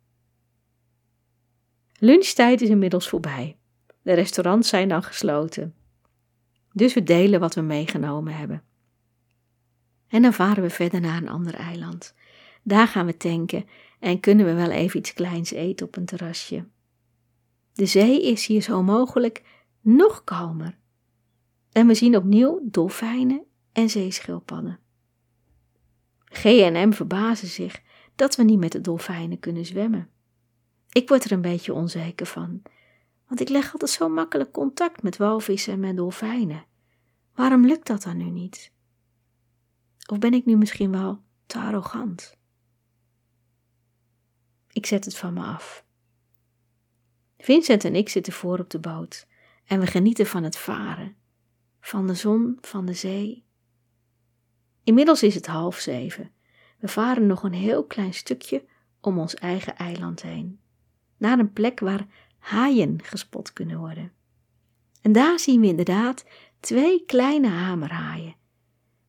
Lunchtijd 1.99 2.61
is 2.61 2.69
inmiddels 2.69 3.09
voorbij. 3.09 3.57
De 4.01 4.13
restaurants 4.13 4.69
zijn 4.69 4.89
dan 4.89 5.03
gesloten. 5.03 5.75
Dus 6.73 6.93
we 6.93 7.03
delen 7.03 7.39
wat 7.39 7.55
we 7.55 7.61
meegenomen 7.61 8.33
hebben. 8.33 8.63
En 10.07 10.21
dan 10.21 10.33
varen 10.33 10.63
we 10.63 10.69
verder 10.69 11.01
naar 11.01 11.17
een 11.17 11.29
ander 11.29 11.53
eiland. 11.53 12.13
Daar 12.63 12.87
gaan 12.87 13.05
we 13.05 13.17
tanken 13.17 13.65
en 13.99 14.19
kunnen 14.19 14.45
we 14.45 14.53
wel 14.53 14.69
even 14.69 14.99
iets 14.99 15.13
kleins 15.13 15.51
eten 15.51 15.85
op 15.85 15.95
een 15.95 16.05
terrasje. 16.05 16.67
De 17.73 17.85
zee 17.85 18.21
is 18.21 18.45
hier 18.45 18.61
zo 18.61 18.83
mogelijk 18.83 19.43
nog 19.81 20.23
kalmer. 20.23 20.77
En 21.71 21.87
we 21.87 21.93
zien 21.93 22.15
opnieuw 22.15 22.59
dolfijnen 22.63 23.43
en 23.71 23.89
zeeschildpadden. 23.89 24.79
G&M 26.25 26.91
verbazen 26.91 27.47
zich 27.47 27.81
dat 28.15 28.35
we 28.35 28.43
niet 28.43 28.59
met 28.59 28.71
de 28.71 28.81
dolfijnen 28.81 29.39
kunnen 29.39 29.65
zwemmen. 29.65 30.09
Ik 30.91 31.07
word 31.09 31.23
er 31.23 31.31
een 31.31 31.41
beetje 31.41 31.73
onzeker 31.73 32.25
van, 32.25 32.61
want 33.27 33.39
ik 33.39 33.49
leg 33.49 33.73
altijd 33.73 33.91
zo 33.91 34.09
makkelijk 34.09 34.51
contact 34.51 35.03
met 35.03 35.17
walvissen 35.17 35.73
en 35.73 35.79
met 35.79 35.95
dolfijnen. 35.95 36.65
Waarom 37.35 37.65
lukt 37.65 37.87
dat 37.87 38.03
dan 38.03 38.17
nu 38.17 38.29
niet? 38.29 38.71
Of 40.11 40.19
ben 40.19 40.33
ik 40.33 40.45
nu 40.45 40.57
misschien 40.57 40.91
wel 40.91 41.21
te 41.45 41.59
arrogant? 41.59 42.39
Ik 44.73 44.85
zet 44.85 45.05
het 45.05 45.17
van 45.17 45.33
me 45.33 45.43
af. 45.43 45.85
Vincent 47.37 47.83
en 47.83 47.95
ik 47.95 48.09
zitten 48.09 48.33
voor 48.33 48.59
op 48.59 48.69
de 48.69 48.79
boot 48.79 49.27
en 49.65 49.79
we 49.79 49.87
genieten 49.87 50.25
van 50.25 50.43
het 50.43 50.57
varen, 50.57 51.15
van 51.79 52.07
de 52.07 52.13
zon, 52.13 52.57
van 52.61 52.85
de 52.85 52.93
zee. 52.93 53.45
Inmiddels 54.83 55.23
is 55.23 55.35
het 55.35 55.47
half 55.47 55.77
zeven. 55.77 56.31
We 56.79 56.87
varen 56.87 57.27
nog 57.27 57.43
een 57.43 57.53
heel 57.53 57.85
klein 57.85 58.13
stukje 58.13 58.65
om 59.01 59.19
ons 59.19 59.33
eigen 59.33 59.75
eiland 59.75 60.21
heen, 60.21 60.59
naar 61.17 61.39
een 61.39 61.53
plek 61.53 61.79
waar 61.79 62.07
haaien 62.37 63.03
gespot 63.03 63.53
kunnen 63.53 63.77
worden. 63.77 64.11
En 65.01 65.11
daar 65.11 65.39
zien 65.39 65.61
we 65.61 65.67
inderdaad 65.67 66.25
twee 66.59 67.05
kleine 67.05 67.47
hamerhaaien. 67.47 68.35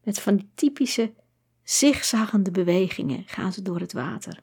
Met 0.02 0.20
van 0.20 0.36
die 0.36 0.50
typische 0.54 1.14
zigzaggende 1.62 2.50
bewegingen 2.50 3.22
gaan 3.26 3.52
ze 3.52 3.62
door 3.62 3.80
het 3.80 3.92
water. 3.92 4.42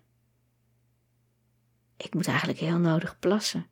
Ik 2.03 2.13
moet 2.13 2.27
eigenlijk 2.27 2.59
heel 2.59 2.77
nodig 2.77 3.19
plassen. 3.19 3.65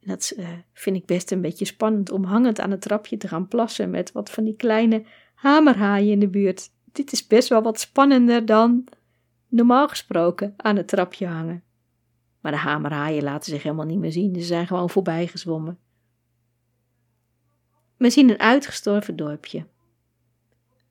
Dat 0.00 0.32
uh, 0.36 0.48
vind 0.72 0.96
ik 0.96 1.06
best 1.06 1.30
een 1.30 1.40
beetje 1.40 1.64
spannend 1.64 2.10
om 2.10 2.24
hangend 2.24 2.60
aan 2.60 2.70
het 2.70 2.80
trapje 2.80 3.16
te 3.16 3.28
gaan 3.28 3.48
plassen 3.48 3.90
met 3.90 4.12
wat 4.12 4.30
van 4.30 4.44
die 4.44 4.56
kleine 4.56 5.04
hamerhaaien 5.34 6.12
in 6.12 6.20
de 6.20 6.28
buurt. 6.28 6.70
Dit 6.92 7.12
is 7.12 7.26
best 7.26 7.48
wel 7.48 7.62
wat 7.62 7.80
spannender 7.80 8.46
dan 8.46 8.84
normaal 9.48 9.88
gesproken 9.88 10.54
aan 10.56 10.76
het 10.76 10.88
trapje 10.88 11.26
hangen. 11.26 11.62
Maar 12.40 12.52
de 12.52 12.58
hamerhaaien 12.58 13.22
laten 13.22 13.52
zich 13.52 13.62
helemaal 13.62 13.86
niet 13.86 13.98
meer 13.98 14.12
zien, 14.12 14.34
ze 14.34 14.46
zijn 14.46 14.66
gewoon 14.66 14.90
voorbij 14.90 15.26
gezwommen. 15.26 15.78
We 17.96 18.10
zien 18.10 18.30
een 18.30 18.40
uitgestorven 18.40 19.16
dorpje. 19.16 19.66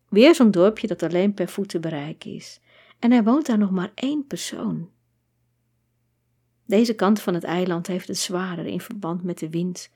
Weer 0.09 0.36
zo'n 0.36 0.51
dorpje 0.51 0.88
dat 0.88 1.03
alleen 1.03 1.34
per 1.34 1.47
voet 1.47 1.70
te 1.70 1.80
bereiken 1.80 2.32
is. 2.32 2.59
En 2.99 3.11
er 3.11 3.24
woont 3.24 3.45
daar 3.45 3.57
nog 3.57 3.72
maar 3.72 3.91
één 3.95 4.28
persoon. 4.28 4.89
Deze 6.66 6.93
kant 6.93 7.22
van 7.22 7.34
het 7.34 7.43
eiland 7.43 7.88
heeft 7.88 8.07
het 8.07 8.18
zwaarder 8.18 8.66
in 8.66 8.82
verband 8.82 9.24
met 9.24 9.39
de 9.39 9.49
wind 9.49 9.89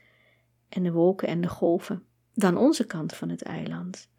en 0.70 0.84
de 0.84 0.92
wolken 0.92 1.28
en 1.28 1.42
de 1.42 1.48
golven 1.48 2.04
dan 2.34 2.58
onze 2.58 2.86
kant 2.86 3.16
van 3.16 3.30
het 3.30 3.42
eiland. 3.42 4.10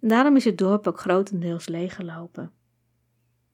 En 0.00 0.08
daarom 0.08 0.36
is 0.36 0.44
het 0.44 0.58
dorp 0.58 0.86
ook 0.86 1.00
grotendeels 1.00 1.68
leeggelopen. 1.68 2.52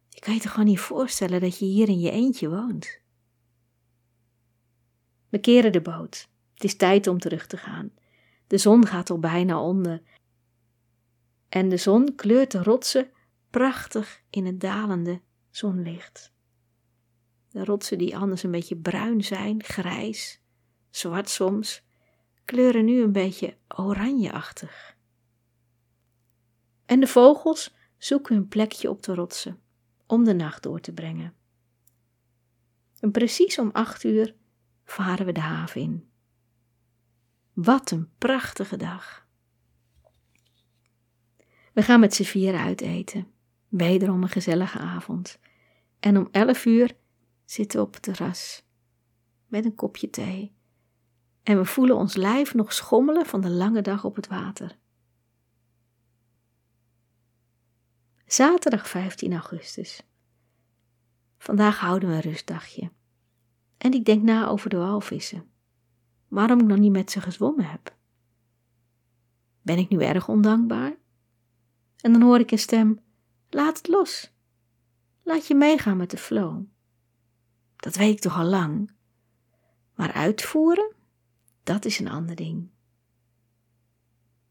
Je 0.08 0.20
kan 0.20 0.34
je 0.34 0.40
toch 0.40 0.50
gewoon 0.50 0.68
niet 0.68 0.80
voorstellen 0.80 1.40
dat 1.40 1.58
je 1.58 1.64
hier 1.64 1.88
in 1.88 2.00
je 2.00 2.10
eentje 2.10 2.48
woont. 2.48 3.00
We 5.28 5.38
keren 5.38 5.72
de 5.72 5.80
boot. 5.80 6.28
Het 6.54 6.64
is 6.64 6.76
tijd 6.76 7.06
om 7.06 7.18
terug 7.18 7.46
te 7.46 7.56
gaan. 7.56 7.90
De 8.46 8.58
zon 8.58 8.86
gaat 8.86 9.10
al 9.10 9.18
bijna 9.18 9.60
onder. 9.60 10.02
En 11.48 11.68
de 11.68 11.76
zon 11.76 12.14
kleurt 12.14 12.50
de 12.50 12.62
rotsen 12.62 13.10
prachtig 13.50 14.22
in 14.30 14.46
het 14.46 14.60
dalende 14.60 15.20
zonlicht. 15.50 16.34
De 17.56 17.64
rotsen 17.64 17.98
die 17.98 18.16
anders 18.16 18.42
een 18.42 18.50
beetje 18.50 18.76
bruin 18.76 19.24
zijn, 19.24 19.62
grijs, 19.62 20.40
zwart 20.90 21.28
soms, 21.28 21.82
kleuren 22.44 22.84
nu 22.84 23.02
een 23.02 23.12
beetje 23.12 23.56
oranjeachtig. 23.68 24.96
En 26.86 27.00
de 27.00 27.06
vogels 27.06 27.74
zoeken 27.98 28.34
hun 28.34 28.48
plekje 28.48 28.90
op 28.90 29.02
de 29.02 29.14
rotsen 29.14 29.60
om 30.06 30.24
de 30.24 30.34
nacht 30.34 30.62
door 30.62 30.80
te 30.80 30.92
brengen. 30.92 31.34
En 33.00 33.10
precies 33.10 33.58
om 33.58 33.70
acht 33.72 34.04
uur 34.04 34.34
varen 34.84 35.26
we 35.26 35.32
de 35.32 35.40
haven 35.40 35.80
in. 35.80 36.08
Wat 37.52 37.90
een 37.90 38.10
prachtige 38.18 38.76
dag. 38.76 39.26
We 41.72 41.82
gaan 41.82 42.00
met 42.00 42.14
z'n 42.14 42.22
vieren 42.22 42.60
uiteten. 42.60 43.26
Wederom 43.68 44.22
een 44.22 44.28
gezellige 44.28 44.78
avond. 44.78 45.38
En 46.00 46.16
om 46.16 46.28
elf 46.30 46.64
uur 46.64 46.96
zitten 47.46 47.80
op 47.80 47.92
het 47.94 48.02
terras 48.02 48.64
met 49.46 49.64
een 49.64 49.74
kopje 49.74 50.10
thee. 50.10 50.54
En 51.42 51.58
we 51.58 51.64
voelen 51.64 51.96
ons 51.96 52.14
lijf 52.14 52.54
nog 52.54 52.72
schommelen 52.72 53.26
van 53.26 53.40
de 53.40 53.50
lange 53.50 53.82
dag 53.82 54.04
op 54.04 54.16
het 54.16 54.26
water. 54.26 54.78
Zaterdag 58.26 58.88
15 58.88 59.32
augustus. 59.32 60.02
Vandaag 61.38 61.78
houden 61.78 62.08
we 62.08 62.14
een 62.14 62.20
rustdagje. 62.20 62.90
En 63.78 63.92
ik 63.92 64.04
denk 64.04 64.22
na 64.22 64.46
over 64.46 64.70
de 64.70 64.76
walvissen. 64.76 65.50
Waarom 66.28 66.60
ik 66.60 66.66
nog 66.66 66.78
niet 66.78 66.92
met 66.92 67.10
ze 67.10 67.20
gezwommen 67.20 67.64
heb. 67.64 67.96
Ben 69.62 69.78
ik 69.78 69.88
nu 69.88 70.02
erg 70.02 70.28
ondankbaar? 70.28 70.96
En 71.96 72.12
dan 72.12 72.22
hoor 72.22 72.38
ik 72.38 72.50
een 72.50 72.58
stem: 72.58 73.00
Laat 73.48 73.76
het 73.76 73.88
los. 73.88 74.34
Laat 75.22 75.46
je 75.46 75.54
meegaan 75.54 75.96
met 75.96 76.10
de 76.10 76.16
flow. 76.16 76.64
Dat 77.86 77.96
weet 77.96 78.12
ik 78.12 78.20
toch 78.20 78.38
al 78.38 78.44
lang. 78.44 78.90
Maar 79.94 80.12
uitvoeren, 80.12 80.94
dat 81.62 81.84
is 81.84 81.98
een 81.98 82.10
ander 82.10 82.36
ding. 82.36 82.68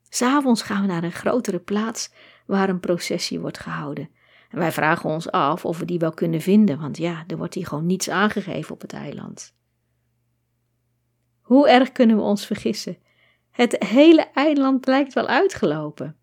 S'avonds 0.10 0.62
gaan 0.62 0.82
we 0.82 0.88
naar 0.88 1.04
een 1.04 1.12
grotere 1.12 1.60
plaats 1.60 2.12
waar 2.46 2.70
een 2.70 2.80
processie 2.80 3.40
wordt 3.40 3.60
gehouden. 3.60 4.10
En 4.50 4.58
wij 4.58 4.72
vragen 4.72 5.10
ons 5.10 5.32
af 5.32 5.66
of 5.66 5.80
we 5.80 5.86
die 5.86 6.00
wel 6.00 6.14
kunnen 6.14 6.42
vinden, 6.42 6.80
want 6.80 6.98
ja, 6.98 7.24
er 7.28 7.38
wordt 7.38 7.54
hier 7.54 7.66
gewoon 7.68 7.86
niets 7.86 8.10
aangegeven 8.10 8.74
op 8.74 8.82
het 8.82 8.94
eiland. 8.94 9.56
Hoe 11.42 11.70
erg 11.70 11.92
kunnen 11.92 12.16
we 12.16 12.22
ons 12.22 12.46
vergissen? 12.46 12.98
Het 13.52 13.84
hele 13.84 14.22
eiland 14.34 14.86
lijkt 14.86 15.14
wel 15.14 15.28
uitgelopen. 15.28 16.18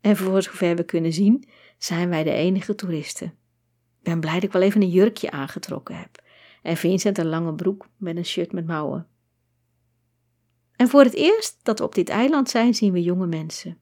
En 0.00 0.16
voor 0.16 0.42
zover 0.42 0.76
we 0.76 0.84
kunnen 0.84 1.12
zien, 1.12 1.48
zijn 1.76 2.08
wij 2.08 2.24
de 2.24 2.32
enige 2.32 2.74
toeristen. 2.74 3.26
Ik 3.98 4.04
ben 4.04 4.20
blij 4.20 4.34
dat 4.34 4.42
ik 4.42 4.52
wel 4.52 4.62
even 4.62 4.82
een 4.82 4.90
jurkje 4.90 5.30
aangetrokken 5.30 5.96
heb. 5.96 6.26
En 6.62 6.76
Vincent 6.76 7.18
een 7.18 7.28
lange 7.28 7.54
broek 7.54 7.88
met 7.96 8.16
een 8.16 8.24
shirt 8.24 8.52
met 8.52 8.66
mouwen. 8.66 9.06
En 10.76 10.88
voor 10.88 11.04
het 11.04 11.14
eerst 11.14 11.58
dat 11.62 11.78
we 11.78 11.84
op 11.84 11.94
dit 11.94 12.08
eiland 12.08 12.50
zijn, 12.50 12.74
zien 12.74 12.92
we 12.92 13.02
jonge 13.02 13.26
mensen. 13.26 13.78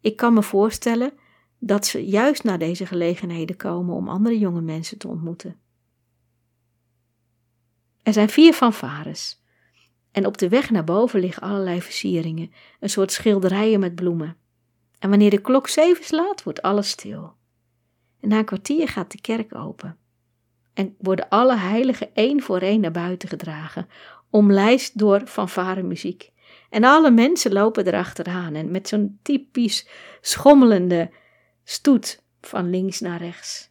Ik 0.00 0.16
kan 0.16 0.34
me 0.34 0.42
voorstellen 0.42 1.12
dat 1.58 1.86
ze 1.86 2.06
juist 2.06 2.44
naar 2.44 2.58
deze 2.58 2.86
gelegenheden 2.86 3.56
komen 3.56 3.94
om 3.94 4.08
andere 4.08 4.38
jonge 4.38 4.60
mensen 4.60 4.98
te 4.98 5.08
ontmoeten. 5.08 5.60
Er 8.02 8.12
zijn 8.12 8.28
vier 8.28 8.52
fanfares. 8.52 9.42
En 10.10 10.26
op 10.26 10.38
de 10.38 10.48
weg 10.48 10.70
naar 10.70 10.84
boven 10.84 11.20
liggen 11.20 11.42
allerlei 11.42 11.82
versieringen, 11.82 12.52
een 12.80 12.90
soort 12.90 13.12
schilderijen 13.12 13.80
met 13.80 13.94
bloemen. 13.94 14.36
En 14.98 15.10
wanneer 15.10 15.30
de 15.30 15.40
klok 15.40 15.68
zeven 15.68 16.04
slaat, 16.04 16.42
wordt 16.42 16.62
alles 16.62 16.90
stil. 16.90 17.34
En 18.20 18.28
na 18.28 18.38
een 18.38 18.44
kwartier 18.44 18.88
gaat 18.88 19.12
de 19.12 19.20
kerk 19.20 19.54
open. 19.54 19.99
En 20.80 20.94
worden 20.98 21.28
alle 21.28 21.56
heiligen 21.56 22.14
één 22.14 22.42
voor 22.42 22.58
één 22.58 22.80
naar 22.80 22.90
buiten 22.90 23.28
gedragen, 23.28 23.88
omlijst 24.30 24.98
door 24.98 25.26
fanfaremuziek. 25.26 26.32
En 26.70 26.84
alle 26.84 27.10
mensen 27.10 27.52
lopen 27.52 27.86
erachteraan 27.86 28.54
en 28.54 28.70
met 28.70 28.88
zo'n 28.88 29.18
typisch 29.22 29.88
schommelende 30.20 31.10
stoet 31.64 32.22
van 32.40 32.70
links 32.70 33.00
naar 33.00 33.18
rechts. 33.18 33.70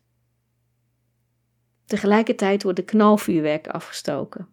Tegelijkertijd 1.85 2.63
wordt 2.63 2.77
de 2.77 2.85
knalvuurwerk 2.85 3.67
afgestoken. 3.67 4.47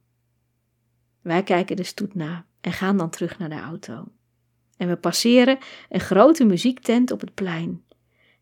Wij 1.23 1.43
kijken 1.43 1.77
de 1.77 1.85
stoet 1.85 2.15
na 2.15 2.47
en 2.61 2.73
gaan 2.73 2.97
dan 2.97 3.11
terug 3.11 3.39
naar 3.39 3.49
de 3.49 3.61
auto. 3.61 4.05
En 4.77 4.89
we 4.89 4.97
passeren 4.97 5.59
een 5.89 6.01
grote 6.01 6.45
muziektent 6.45 7.11
op 7.11 7.21
het 7.21 7.35
plein. 7.35 7.85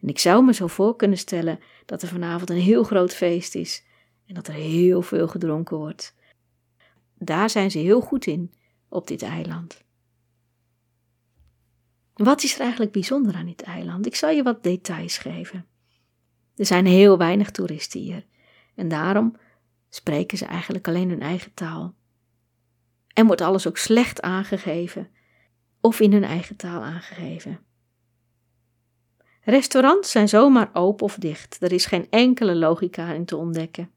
En 0.02 0.08
ik 0.08 0.18
zou 0.18 0.44
me 0.44 0.54
zo 0.54 0.66
voor 0.66 0.96
kunnen 0.96 1.18
stellen 1.18 1.60
dat 1.86 2.02
er 2.02 2.08
vanavond 2.08 2.50
een 2.50 2.56
heel 2.56 2.82
groot 2.82 3.14
feest 3.14 3.54
is 3.54 3.84
en 4.27 4.35
dat 4.35 4.49
er 4.49 4.55
heel 4.55 5.03
veel 5.03 5.29
gedronken 5.29 5.77
wordt. 5.77 6.14
Daar 7.18 7.51
zijn 7.51 7.70
ze 7.70 7.79
heel 7.79 8.01
goed 8.01 8.27
in, 8.27 8.53
op 8.89 9.07
dit 9.07 9.22
eiland. 9.22 9.85
Wat 12.14 12.43
is 12.43 12.55
er 12.55 12.61
eigenlijk 12.61 12.93
bijzonder 12.93 13.35
aan 13.35 13.47
dit 13.47 13.62
eiland? 13.62 14.07
Ik 14.07 14.14
zal 14.14 14.31
je 14.31 14.43
wat 14.43 14.62
details 14.62 15.18
geven. 15.18 15.66
Er 16.57 16.66
zijn 16.66 16.87
heel 16.87 17.18
weinig 17.18 17.51
toeristen 17.51 18.01
hier 18.01 18.27
en 18.75 18.89
daarom 18.89 19.37
spreken 19.89 20.39
ze 20.39 20.45
eigenlijk 20.45 20.89
alleen 20.89 21.09
hun 21.09 21.22
eigen 21.22 21.55
taal. 21.55 21.95
En 23.12 23.27
wordt 23.27 23.41
alles 23.41 23.66
ook 23.66 23.77
slecht 23.77 24.22
aangegeven 24.22 25.09
of 25.81 26.01
in 26.01 26.12
hun 26.12 26.25
eigen 26.25 26.57
taal 26.57 26.83
aangegeven. 26.83 27.61
Restaurants 29.41 30.11
zijn 30.11 30.29
zomaar 30.29 30.70
open 30.72 31.05
of 31.05 31.16
dicht. 31.16 31.62
Er 31.62 31.72
is 31.72 31.87
geen 31.87 32.07
enkele 32.11 32.55
logica 32.55 33.12
in 33.12 33.25
te 33.25 33.37
ontdekken. 33.37 33.91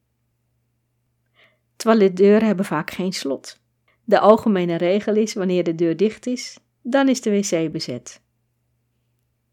Toiletdeuren 1.77 2.47
hebben 2.47 2.65
vaak 2.65 2.91
geen 2.91 3.13
slot. 3.13 3.59
De 4.03 4.19
algemene 4.19 4.75
regel 4.75 5.15
is: 5.15 5.33
wanneer 5.33 5.63
de 5.63 5.75
deur 5.75 5.97
dicht 5.97 6.25
is, 6.25 6.57
dan 6.81 7.09
is 7.09 7.21
de 7.21 7.29
wc 7.29 7.71
bezet. 7.71 8.21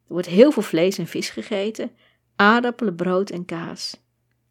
Er 0.06 0.12
wordt 0.12 0.28
heel 0.28 0.50
veel 0.50 0.62
vlees 0.62 0.98
en 0.98 1.06
vis 1.06 1.30
gegeten, 1.30 1.90
aardappelen, 2.36 2.94
brood 2.94 3.30
en 3.30 3.44
kaas. 3.44 4.02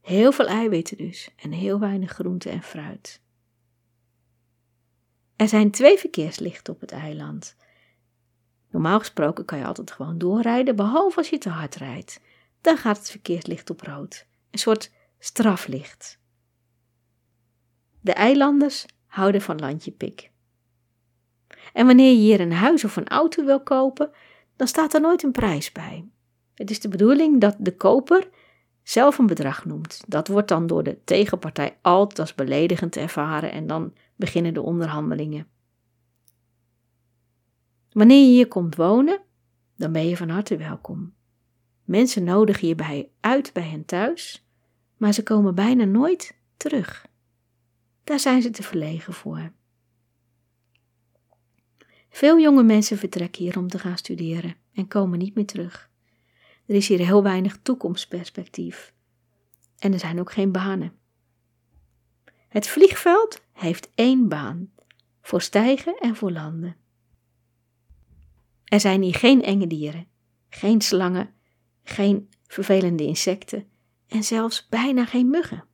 Heel 0.02 0.32
veel 0.32 0.48
eiwitten 0.48 0.98
dus 0.98 1.30
en 1.36 1.52
heel 1.52 1.80
weinig 1.80 2.12
groente 2.12 2.50
en 2.50 2.64
fruit. 2.64 3.22
Er 5.36 5.48
zijn 5.48 5.72
twee 5.72 5.98
verkeerslichten 5.98 6.74
op 6.74 6.80
het 6.80 6.92
eiland. 6.92 7.56
Normaal 8.70 9.00
gesproken 9.00 9.46
kan 9.46 9.58
je 9.58 9.66
altijd 9.66 9.92
gewoon 9.92 10.18
doorrijden, 10.18 10.76
behalve 10.76 11.18
als 11.18 11.30
je 11.30 11.38
te 11.38 11.50
hard 11.50 11.76
rijdt. 11.76 12.20
Dan 12.62 12.78
gaat 12.78 12.98
het 12.98 13.10
verkeerslicht 13.10 13.70
op 13.70 13.82
rood. 13.82 14.28
Een 14.52 14.60
soort 14.60 14.92
straflicht. 15.20 16.20
De 18.04 18.14
eilanders 18.14 18.86
houden 19.08 19.42
van 19.42 19.60
landje 19.60 19.92
pik. 19.92 20.32
En 21.74 21.86
wanneer 21.86 22.12
je 22.12 22.20
hier 22.20 22.40
een 22.40 22.54
huis 22.54 22.84
of 22.84 22.96
een 22.96 23.08
auto 23.08 23.46
wil 23.46 23.64
kopen, 23.64 24.12
dan 24.56 24.68
staat 24.68 24.94
er 24.94 25.02
nooit 25.02 25.24
een 25.24 25.32
prijs 25.32 25.72
bij. 25.72 26.08
Het 26.56 26.70
is 26.70 26.80
de 26.80 26.88
bedoeling 26.88 27.42
dat 27.42 27.56
de 27.60 27.76
koper 27.76 28.30
zelf 28.82 29.18
een 29.18 29.26
bedrag 29.26 29.66
noemt. 29.66 30.04
Dat 30.08 30.28
wordt 30.28 30.48
dan 30.48 30.68
door 30.68 30.84
de 30.84 31.04
tegenpartij 31.04 31.78
altijd 31.82 32.20
als 32.20 32.36
beledigend 32.36 32.96
ervaren 32.96 33.52
en 33.52 33.68
dan 33.68 33.94
beginnen 34.16 34.54
de 34.54 34.62
onderhandelingen. 34.62 35.48
Wanneer 37.92 38.26
je 38.26 38.32
hier 38.32 38.48
komt 38.48 38.76
wonen, 38.76 39.22
dan 39.78 39.92
ben 39.92 40.08
je 40.08 40.18
van 40.18 40.30
harte 40.30 40.58
welkom. 40.58 41.14
Mensen 41.84 42.24
nodigen 42.24 42.68
je 42.68 42.76
bij 42.76 43.10
uit 43.20 43.54
bij 43.54 43.64
hen 43.64 43.86
thuis, 43.86 44.48
maar 44.98 45.14
ze 45.14 45.24
komen 45.24 45.56
bijna 45.56 45.84
nooit 45.84 46.38
terug. 46.58 47.12
Daar 48.04 48.20
zijn 48.20 48.42
ze 48.42 48.50
te 48.50 48.64
verlegen 48.64 49.14
voor. 49.14 49.52
Veel 52.10 52.40
jonge 52.40 52.64
mensen 52.64 52.98
vertrekken 52.98 53.44
hier 53.44 53.58
om 53.58 53.68
te 53.68 53.80
gaan 53.80 53.98
studeren 53.98 54.56
en 54.74 54.88
komen 54.88 55.20
niet 55.20 55.36
meer 55.36 55.46
terug. 55.46 55.90
Er 56.66 56.76
is 56.76 56.88
hier 56.88 57.00
heel 57.00 57.24
weinig 57.24 57.60
toekomstperspectief. 57.62 58.94
En 59.80 59.94
er 59.94 60.00
zijn 60.00 60.20
ook 60.20 60.32
geen 60.32 60.52
banen. 60.52 60.94
Het 62.48 62.68
vliegveld 62.68 63.42
heeft 63.54 63.90
één 63.96 64.30
baan: 64.30 64.72
voor 65.22 65.42
stijgen 65.42 65.98
en 65.98 66.16
voor 66.16 66.32
landen. 66.32 66.76
Er 68.64 68.80
zijn 68.80 69.02
hier 69.02 69.16
geen 69.16 69.44
enge 69.44 69.68
dieren, 69.68 70.08
geen 70.50 70.82
slangen, 70.82 71.34
geen 71.84 72.30
vervelende 72.48 73.04
insecten 73.04 73.68
en 74.08 74.24
zelfs 74.24 74.68
bijna 74.70 75.06
geen 75.06 75.30
muggen. 75.30 75.66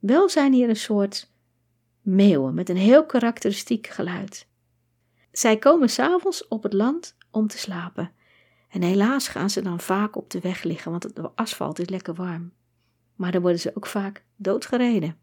Wel 0.00 0.28
zijn 0.28 0.52
hier 0.52 0.68
een 0.68 0.76
soort 0.76 1.32
meeuwen 2.00 2.54
met 2.54 2.68
een 2.68 2.76
heel 2.76 3.06
karakteristiek 3.06 3.86
geluid. 3.86 4.48
Zij 5.32 5.58
komen 5.58 5.90
s'avonds 5.90 6.48
op 6.48 6.62
het 6.62 6.72
land 6.72 7.16
om 7.30 7.46
te 7.46 7.58
slapen. 7.58 8.12
En 8.68 8.82
helaas 8.82 9.28
gaan 9.28 9.50
ze 9.50 9.62
dan 9.62 9.80
vaak 9.80 10.16
op 10.16 10.30
de 10.30 10.40
weg 10.40 10.62
liggen, 10.62 10.90
want 10.90 11.02
het 11.02 11.36
asfalt 11.36 11.78
is 11.78 11.88
lekker 11.88 12.14
warm. 12.14 12.52
Maar 13.14 13.32
dan 13.32 13.40
worden 13.42 13.60
ze 13.60 13.76
ook 13.76 13.86
vaak 13.86 14.24
doodgereden. 14.36 15.16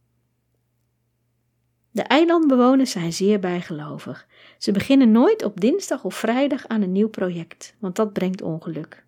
De 1.92 2.02
eilandbewoners 2.02 2.92
zijn 2.92 3.14
zeer 3.14 3.40
bijgelovig. 3.40 4.28
Ze 4.58 4.72
beginnen 4.72 5.12
nooit 5.12 5.44
op 5.44 5.60
dinsdag 5.60 6.04
of 6.04 6.16
vrijdag 6.16 6.68
aan 6.68 6.82
een 6.82 6.92
nieuw 6.92 7.10
project, 7.10 7.76
want 7.80 7.96
dat 7.96 8.14
brengt 8.14 8.42
ongeluk. 8.42 9.06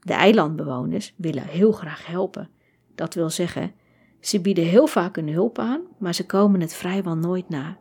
De 0.00 0.12
eilandbewoners 0.12 1.14
willen 1.16 1.42
heel 1.42 1.72
graag 1.72 2.06
helpen. 2.06 2.50
Dat 2.94 3.14
wil 3.14 3.30
zeggen, 3.30 3.74
ze 4.20 4.40
bieden 4.40 4.64
heel 4.64 4.86
vaak 4.86 5.16
een 5.16 5.28
hulp 5.28 5.58
aan, 5.58 5.80
maar 5.98 6.14
ze 6.14 6.26
komen 6.26 6.60
het 6.60 6.74
vrijwel 6.74 7.16
nooit 7.16 7.48
na. 7.48 7.78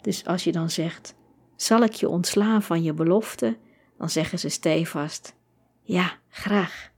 Dus 0.00 0.24
als 0.24 0.44
je 0.44 0.52
dan 0.52 0.70
zegt: 0.70 1.14
Zal 1.56 1.82
ik 1.82 1.92
je 1.92 2.08
ontslaan 2.08 2.62
van 2.62 2.82
je 2.82 2.94
belofte? 2.94 3.58
Dan 3.98 4.10
zeggen 4.10 4.38
ze 4.38 4.48
stevast: 4.48 5.36
Ja, 5.82 6.18
graag. 6.28 6.92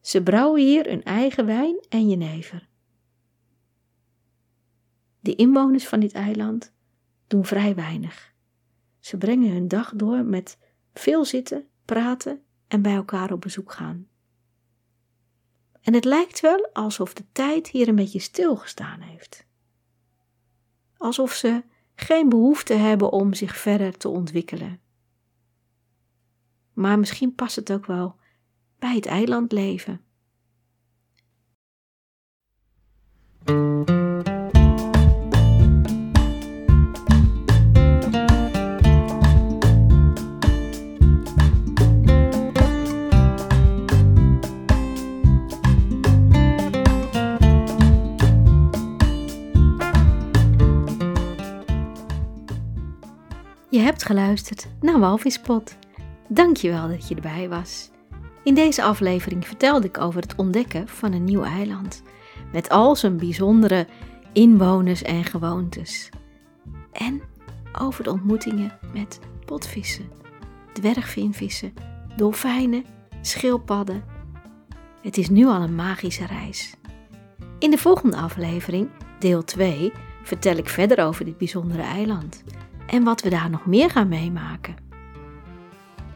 Ze 0.00 0.22
brouwen 0.22 0.62
hier 0.62 0.88
hun 0.88 1.02
eigen 1.02 1.46
wijn 1.46 1.84
en 1.88 2.08
jenever. 2.08 2.68
De 5.20 5.34
inwoners 5.34 5.86
van 5.86 6.00
dit 6.00 6.12
eiland 6.12 6.72
doen 7.26 7.44
vrij 7.44 7.74
weinig. 7.74 8.34
Ze 8.98 9.16
brengen 9.16 9.52
hun 9.52 9.68
dag 9.68 9.92
door 9.94 10.24
met 10.24 10.58
veel 10.94 11.24
zitten, 11.24 11.66
praten 11.84 12.42
en 12.68 12.82
bij 12.82 12.94
elkaar 12.94 13.32
op 13.32 13.40
bezoek 13.40 13.72
gaan. 13.72 14.08
En 15.88 15.94
het 15.94 16.04
lijkt 16.04 16.40
wel 16.40 16.70
alsof 16.72 17.14
de 17.14 17.24
tijd 17.32 17.68
hier 17.68 17.88
een 17.88 17.94
beetje 17.94 18.18
stilgestaan 18.18 19.00
heeft. 19.00 19.46
Alsof 20.96 21.32
ze 21.32 21.64
geen 21.94 22.28
behoefte 22.28 22.74
hebben 22.74 23.10
om 23.12 23.34
zich 23.34 23.56
verder 23.56 23.96
te 23.96 24.08
ontwikkelen. 24.08 24.80
Maar 26.72 26.98
misschien 26.98 27.34
past 27.34 27.56
het 27.56 27.72
ook 27.72 27.86
wel 27.86 28.16
bij 28.78 28.94
het 28.94 29.06
eilandleven. 29.06 30.00
Hebt 53.88 54.04
geluisterd 54.04 54.66
naar 54.80 54.98
Walvispot. 54.98 55.76
Dankjewel 56.28 56.88
dat 56.88 57.08
je 57.08 57.14
erbij 57.14 57.48
was. 57.48 57.90
In 58.44 58.54
deze 58.54 58.82
aflevering 58.82 59.46
vertelde 59.46 59.86
ik 59.86 59.98
over 59.98 60.20
het 60.20 60.34
ontdekken 60.36 60.88
van 60.88 61.12
een 61.12 61.24
nieuw 61.24 61.42
eiland. 61.42 62.02
Met 62.52 62.68
al 62.68 62.96
zijn 62.96 63.16
bijzondere 63.16 63.86
inwoners 64.32 65.02
en 65.02 65.24
gewoontes. 65.24 66.08
En 66.92 67.22
over 67.80 68.04
de 68.04 68.10
ontmoetingen 68.10 68.78
met 68.92 69.20
potvissen, 69.44 70.10
dwergvinvissen, 70.72 71.74
dolfijnen, 72.16 72.84
schildpadden. 73.20 74.04
Het 75.02 75.16
is 75.16 75.28
nu 75.28 75.46
al 75.46 75.60
een 75.62 75.74
magische 75.74 76.26
reis. 76.26 76.74
In 77.58 77.70
de 77.70 77.78
volgende 77.78 78.16
aflevering, 78.16 78.88
deel 79.18 79.44
2, 79.44 79.92
vertel 80.22 80.56
ik 80.56 80.68
verder 80.68 81.04
over 81.04 81.24
dit 81.24 81.38
bijzondere 81.38 81.82
eiland 81.82 82.44
en 82.88 83.04
wat 83.04 83.22
we 83.22 83.30
daar 83.30 83.50
nog 83.50 83.66
meer 83.66 83.90
gaan 83.90 84.08
meemaken. 84.08 84.76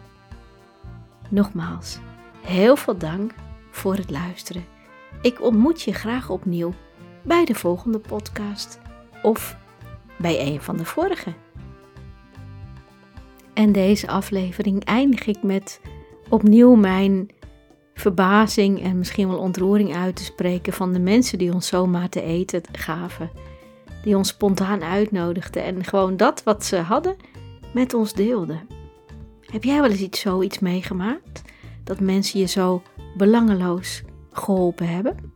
Nogmaals, 1.29 1.99
heel 2.43 2.77
veel 2.77 2.99
dank 2.99 3.35
voor 3.71 3.97
het 3.97 4.11
luisteren. 4.11 4.65
Ik 5.23 5.43
ontmoet 5.43 5.83
je 5.83 5.93
graag 5.93 6.31
opnieuw 6.31 6.73
bij 7.23 7.45
de 7.45 7.55
volgende 7.55 7.99
podcast 7.99 8.81
of 9.23 9.57
bij 10.19 10.41
een 10.41 10.61
van 10.61 10.77
de 10.77 10.85
vorige. 10.85 11.33
En 13.55 13.73
deze 13.73 14.09
aflevering 14.09 14.85
eindig 14.85 15.27
ik 15.27 15.43
met 15.43 15.81
opnieuw 16.29 16.75
mijn 16.75 17.29
verbazing 17.95 18.83
en 18.83 18.99
misschien 18.99 19.29
wel 19.29 19.39
ontroering 19.39 19.97
uit 19.97 20.17
te 20.17 20.25
spreken 20.25 20.73
van 20.73 20.93
de 20.93 20.99
mensen 20.99 21.39
die 21.39 21.53
ons 21.53 21.67
zomaar 21.67 22.09
te 22.09 22.23
eten 22.23 22.63
gaven. 22.73 23.31
Die 24.03 24.17
ons 24.17 24.29
spontaan 24.29 24.83
uitnodigden 24.83 25.65
en 25.65 25.85
gewoon 25.85 26.17
dat 26.17 26.43
wat 26.43 26.65
ze 26.65 26.77
hadden 26.77 27.17
met 27.75 27.95
ons 27.95 28.13
deelden. 28.13 28.61
Heb 29.41 29.65
jij 29.65 29.81
wel 29.81 29.91
eens 29.91 30.01
iets 30.01 30.21
zoiets 30.21 30.59
meegemaakt? 30.59 31.43
Dat 31.85 32.01
mensen 32.01 32.41
je 32.41 32.47
zo 32.47 32.83
belangeloos 33.17 34.03
geholpen 34.33 34.89
hebben? 34.89 35.32